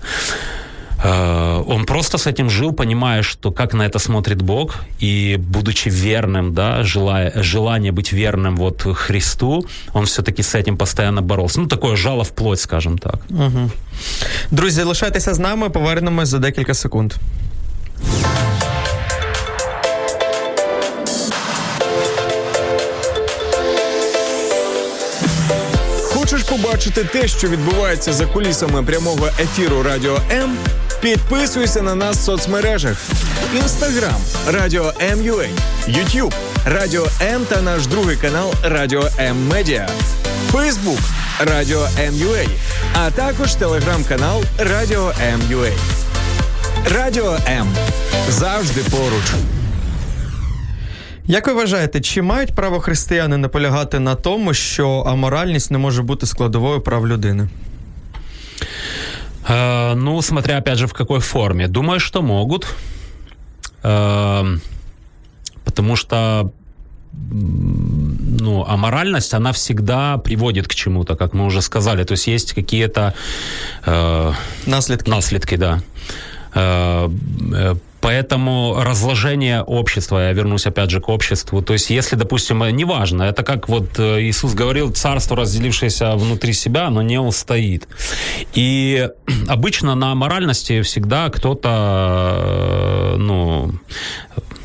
Э, 1.03 1.63
Он 1.67 1.85
просто 1.85 2.17
с 2.17 2.27
этим 2.27 2.49
жил, 2.49 2.73
понимая, 2.73 3.23
что 3.23 3.51
как 3.51 3.73
на 3.73 3.83
это 3.85 3.99
смотрит 3.99 4.41
Бог, 4.41 4.75
и 5.03 5.37
будучи 5.39 5.89
верным, 5.89 6.53
да, 6.53 6.83
желая, 6.83 7.31
желание 7.43 7.91
быть 7.91 8.13
верным 8.13 8.55
вот 8.55 8.81
Христу, 8.95 9.65
он 9.93 10.05
все-таки 10.05 10.41
с 10.43 10.55
этим 10.55 10.77
постоянно 10.77 11.21
боролся. 11.21 11.61
Ну, 11.61 11.67
такое 11.67 11.95
жало 11.95 12.23
в 12.23 12.29
плоть, 12.29 12.59
скажем 12.59 12.97
так. 12.97 13.19
Друзі, 14.51 14.83
лишайтеся 14.83 15.33
з 15.33 15.39
нами, 15.39 15.69
повернемось 15.69 16.29
за 16.29 16.39
декілька 16.39 16.73
секунд. 16.73 17.13
Хочеш 26.13 26.43
побачити 26.43 27.03
те, 27.03 27.27
що 27.27 27.47
відбувається 27.47 28.13
за 28.13 28.25
кулісами 28.25 28.83
прямого 28.83 29.27
ефіру 29.39 29.83
Радіо 29.83 30.17
М? 30.31 30.57
Підписуйся 31.00 31.82
на 31.82 31.94
нас 31.94 32.16
в 32.16 32.20
соцмережах: 32.20 32.98
Інстаграм 33.56 34.20
Радіо 34.48 34.92
М.Ю.А., 35.00 35.46
Ютуб 35.90 36.34
Радіо 36.66 37.06
М 37.22 37.44
та 37.48 37.62
наш 37.62 37.86
другий 37.86 38.16
канал 38.16 38.52
Радіо 38.64 39.08
М 39.18 39.48
Медіа, 39.48 39.88
Фейсбук 40.52 40.98
Радіо 41.40 41.86
М.Ю.А., 41.98 42.46
а 42.94 43.10
також 43.10 43.54
телеграм-канал 43.54 44.42
Радіо 44.58 45.12
М.Ю.А. 45.22 45.70
Радіо 46.94 47.36
М 47.48 47.68
завжди 48.28 48.80
поруч. 48.90 49.32
Як 51.26 51.46
ви 51.46 51.52
вважаєте, 51.52 52.00
чи 52.00 52.22
мають 52.22 52.54
право 52.54 52.80
християни 52.80 53.36
наполягати 53.36 53.98
на 53.98 54.14
тому, 54.14 54.54
що 54.54 54.90
аморальність 54.90 55.70
не 55.70 55.78
може 55.78 56.02
бути 56.02 56.26
складовою 56.26 56.80
прав 56.80 57.08
людини? 57.08 57.48
Э, 59.50 59.94
ну, 59.94 60.22
смотря 60.22 60.58
опять 60.58 60.78
же 60.78 60.86
в 60.86 60.92
какой 60.92 61.20
форме. 61.20 61.68
Думаю, 61.68 62.00
что 62.00 62.22
могут. 62.22 62.66
Э, 63.82 64.44
потому 65.64 65.96
что 65.96 66.52
ну, 67.12 68.64
аморальность, 68.64 69.34
она 69.34 69.52
всегда 69.52 70.18
приводит 70.18 70.68
к 70.68 70.74
чему-то, 70.74 71.16
как 71.16 71.34
мы 71.34 71.44
уже 71.44 71.60
сказали. 71.62 72.04
То 72.04 72.12
есть 72.12 72.28
есть 72.28 72.52
какие-то 72.52 73.14
э, 73.84 74.32
наследки. 74.66 75.10
Наследки, 75.10 75.56
да. 75.56 75.80
Э, 76.54 77.10
э, 77.52 77.74
поэтому 78.00 78.80
разложение 78.82 79.62
общества, 79.62 80.18
я 80.18 80.32
вернусь 80.32 80.66
опять 80.66 80.90
же 80.90 81.00
к 81.00 81.08
обществу, 81.08 81.62
то 81.62 81.72
есть 81.72 81.90
если, 81.90 82.16
допустим, 82.16 82.64
неважно, 82.76 83.24
это 83.24 83.42
как 83.42 83.68
вот 83.68 83.98
э, 83.98 84.22
Иисус 84.22 84.54
говорил, 84.54 84.92
царство, 84.92 85.36
разделившееся 85.36 86.14
внутри 86.16 86.52
себя, 86.52 86.86
оно 86.86 87.02
не 87.02 87.18
устоит. 87.20 87.88
И 88.54 89.08
обычно 89.48 89.94
на 89.94 90.14
моральности 90.14 90.82
всегда 90.82 91.28
кто-то, 91.30 93.14
ну, 93.18 93.72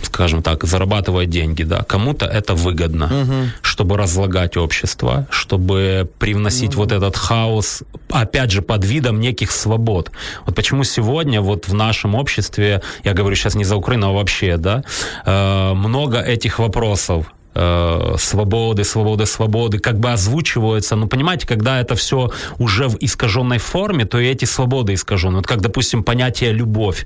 скажем 0.06 0.42
так, 0.42 0.64
зарабатывает 0.64 1.30
деньги, 1.30 1.64
да, 1.64 1.84
кому-то 1.84 2.26
это 2.26 2.54
выгодно, 2.56 3.06
угу. 3.06 3.34
чтобы 3.62 3.98
разлагать 3.98 4.58
общество, 4.58 5.28
чтобы 5.30 6.10
привносить 6.20 6.72
угу. 6.72 6.84
вот 6.84 6.92
этот 6.92 7.18
хаос, 7.18 7.84
опять 8.10 8.52
же, 8.52 8.62
под 8.62 8.86
видом 8.86 9.20
неких 9.20 9.52
свобод. 9.52 10.12
Вот 10.46 10.56
почему 10.56 10.84
сегодня 10.84 11.42
вот 11.42 11.68
в 11.68 11.74
нашем 11.74 12.16
обществе, 12.16 12.82
я 13.04 13.14
говорю 13.14 13.36
сейчас 13.36 13.56
не 13.56 13.66
за 13.66 13.76
Украину, 13.76 14.10
а 14.10 14.12
вообще, 14.12 14.58
да, 14.58 14.84
э, 15.26 15.74
много 15.74 16.20
этих 16.20 16.60
вопросов, 16.60 17.35
э, 17.56 18.16
свободы, 18.18 18.84
свободы, 18.84 19.26
свободы, 19.26 19.80
как 19.80 20.00
бы 20.00 20.12
озвучиваются. 20.12 20.96
Ну, 20.96 21.08
понимаете, 21.08 21.48
когда 21.48 21.80
это 21.80 21.96
все 21.96 22.32
уже 22.60 22.88
в 22.88 22.98
искаженной 23.00 23.58
форме, 23.58 24.06
то 24.06 24.20
и 24.20 24.28
эти 24.28 24.46
свободы 24.46 24.94
искажены. 24.94 25.38
Вот 25.38 25.48
как, 25.48 25.62
допустим, 25.62 26.04
понятие 26.04 26.52
любовь, 26.52 27.06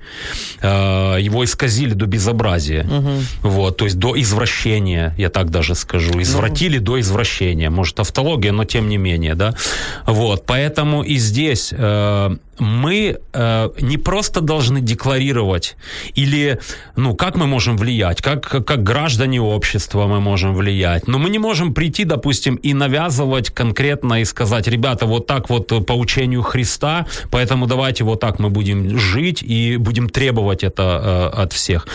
э, 0.61 1.17
его 1.19 1.43
исказили 1.43 1.93
до 1.93 2.05
безобразия. 2.05 2.83
Угу. 2.83 3.49
Вот, 3.49 3.77
то 3.77 3.85
есть 3.85 3.97
до 3.97 4.19
извращения, 4.19 5.13
я 5.17 5.29
так 5.29 5.49
даже 5.49 5.75
скажу. 5.75 6.21
Извратили 6.21 6.79
ну. 6.79 6.85
до 6.85 6.99
извращения. 6.99 7.69
Может, 7.69 7.99
автология, 7.99 8.51
но 8.51 8.65
тем 8.65 8.89
не 8.89 8.97
менее, 8.97 9.35
да. 9.35 9.53
Вот, 10.05 10.45
поэтому 10.45 11.03
и 11.03 11.17
здесь 11.17 11.69
э, 11.71 12.37
мы 12.59 13.19
э, 13.33 13.69
не 13.81 13.97
просто 13.97 14.41
должны 14.41 14.81
декларировать 14.81 15.75
или, 16.15 16.59
ну, 16.95 17.15
как 17.15 17.35
мы 17.35 17.47
можем 17.47 17.77
влиять, 17.77 18.21
как, 18.21 18.65
как 18.65 18.83
граждане 18.83 19.41
общества 19.41 20.07
мы 20.07 20.19
можем 20.19 20.55
влиять, 20.55 21.07
но 21.07 21.19
мы 21.19 21.29
не 21.29 21.39
можем 21.39 21.73
прийти, 21.73 22.05
допустим, 22.05 22.55
и 22.55 22.73
навязывать 22.73 23.49
конкретно 23.49 24.21
и 24.21 24.25
сказать, 24.25 24.67
ребята, 24.67 25.05
вот 25.05 25.27
так 25.27 25.49
вот 25.49 25.85
по 25.85 25.93
учению 25.93 26.41
Христа, 26.41 27.05
поэтому 27.31 27.67
давайте 27.67 28.03
вот 28.03 28.19
так 28.19 28.39
мы 28.39 28.49
будем 28.49 28.97
жить 28.97 29.41
и 29.41 29.77
будем 29.77 30.09
требовать 30.09 30.63
это 30.63 31.31
э, 31.33 31.41
от 31.41 31.53
всех. 31.53 31.87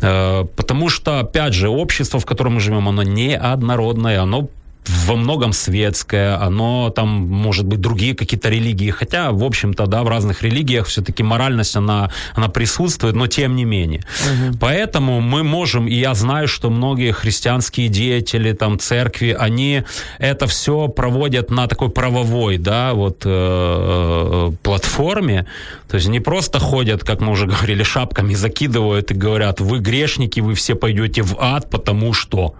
Э, 0.00 0.44
потому 0.56 0.88
что, 0.88 1.20
опять 1.20 1.54
же, 1.54 1.68
общество, 1.68 2.20
в 2.20 2.26
котором 2.26 2.54
мы 2.54 2.60
живем, 2.60 2.88
оно 2.88 3.02
неоднородное, 3.02 4.20
оно 4.20 4.48
во 4.88 5.16
многом 5.16 5.52
светское, 5.52 6.40
оно 6.40 6.90
там, 6.90 7.08
может 7.08 7.66
быть, 7.66 7.80
другие 7.80 8.14
какие-то 8.14 8.48
религии, 8.48 8.90
хотя, 8.90 9.32
в 9.32 9.42
общем-то, 9.42 9.86
да, 9.86 10.02
в 10.02 10.08
разных 10.08 10.42
религиях 10.42 10.86
все-таки 10.86 11.22
моральность, 11.22 11.76
она, 11.76 12.10
она 12.34 12.48
присутствует, 12.48 13.14
но 13.14 13.26
тем 13.26 13.56
не 13.56 13.64
менее. 13.64 14.00
Угу. 14.00 14.58
Поэтому 14.60 15.20
мы 15.20 15.42
можем, 15.42 15.86
и 15.86 15.94
я 15.94 16.14
знаю, 16.14 16.48
что 16.48 16.70
многие 16.70 17.12
христианские 17.12 17.88
деятели, 17.88 18.52
там, 18.52 18.78
церкви, 18.78 19.36
они 19.38 19.84
это 20.18 20.46
все 20.46 20.88
проводят 20.88 21.50
на 21.50 21.66
такой 21.66 21.90
правовой, 21.90 22.58
да, 22.58 22.92
вот, 22.94 23.22
э, 23.24 23.30
э, 23.30 24.52
платформе, 24.62 25.46
то 25.94 25.96
есть 25.96 26.08
не 26.08 26.18
просто 26.18 26.58
ходят, 26.58 27.04
как 27.04 27.20
мы 27.20 27.30
уже 27.30 27.46
говорили, 27.46 27.84
шапками 27.84 28.34
закидывают 28.34 29.12
и 29.12 29.14
говорят, 29.14 29.60
вы 29.60 29.78
грешники, 29.78 30.40
вы 30.40 30.54
все 30.54 30.74
пойдете 30.74 31.22
в 31.22 31.36
ад, 31.38 31.70
потому 31.70 32.12
что. 32.12 32.56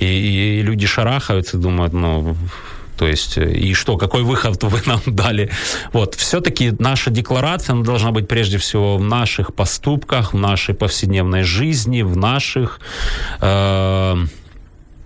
И, 0.00 0.04
и 0.04 0.62
люди 0.62 0.84
шарахаются, 0.84 1.45
и 1.54 1.56
думают, 1.56 1.92
ну, 1.92 2.36
то 2.96 3.06
есть, 3.06 3.36
и 3.36 3.74
что, 3.74 3.96
какой 3.96 4.22
выход 4.22 4.62
вы 4.62 4.80
нам 4.86 5.00
дали? 5.06 5.50
Вот, 5.92 6.14
все-таки 6.14 6.72
наша 6.78 7.10
декларация 7.10 7.74
она 7.74 7.84
должна 7.84 8.10
быть 8.10 8.28
прежде 8.28 8.58
всего 8.58 8.96
в 8.96 9.04
наших 9.04 9.54
поступках, 9.54 10.32
в 10.32 10.38
нашей 10.38 10.74
повседневной 10.74 11.42
жизни, 11.42 12.02
в 12.02 12.16
наших, 12.16 12.80
э, 13.40 14.16
э, 14.16 14.26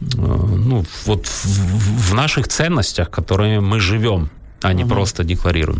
ну, 0.00 0.84
вот 1.06 1.26
в, 1.26 2.10
в 2.10 2.14
наших 2.14 2.48
ценностях, 2.48 3.10
которыми 3.10 3.58
мы 3.58 3.80
живем 3.80 4.30
а 4.62 4.74
не 4.74 4.84
uh 4.84 4.88
просто 4.88 5.22
декларуємо. 5.22 5.76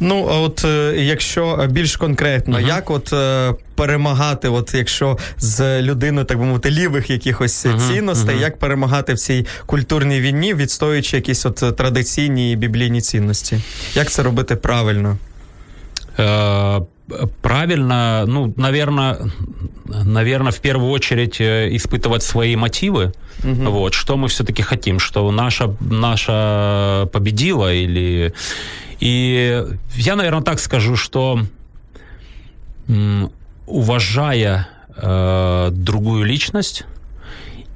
Ну, 0.00 0.26
от 0.30 0.64
якщо 0.96 1.66
більш 1.70 1.96
конкретно, 1.96 2.58
uh 2.58 2.66
як 2.66 2.90
от 2.90 3.12
перемагати, 3.74 4.48
от 4.48 4.74
якщо 4.74 5.18
з 5.38 5.82
людиною, 5.82 6.26
так 6.26 6.38
би 6.38 6.44
мовити, 6.44 6.70
лівих 6.70 7.10
якихось 7.10 7.66
uh 7.66 7.88
цінностей, 7.88 8.38
як 8.38 8.58
перемагати 8.58 9.14
в 9.14 9.18
цій 9.18 9.46
культурній 9.66 10.20
війні, 10.20 10.54
відстоюючи 10.54 11.16
якісь 11.16 11.46
от 11.46 11.76
традиційні 11.76 12.52
і 12.52 12.56
біблійні 12.56 13.00
цінності? 13.00 13.60
Як 13.94 14.10
це 14.10 14.22
робити 14.22 14.56
правильно? 14.56 15.18
Е, 16.18 16.80
правильно, 17.42 18.24
ну, 18.26 18.52
наверное, 18.56 19.18
наверное, 19.86 20.52
в 20.52 20.60
первую 20.60 20.90
очередь 20.90 21.40
испытывать 21.40 22.22
свои 22.22 22.56
мотивы. 22.56 23.12
Угу. 23.42 23.70
Вот, 23.70 23.94
что 23.94 24.16
мы 24.16 24.28
все-таки 24.28 24.62
хотим, 24.62 24.98
что 24.98 25.30
наша, 25.30 25.74
наша 25.80 27.08
победила 27.12 27.72
или... 27.72 28.34
И 29.00 29.64
я, 29.94 30.16
наверное, 30.16 30.42
так 30.42 30.58
скажу, 30.58 30.96
что 30.96 31.40
уважая 33.66 34.68
э, 34.96 35.68
другую 35.72 36.24
личность 36.24 36.84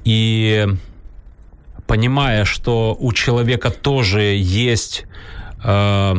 и 0.03 0.67
понимая, 1.87 2.45
что 2.45 2.97
у 2.99 3.13
человека 3.13 3.69
тоже 3.69 4.21
есть 4.35 5.05
э, 5.63 6.15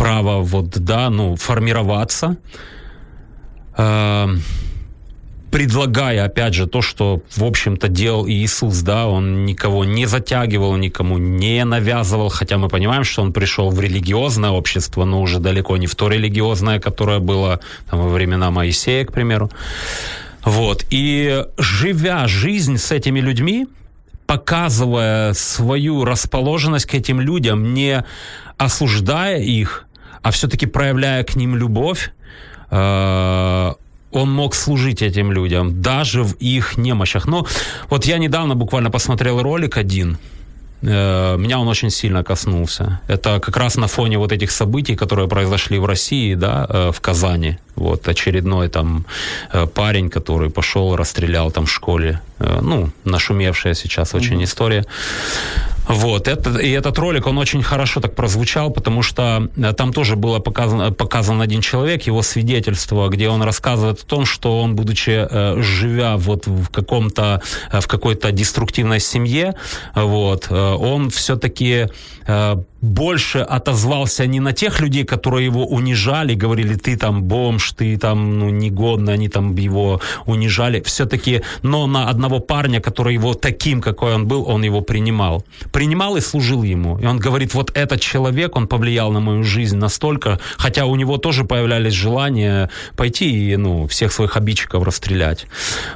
право 0.00 0.40
вот, 0.40 0.70
да, 0.78 1.10
ну, 1.10 1.36
формироваться, 1.36 2.38
э, 3.76 4.28
предлагая, 5.50 6.24
опять 6.24 6.54
же, 6.54 6.66
то, 6.66 6.80
что, 6.80 7.20
в 7.36 7.44
общем-то, 7.44 7.88
делал 7.88 8.26
Иисус, 8.26 8.80
да, 8.80 9.06
он 9.06 9.44
никого 9.44 9.84
не 9.84 10.06
затягивал, 10.06 10.76
никому 10.76 11.18
не 11.18 11.62
навязывал, 11.66 12.30
хотя 12.30 12.56
мы 12.56 12.68
понимаем, 12.68 13.04
что 13.04 13.20
он 13.20 13.34
пришел 13.34 13.68
в 13.68 13.78
религиозное 13.78 14.50
общество, 14.50 15.04
но 15.04 15.20
уже 15.20 15.38
далеко 15.38 15.76
не 15.76 15.86
в 15.86 15.94
то 15.94 16.08
религиозное, 16.08 16.80
которое 16.80 17.18
было 17.18 17.60
там, 17.90 18.00
во 18.00 18.08
времена 18.08 18.50
Моисея, 18.50 19.04
к 19.04 19.12
примеру. 19.12 19.50
Вот. 20.44 20.86
И 20.88 21.44
живя 21.58 22.26
жизнь 22.26 22.78
с 22.78 22.90
этими 22.90 23.20
людьми, 23.20 23.66
показывая 24.26 25.34
свою 25.34 26.06
расположенность 26.06 26.86
к 26.86 26.94
этим 26.94 27.20
людям, 27.20 27.74
не 27.74 28.02
осуждая 28.56 29.40
их, 29.40 29.86
а 30.22 30.30
все-таки 30.30 30.66
проявляя 30.66 31.24
к 31.24 31.36
ним 31.36 31.56
любовь, 31.56 32.12
э, 32.70 33.72
он 34.12 34.32
мог 34.32 34.54
служить 34.54 35.02
этим 35.02 35.32
людям, 35.32 35.82
даже 35.82 36.22
в 36.22 36.34
их 36.40 36.78
немощах. 36.78 37.26
Но 37.26 37.46
вот 37.88 38.04
я 38.06 38.18
недавно 38.18 38.54
буквально 38.54 38.90
посмотрел 38.90 39.42
ролик 39.42 39.76
один, 39.76 40.18
э, 40.82 41.36
меня 41.38 41.58
он 41.58 41.68
очень 41.68 41.90
сильно 41.90 42.24
коснулся. 42.24 43.00
Это 43.08 43.38
как 43.40 43.56
раз 43.56 43.76
на 43.76 43.86
фоне 43.86 44.18
вот 44.18 44.32
этих 44.32 44.50
событий, 44.50 44.96
которые 44.96 45.28
произошли 45.28 45.78
в 45.78 45.84
России, 45.84 46.34
да, 46.34 46.66
э, 46.68 46.90
в 46.92 47.00
Казани. 47.00 47.58
Вот 47.76 48.08
очередной 48.08 48.68
там 48.68 49.04
э, 49.52 49.66
парень, 49.66 50.10
который 50.10 50.50
пошел, 50.50 50.96
расстрелял 50.96 51.52
там 51.52 51.66
в 51.66 51.70
школе. 51.70 52.20
Ну, 52.62 52.90
нашумевшая 53.04 53.74
сейчас 53.74 54.14
очень 54.14 54.40
mm-hmm. 54.40 54.44
история. 54.44 54.84
Вот, 55.90 56.28
это, 56.28 56.58
и 56.58 56.70
этот 56.70 56.98
ролик, 56.98 57.26
он 57.26 57.36
очень 57.38 57.62
хорошо 57.64 58.00
так 58.00 58.14
прозвучал, 58.14 58.70
потому 58.70 59.02
что 59.02 59.48
э, 59.56 59.72
там 59.72 59.92
тоже 59.92 60.14
было 60.14 60.38
показано, 60.38 60.92
показан 60.92 61.40
один 61.40 61.60
человек, 61.60 62.02
его 62.02 62.22
свидетельство, 62.22 63.08
где 63.08 63.28
он 63.28 63.42
рассказывает 63.42 64.00
о 64.00 64.06
том, 64.06 64.24
что 64.24 64.60
он, 64.62 64.76
будучи, 64.76 65.26
э, 65.28 65.60
живя 65.60 66.16
вот 66.16 66.46
в 66.46 66.68
каком-то, 66.68 67.42
э, 67.72 67.80
в 67.80 67.88
какой-то 67.88 68.30
деструктивной 68.30 69.00
семье, 69.00 69.56
вот, 69.94 70.50
он 70.50 71.10
все-таки 71.10 71.88
больше 72.80 73.38
отозвался 73.38 74.26
не 74.26 74.40
на 74.40 74.52
тех 74.52 74.80
людей, 74.80 75.04
которые 75.04 75.44
его 75.46 75.66
унижали, 75.66 76.34
говорили, 76.34 76.74
ты 76.74 76.96
там 76.96 77.22
бомж, 77.22 77.72
ты 77.72 77.96
там 77.98 78.38
ну, 78.38 78.50
негодный, 78.50 79.14
они 79.14 79.28
там 79.28 79.54
его 79.54 80.00
унижали, 80.26 80.80
все-таки, 80.80 81.42
но 81.62 81.86
на 81.86 82.08
одного 82.08 82.40
парня, 82.40 82.80
который 82.80 83.14
его 83.14 83.34
таким, 83.34 83.80
какой 83.80 84.14
он 84.14 84.26
был, 84.26 84.48
он 84.48 84.62
его 84.62 84.80
принимал. 84.80 85.44
Принимал 85.72 86.16
и 86.16 86.20
служил 86.20 86.62
ему. 86.62 86.98
И 86.98 87.06
он 87.06 87.18
говорит, 87.18 87.54
вот 87.54 87.70
этот 87.74 88.00
человек, 88.00 88.56
он 88.56 88.66
повлиял 88.66 89.12
на 89.12 89.20
мою 89.20 89.44
жизнь 89.44 89.76
настолько, 89.76 90.40
хотя 90.56 90.86
у 90.86 90.96
него 90.96 91.18
тоже 91.18 91.44
появлялись 91.44 91.92
желания 91.92 92.70
пойти 92.96 93.52
и 93.52 93.56
ну, 93.56 93.86
всех 93.86 94.12
своих 94.12 94.36
обидчиков 94.36 94.84
расстрелять. 94.84 95.46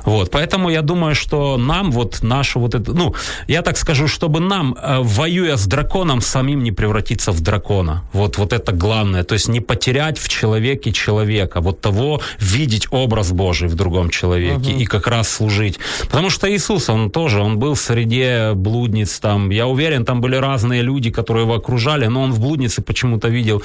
Вот, 0.05 0.31
поэтому 0.31 0.69
я 0.69 0.83
думаю, 0.83 1.15
что 1.15 1.57
нам 1.57 1.91
вот 1.93 2.23
нашу 2.23 2.61
вот 2.61 2.75
это, 2.75 2.93
ну, 2.93 3.15
я 3.49 3.63
так 3.63 3.79
скажу, 3.79 4.07
чтобы 4.07 4.41
нам, 4.41 4.77
э, 4.81 4.99
воюя 5.01 5.57
с 5.57 5.67
драконом, 5.67 6.21
самим 6.21 6.63
не 6.63 6.74
превратиться 6.75 7.33
в 7.33 7.41
дракона. 7.41 8.05
Вот, 8.13 8.39
вот 8.39 8.53
это 8.53 8.73
главное. 8.73 9.25
То 9.25 9.35
есть 9.35 9.49
не 9.49 9.61
потерять 9.61 10.19
в 10.19 10.29
человеке 10.29 10.93
человека, 10.93 11.61
вот 11.61 11.81
того 11.81 12.21
видеть 12.39 12.87
образ 12.91 13.33
Божий 13.33 13.69
в 13.69 13.75
другом 13.75 14.11
человеке 14.11 14.73
uh-huh. 14.73 14.83
и 14.83 14.85
как 14.85 15.07
раз 15.07 15.29
служить. 15.29 15.79
Потому 16.03 16.31
что 16.31 16.53
Иисус, 16.55 16.89
он 16.89 17.11
тоже, 17.11 17.41
он 17.41 17.59
был 17.59 17.75
в 17.75 17.81
среде 17.81 18.53
блудниц 18.55 19.19
там. 19.21 19.51
Я 19.51 19.67
уверен, 19.67 20.05
там 20.05 20.21
были 20.21 20.37
разные 20.37 20.83
люди, 20.83 21.11
которые 21.11 21.45
его 21.45 21.55
окружали, 21.55 22.07
но 22.07 22.23
он 22.23 22.33
в 22.33 22.41
блуднице 22.41 22.83
почему-то 22.83 23.29
видел 23.29 23.63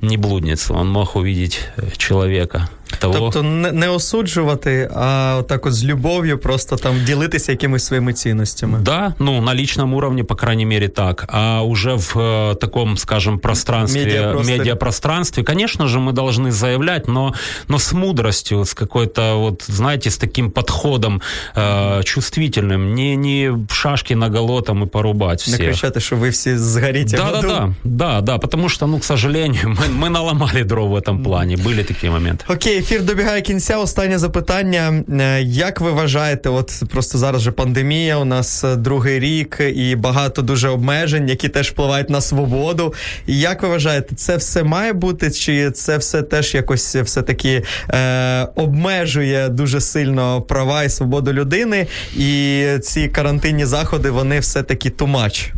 не 0.00 0.16
блудницу, 0.16 0.74
он 0.74 0.90
мог 0.90 1.16
увидеть 1.16 1.60
э, 1.76 1.90
человека 1.96 2.68
Того. 2.99 3.13
Тобто 3.13 3.43
не, 3.43 3.71
не 3.71 3.89
осуджувати, 3.89 4.89
а 4.95 5.41
так 5.47 5.65
от 5.65 5.73
з 5.73 5.85
любов'ю 5.85 6.37
просто 6.37 6.75
там 6.75 6.95
ділитися 7.05 7.51
якимись 7.51 7.85
своїми 7.85 8.13
цінностями. 8.13 8.79
Да, 8.81 9.13
ну 9.19 9.41
на 9.41 9.55
личном 9.55 9.93
уровне, 9.93 10.23
по 10.23 10.35
крайней 10.35 10.65
мере, 10.65 10.87
так. 10.87 11.25
А 11.27 11.61
уже 11.61 11.93
в 11.93 12.15
э, 12.15 12.55
таком, 12.55 12.97
скажем, 12.97 13.39
пространстве, 13.39 14.05
медиапространстве, 14.05 14.57
медиапространстве, 14.57 15.43
конечно 15.43 15.87
же, 15.87 15.99
мы 15.99 16.11
должны 16.13 16.51
заявлять, 16.51 17.07
но, 17.07 17.33
но 17.67 17.79
с 17.79 17.93
мудростью, 17.93 18.65
с 18.65 18.73
какой-то, 18.73 19.35
вот, 19.35 19.63
знаете, 19.67 20.09
с 20.09 20.17
таким 20.17 20.51
подходом 20.51 21.21
э, 21.55 22.03
чувствительным, 22.03 22.95
не, 22.95 23.15
не 23.15 23.51
шашки 23.71 24.13
на 24.15 24.29
там 24.61 24.83
и 24.83 24.87
порубать 24.87 25.41
всех. 25.41 25.59
Не 25.59 25.65
кричати, 25.65 25.99
что 25.99 26.15
вы 26.15 26.29
все 26.29 26.57
сгорите 26.57 27.17
да, 27.17 27.31
да, 27.31 27.41
да, 27.41 27.73
да, 27.83 28.21
да, 28.21 28.37
потому 28.37 28.69
что, 28.69 28.87
ну, 28.87 28.99
к 28.99 29.03
сожалению, 29.03 29.69
мы, 29.69 29.87
мы 29.87 30.09
наломали 30.09 30.63
дров 30.63 30.89
в 30.89 30.95
этом 30.95 31.23
плане, 31.23 31.57
были 31.57 31.83
такие 31.83 32.11
моменты. 32.11 32.45
Окей, 32.47 32.76
ефір 32.78 33.02
добігає 33.02 33.42
кінця. 33.42 33.78
Останнє 33.78 34.18
запитання. 34.18 35.04
Е, 35.20 35.42
як 35.42 35.80
ви 35.80 35.90
вважаєте, 35.90 36.48
от 36.48 36.82
просто 36.90 37.18
зараз 37.18 37.42
же 37.42 37.52
пандемія, 37.52 38.16
у 38.16 38.24
нас 38.24 38.64
е, 38.64 38.76
другий 38.76 39.18
рік 39.20 39.60
і 39.74 39.96
багато 39.96 40.42
дуже 40.42 40.68
обмежень, 40.68 41.28
які 41.28 41.48
теж 41.48 41.70
впливають 41.70 42.10
на 42.10 42.20
свободу. 42.20 42.94
Як 43.26 43.62
ви 43.62 43.68
вважаєте, 43.68 44.14
це 44.14 44.36
все 44.36 44.62
має 44.62 44.92
бути, 44.92 45.30
чи 45.30 45.70
це 45.70 45.98
все 45.98 46.22
теж 46.22 46.54
якось 46.54 46.96
все-таки 46.96 47.62
е, 47.90 48.48
обмежує 48.54 49.48
дуже 49.48 49.80
сильно 49.80 50.42
права 50.42 50.84
і 50.84 50.90
свободу 50.90 51.32
людини? 51.32 51.86
І 52.16 52.64
ці 52.82 53.08
карантинні 53.08 53.64
заходи, 53.64 54.10
вони 54.10 54.40
все-таки 54.40 54.90
тумач? 54.90 55.52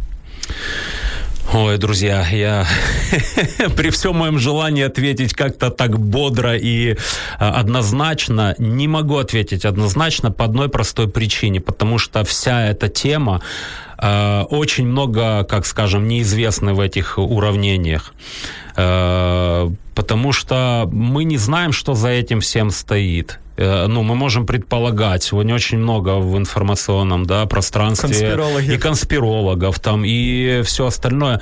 Ой, 1.53 1.79
друзья, 1.79 2.25
я 2.31 2.65
при 3.77 3.91
всем 3.91 4.19
моем 4.19 4.39
желании 4.39 4.85
ответить 4.85 5.35
как-то 5.35 5.71
так 5.71 5.99
бодро 5.99 6.57
и 6.57 6.97
а, 7.41 7.59
однозначно 7.59 8.55
не 8.59 8.87
могу 8.87 9.17
ответить 9.17 9.65
однозначно 9.65 10.31
по 10.31 10.45
одной 10.45 10.69
простой 10.69 11.09
причине, 11.09 11.61
потому 11.61 11.99
что 11.99 12.23
вся 12.23 12.69
эта 12.69 12.89
тема 12.89 13.43
э, 13.99 14.43
очень 14.43 14.87
много, 14.87 15.43
как 15.43 15.67
скажем, 15.67 16.07
неизвестны 16.07 16.73
в 16.73 16.79
этих 16.79 17.19
уравнениях. 17.19 18.15
Э, 18.77 19.69
потому 19.97 20.31
что 20.31 20.89
мы 20.93 21.25
не 21.25 21.37
знаем, 21.37 21.73
что 21.73 21.95
за 21.95 22.11
этим 22.11 22.41
всем 22.41 22.71
стоит. 22.71 23.41
Э, 23.61 23.87
ну, 23.87 24.03
мы 24.03 24.15
можем 24.15 24.47
предполагать, 24.47 25.23
сегодня 25.23 25.55
очень 25.55 25.79
много 25.79 26.19
в 26.19 26.39
информационном 26.39 27.27
да, 27.27 27.45
пространстве 27.45 28.39
и 28.63 28.79
конспирологов 28.79 29.79
там, 29.81 30.03
и 30.05 30.63
все 30.63 30.87
остальное. 30.87 31.41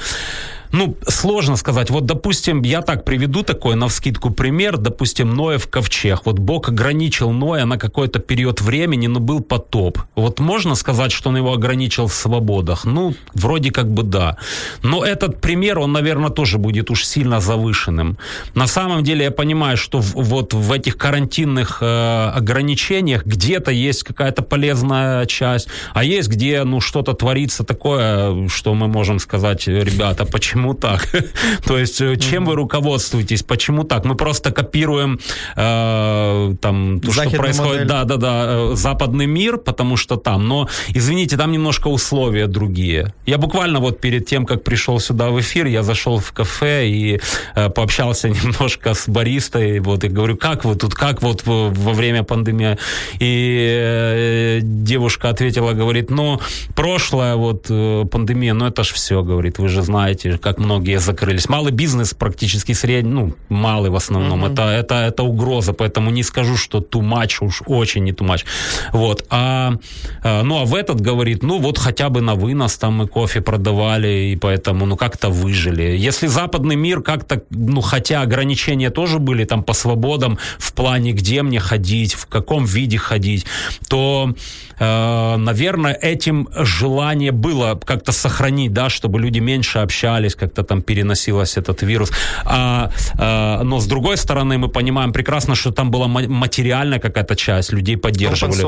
Ну, 0.72 0.96
сложно 1.06 1.56
сказать. 1.56 1.90
Вот, 1.90 2.06
допустим, 2.06 2.62
я 2.62 2.82
так 2.82 3.04
приведу 3.04 3.42
такой 3.42 3.74
на 3.74 3.88
вскидку 3.88 4.30
пример. 4.30 4.76
Допустим, 4.76 5.34
Ноев 5.34 5.68
ковчег. 5.68 6.22
Вот 6.24 6.38
Бог 6.38 6.68
ограничил 6.68 7.30
Ноя 7.30 7.64
на 7.64 7.78
какой-то 7.78 8.18
период 8.18 8.60
времени, 8.60 9.06
но 9.06 9.20
был 9.20 9.40
потоп. 9.40 9.98
Вот 10.14 10.40
можно 10.40 10.74
сказать, 10.74 11.12
что 11.12 11.30
он 11.30 11.36
его 11.36 11.52
ограничил 11.52 12.06
в 12.06 12.14
свободах? 12.14 12.84
Ну, 12.84 13.14
вроде 13.34 13.70
как 13.70 13.90
бы 13.90 14.02
да. 14.02 14.36
Но 14.82 15.04
этот 15.04 15.40
пример, 15.40 15.78
он, 15.78 15.92
наверное, 15.92 16.30
тоже 16.30 16.58
будет 16.58 16.90
уж 16.90 17.04
сильно 17.04 17.40
завышенным. 17.40 18.18
На 18.54 18.66
самом 18.66 19.04
деле 19.04 19.24
я 19.24 19.30
понимаю, 19.30 19.76
что 19.76 20.00
в, 20.00 20.14
вот 20.14 20.54
в 20.54 20.72
этих 20.72 20.96
карантинных 20.96 21.78
э, 21.80 22.30
ограничениях 22.34 23.24
где-то 23.24 23.70
есть 23.70 24.02
какая-то 24.02 24.42
полезная 24.42 25.26
часть, 25.26 25.68
а 25.94 26.04
есть 26.04 26.28
где, 26.28 26.64
ну, 26.64 26.80
что-то 26.80 27.14
творится 27.14 27.64
такое, 27.64 28.48
что 28.48 28.74
мы 28.74 28.88
можем 28.88 29.18
сказать, 29.18 29.68
ребята, 29.68 30.24
почему 30.24 30.57
почему 30.58 30.74
так? 30.74 31.08
То 31.64 31.78
есть 31.78 32.00
э, 32.00 32.16
чем 32.16 32.44
вы 32.44 32.54
руководствуетесь, 32.54 33.42
почему 33.42 33.84
так? 33.84 34.04
Мы 34.04 34.14
просто 34.14 34.50
копируем 34.50 35.18
э, 35.56 36.54
там 36.60 37.00
то, 37.00 37.12
что 37.12 37.30
происходит, 37.30 37.86
да, 37.86 38.04
да, 38.04 38.16
да, 38.16 38.44
э, 38.46 38.74
западный 38.74 39.26
мир, 39.26 39.58
потому 39.58 39.96
что 39.96 40.16
там, 40.16 40.48
но 40.48 40.68
извините, 40.94 41.36
там 41.36 41.52
немножко 41.52 41.88
условия 41.88 42.46
другие. 42.46 43.12
Я 43.26 43.38
буквально 43.38 43.80
вот 43.80 44.00
перед 44.00 44.26
тем, 44.26 44.46
как 44.46 44.64
пришел 44.64 45.00
сюда 45.00 45.30
в 45.30 45.38
эфир, 45.38 45.66
я 45.66 45.82
зашел 45.82 46.18
в 46.18 46.32
кафе 46.32 46.88
и 46.88 47.20
э, 47.54 47.68
пообщался 47.70 48.28
немножко 48.44 48.94
с 48.94 49.08
баристой, 49.08 49.80
вот 49.80 50.04
и 50.04 50.08
говорю, 50.08 50.36
как 50.36 50.64
вы 50.64 50.74
тут, 50.74 50.94
как 50.94 51.22
вот 51.22 51.42
во 51.46 51.92
время 51.92 52.22
пандемии, 52.22 52.78
и 53.20 53.80
э, 53.80 54.58
девушка 54.62 55.28
ответила, 55.28 55.72
говорит, 55.72 56.10
ну 56.10 56.40
прошлое 56.74 57.36
вот 57.36 57.66
э, 57.70 58.04
пандемия, 58.10 58.54
ну 58.54 58.66
это 58.66 58.82
ж 58.82 58.92
все, 58.92 59.22
говорит, 59.22 59.58
вы 59.58 59.68
же 59.68 59.82
знаете, 59.82 60.38
как 60.48 60.58
многие 60.58 60.98
закрылись. 60.98 61.48
Малый 61.48 61.72
бизнес 61.72 62.14
практически 62.14 62.72
средний, 62.72 63.12
ну, 63.12 63.34
малый 63.50 63.90
в 63.90 63.96
основном. 63.96 64.44
Mm-hmm. 64.44 64.52
Это, 64.52 64.62
это, 64.62 64.94
это 64.94 65.22
угроза, 65.22 65.74
поэтому 65.74 66.10
не 66.10 66.22
скажу, 66.22 66.56
что 66.56 66.78
too 66.78 67.02
much, 67.02 67.44
уж 67.44 67.62
очень 67.66 68.04
не 68.04 68.12
too 68.12 68.26
much. 68.26 68.44
Вот. 68.92 69.26
А, 69.28 69.74
а, 70.22 70.42
ну, 70.42 70.62
а 70.62 70.64
в 70.64 70.74
этот 70.74 71.02
говорит, 71.02 71.42
ну, 71.42 71.58
вот 71.58 71.76
хотя 71.76 72.08
бы 72.08 72.22
на 72.22 72.34
вынос 72.34 72.78
там 72.78 72.94
мы 72.94 73.06
кофе 73.06 73.42
продавали, 73.42 74.32
и 74.32 74.36
поэтому, 74.36 74.86
ну, 74.86 74.96
как-то 74.96 75.28
выжили. 75.28 75.82
Если 75.82 76.28
западный 76.28 76.76
мир 76.76 77.02
как-то, 77.02 77.42
ну, 77.50 77.82
хотя 77.82 78.22
ограничения 78.22 78.88
тоже 78.88 79.18
были 79.18 79.44
там 79.44 79.62
по 79.62 79.74
свободам 79.74 80.38
в 80.58 80.72
плане, 80.72 81.12
где 81.12 81.42
мне 81.42 81.60
ходить, 81.60 82.14
в 82.14 82.26
каком 82.26 82.64
виде 82.64 82.96
ходить, 82.96 83.44
то, 83.88 84.34
э, 84.78 85.36
наверное, 85.36 85.92
этим 85.92 86.48
желание 86.56 87.32
было 87.32 87.78
как-то 87.84 88.12
сохранить, 88.12 88.72
да, 88.72 88.88
чтобы 88.88 89.20
люди 89.20 89.40
меньше 89.40 89.80
общались, 89.80 90.37
как-то 90.37 90.63
там 90.63 90.81
переносилось 90.81 91.57
этот 91.57 91.85
вирус. 91.85 92.11
А, 92.45 92.89
а, 93.17 93.63
но 93.63 93.79
с 93.79 93.85
другой 93.85 94.17
стороны, 94.17 94.57
мы 94.57 94.69
понимаем 94.69 95.13
прекрасно, 95.13 95.55
что 95.55 95.71
там 95.71 95.91
была 95.91 96.07
материальная 96.07 96.99
какая-то 96.99 97.35
часть, 97.35 97.73
людей 97.73 97.97
поддерживали. 97.97 98.63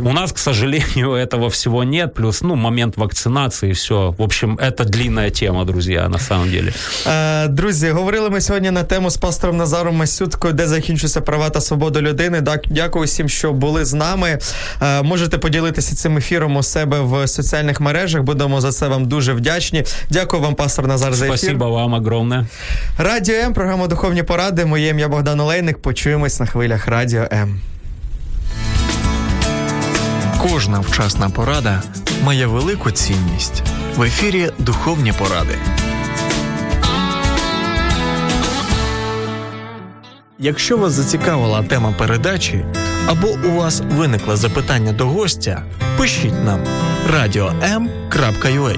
У 0.00 0.12
нас, 0.12 0.32
к 0.32 0.38
сожалению, 0.38 1.12
этого 1.12 1.48
всего 1.48 1.84
нет. 1.84 2.14
Плюс, 2.14 2.42
ну, 2.42 2.56
момент 2.56 2.96
вакцинации, 2.96 3.72
все. 3.72 4.14
В 4.18 4.22
общем, 4.22 4.56
это 4.56 4.84
длинная 4.84 5.30
тема, 5.30 5.64
друзья, 5.64 6.08
на 6.08 6.18
самом 6.18 6.50
деле. 6.50 6.72
Е, 7.06 7.48
друзі, 7.48 7.90
говорили 7.90 8.30
ми 8.30 8.40
сьогодні 8.40 8.70
на 8.70 8.82
тему 8.82 9.10
з 9.10 9.16
пастором 9.16 9.56
Назаром 9.56 9.96
Масюткою, 9.96 10.54
де 10.54 10.66
закінчуються 10.66 11.20
права 11.20 11.50
та 11.50 11.60
свобода 11.60 12.00
людини. 12.00 12.42
Дякую 12.70 13.04
всім, 13.04 13.28
що 13.28 13.52
були 13.52 13.84
з 13.84 13.94
нами. 13.94 14.38
Е, 14.82 15.02
можете 15.02 15.38
поділитися 15.38 15.94
цим 15.94 16.16
ефіром 16.16 16.56
у 16.56 16.62
себе 16.62 17.00
в 17.00 17.28
соціальних 17.28 17.80
мережах. 17.80 18.22
Будемо 18.22 18.60
за 18.60 18.72
це 18.72 18.88
вам 18.88 19.08
дуже 19.08 19.32
вдячні. 19.32 19.84
Дякую 20.10 20.42
вам, 20.42 20.54
пастор 20.54 20.86
Назар. 20.86 21.11
Назар, 21.13 21.27
за 21.27 21.33
ефір. 21.33 21.39
Спасибо 21.39 21.69
вам 21.69 21.93
огромне. 21.93 22.45
Радіо 22.97 23.35
М, 23.35 23.53
програма 23.53 23.87
Духовні 23.87 24.23
поради. 24.23 24.65
Моє 24.65 24.87
ім'я 24.89 25.07
Богдан 25.07 25.39
Олейник. 25.39 25.77
Почуємось 25.81 26.39
на 26.39 26.45
хвилях 26.45 26.87
Радіо 26.87 27.27
М. 27.31 27.59
Кожна 30.41 30.79
вчасна 30.79 31.29
порада 31.29 31.81
має 32.23 32.45
велику 32.45 32.91
цінність. 32.91 33.63
В 33.95 34.03
ефірі 34.03 34.49
Духовні 34.59 35.13
поради. 35.17 35.55
Якщо 40.39 40.77
вас 40.77 40.93
зацікавила 40.93 41.63
тема 41.63 41.93
передачі 41.97 42.65
або 43.07 43.27
у 43.27 43.51
вас 43.51 43.81
виникло 43.91 44.35
запитання 44.37 44.91
до 44.91 45.05
гостя, 45.07 45.63
пишіть 45.97 46.45
нам 46.45 46.59
radio.m.ua 47.13 48.77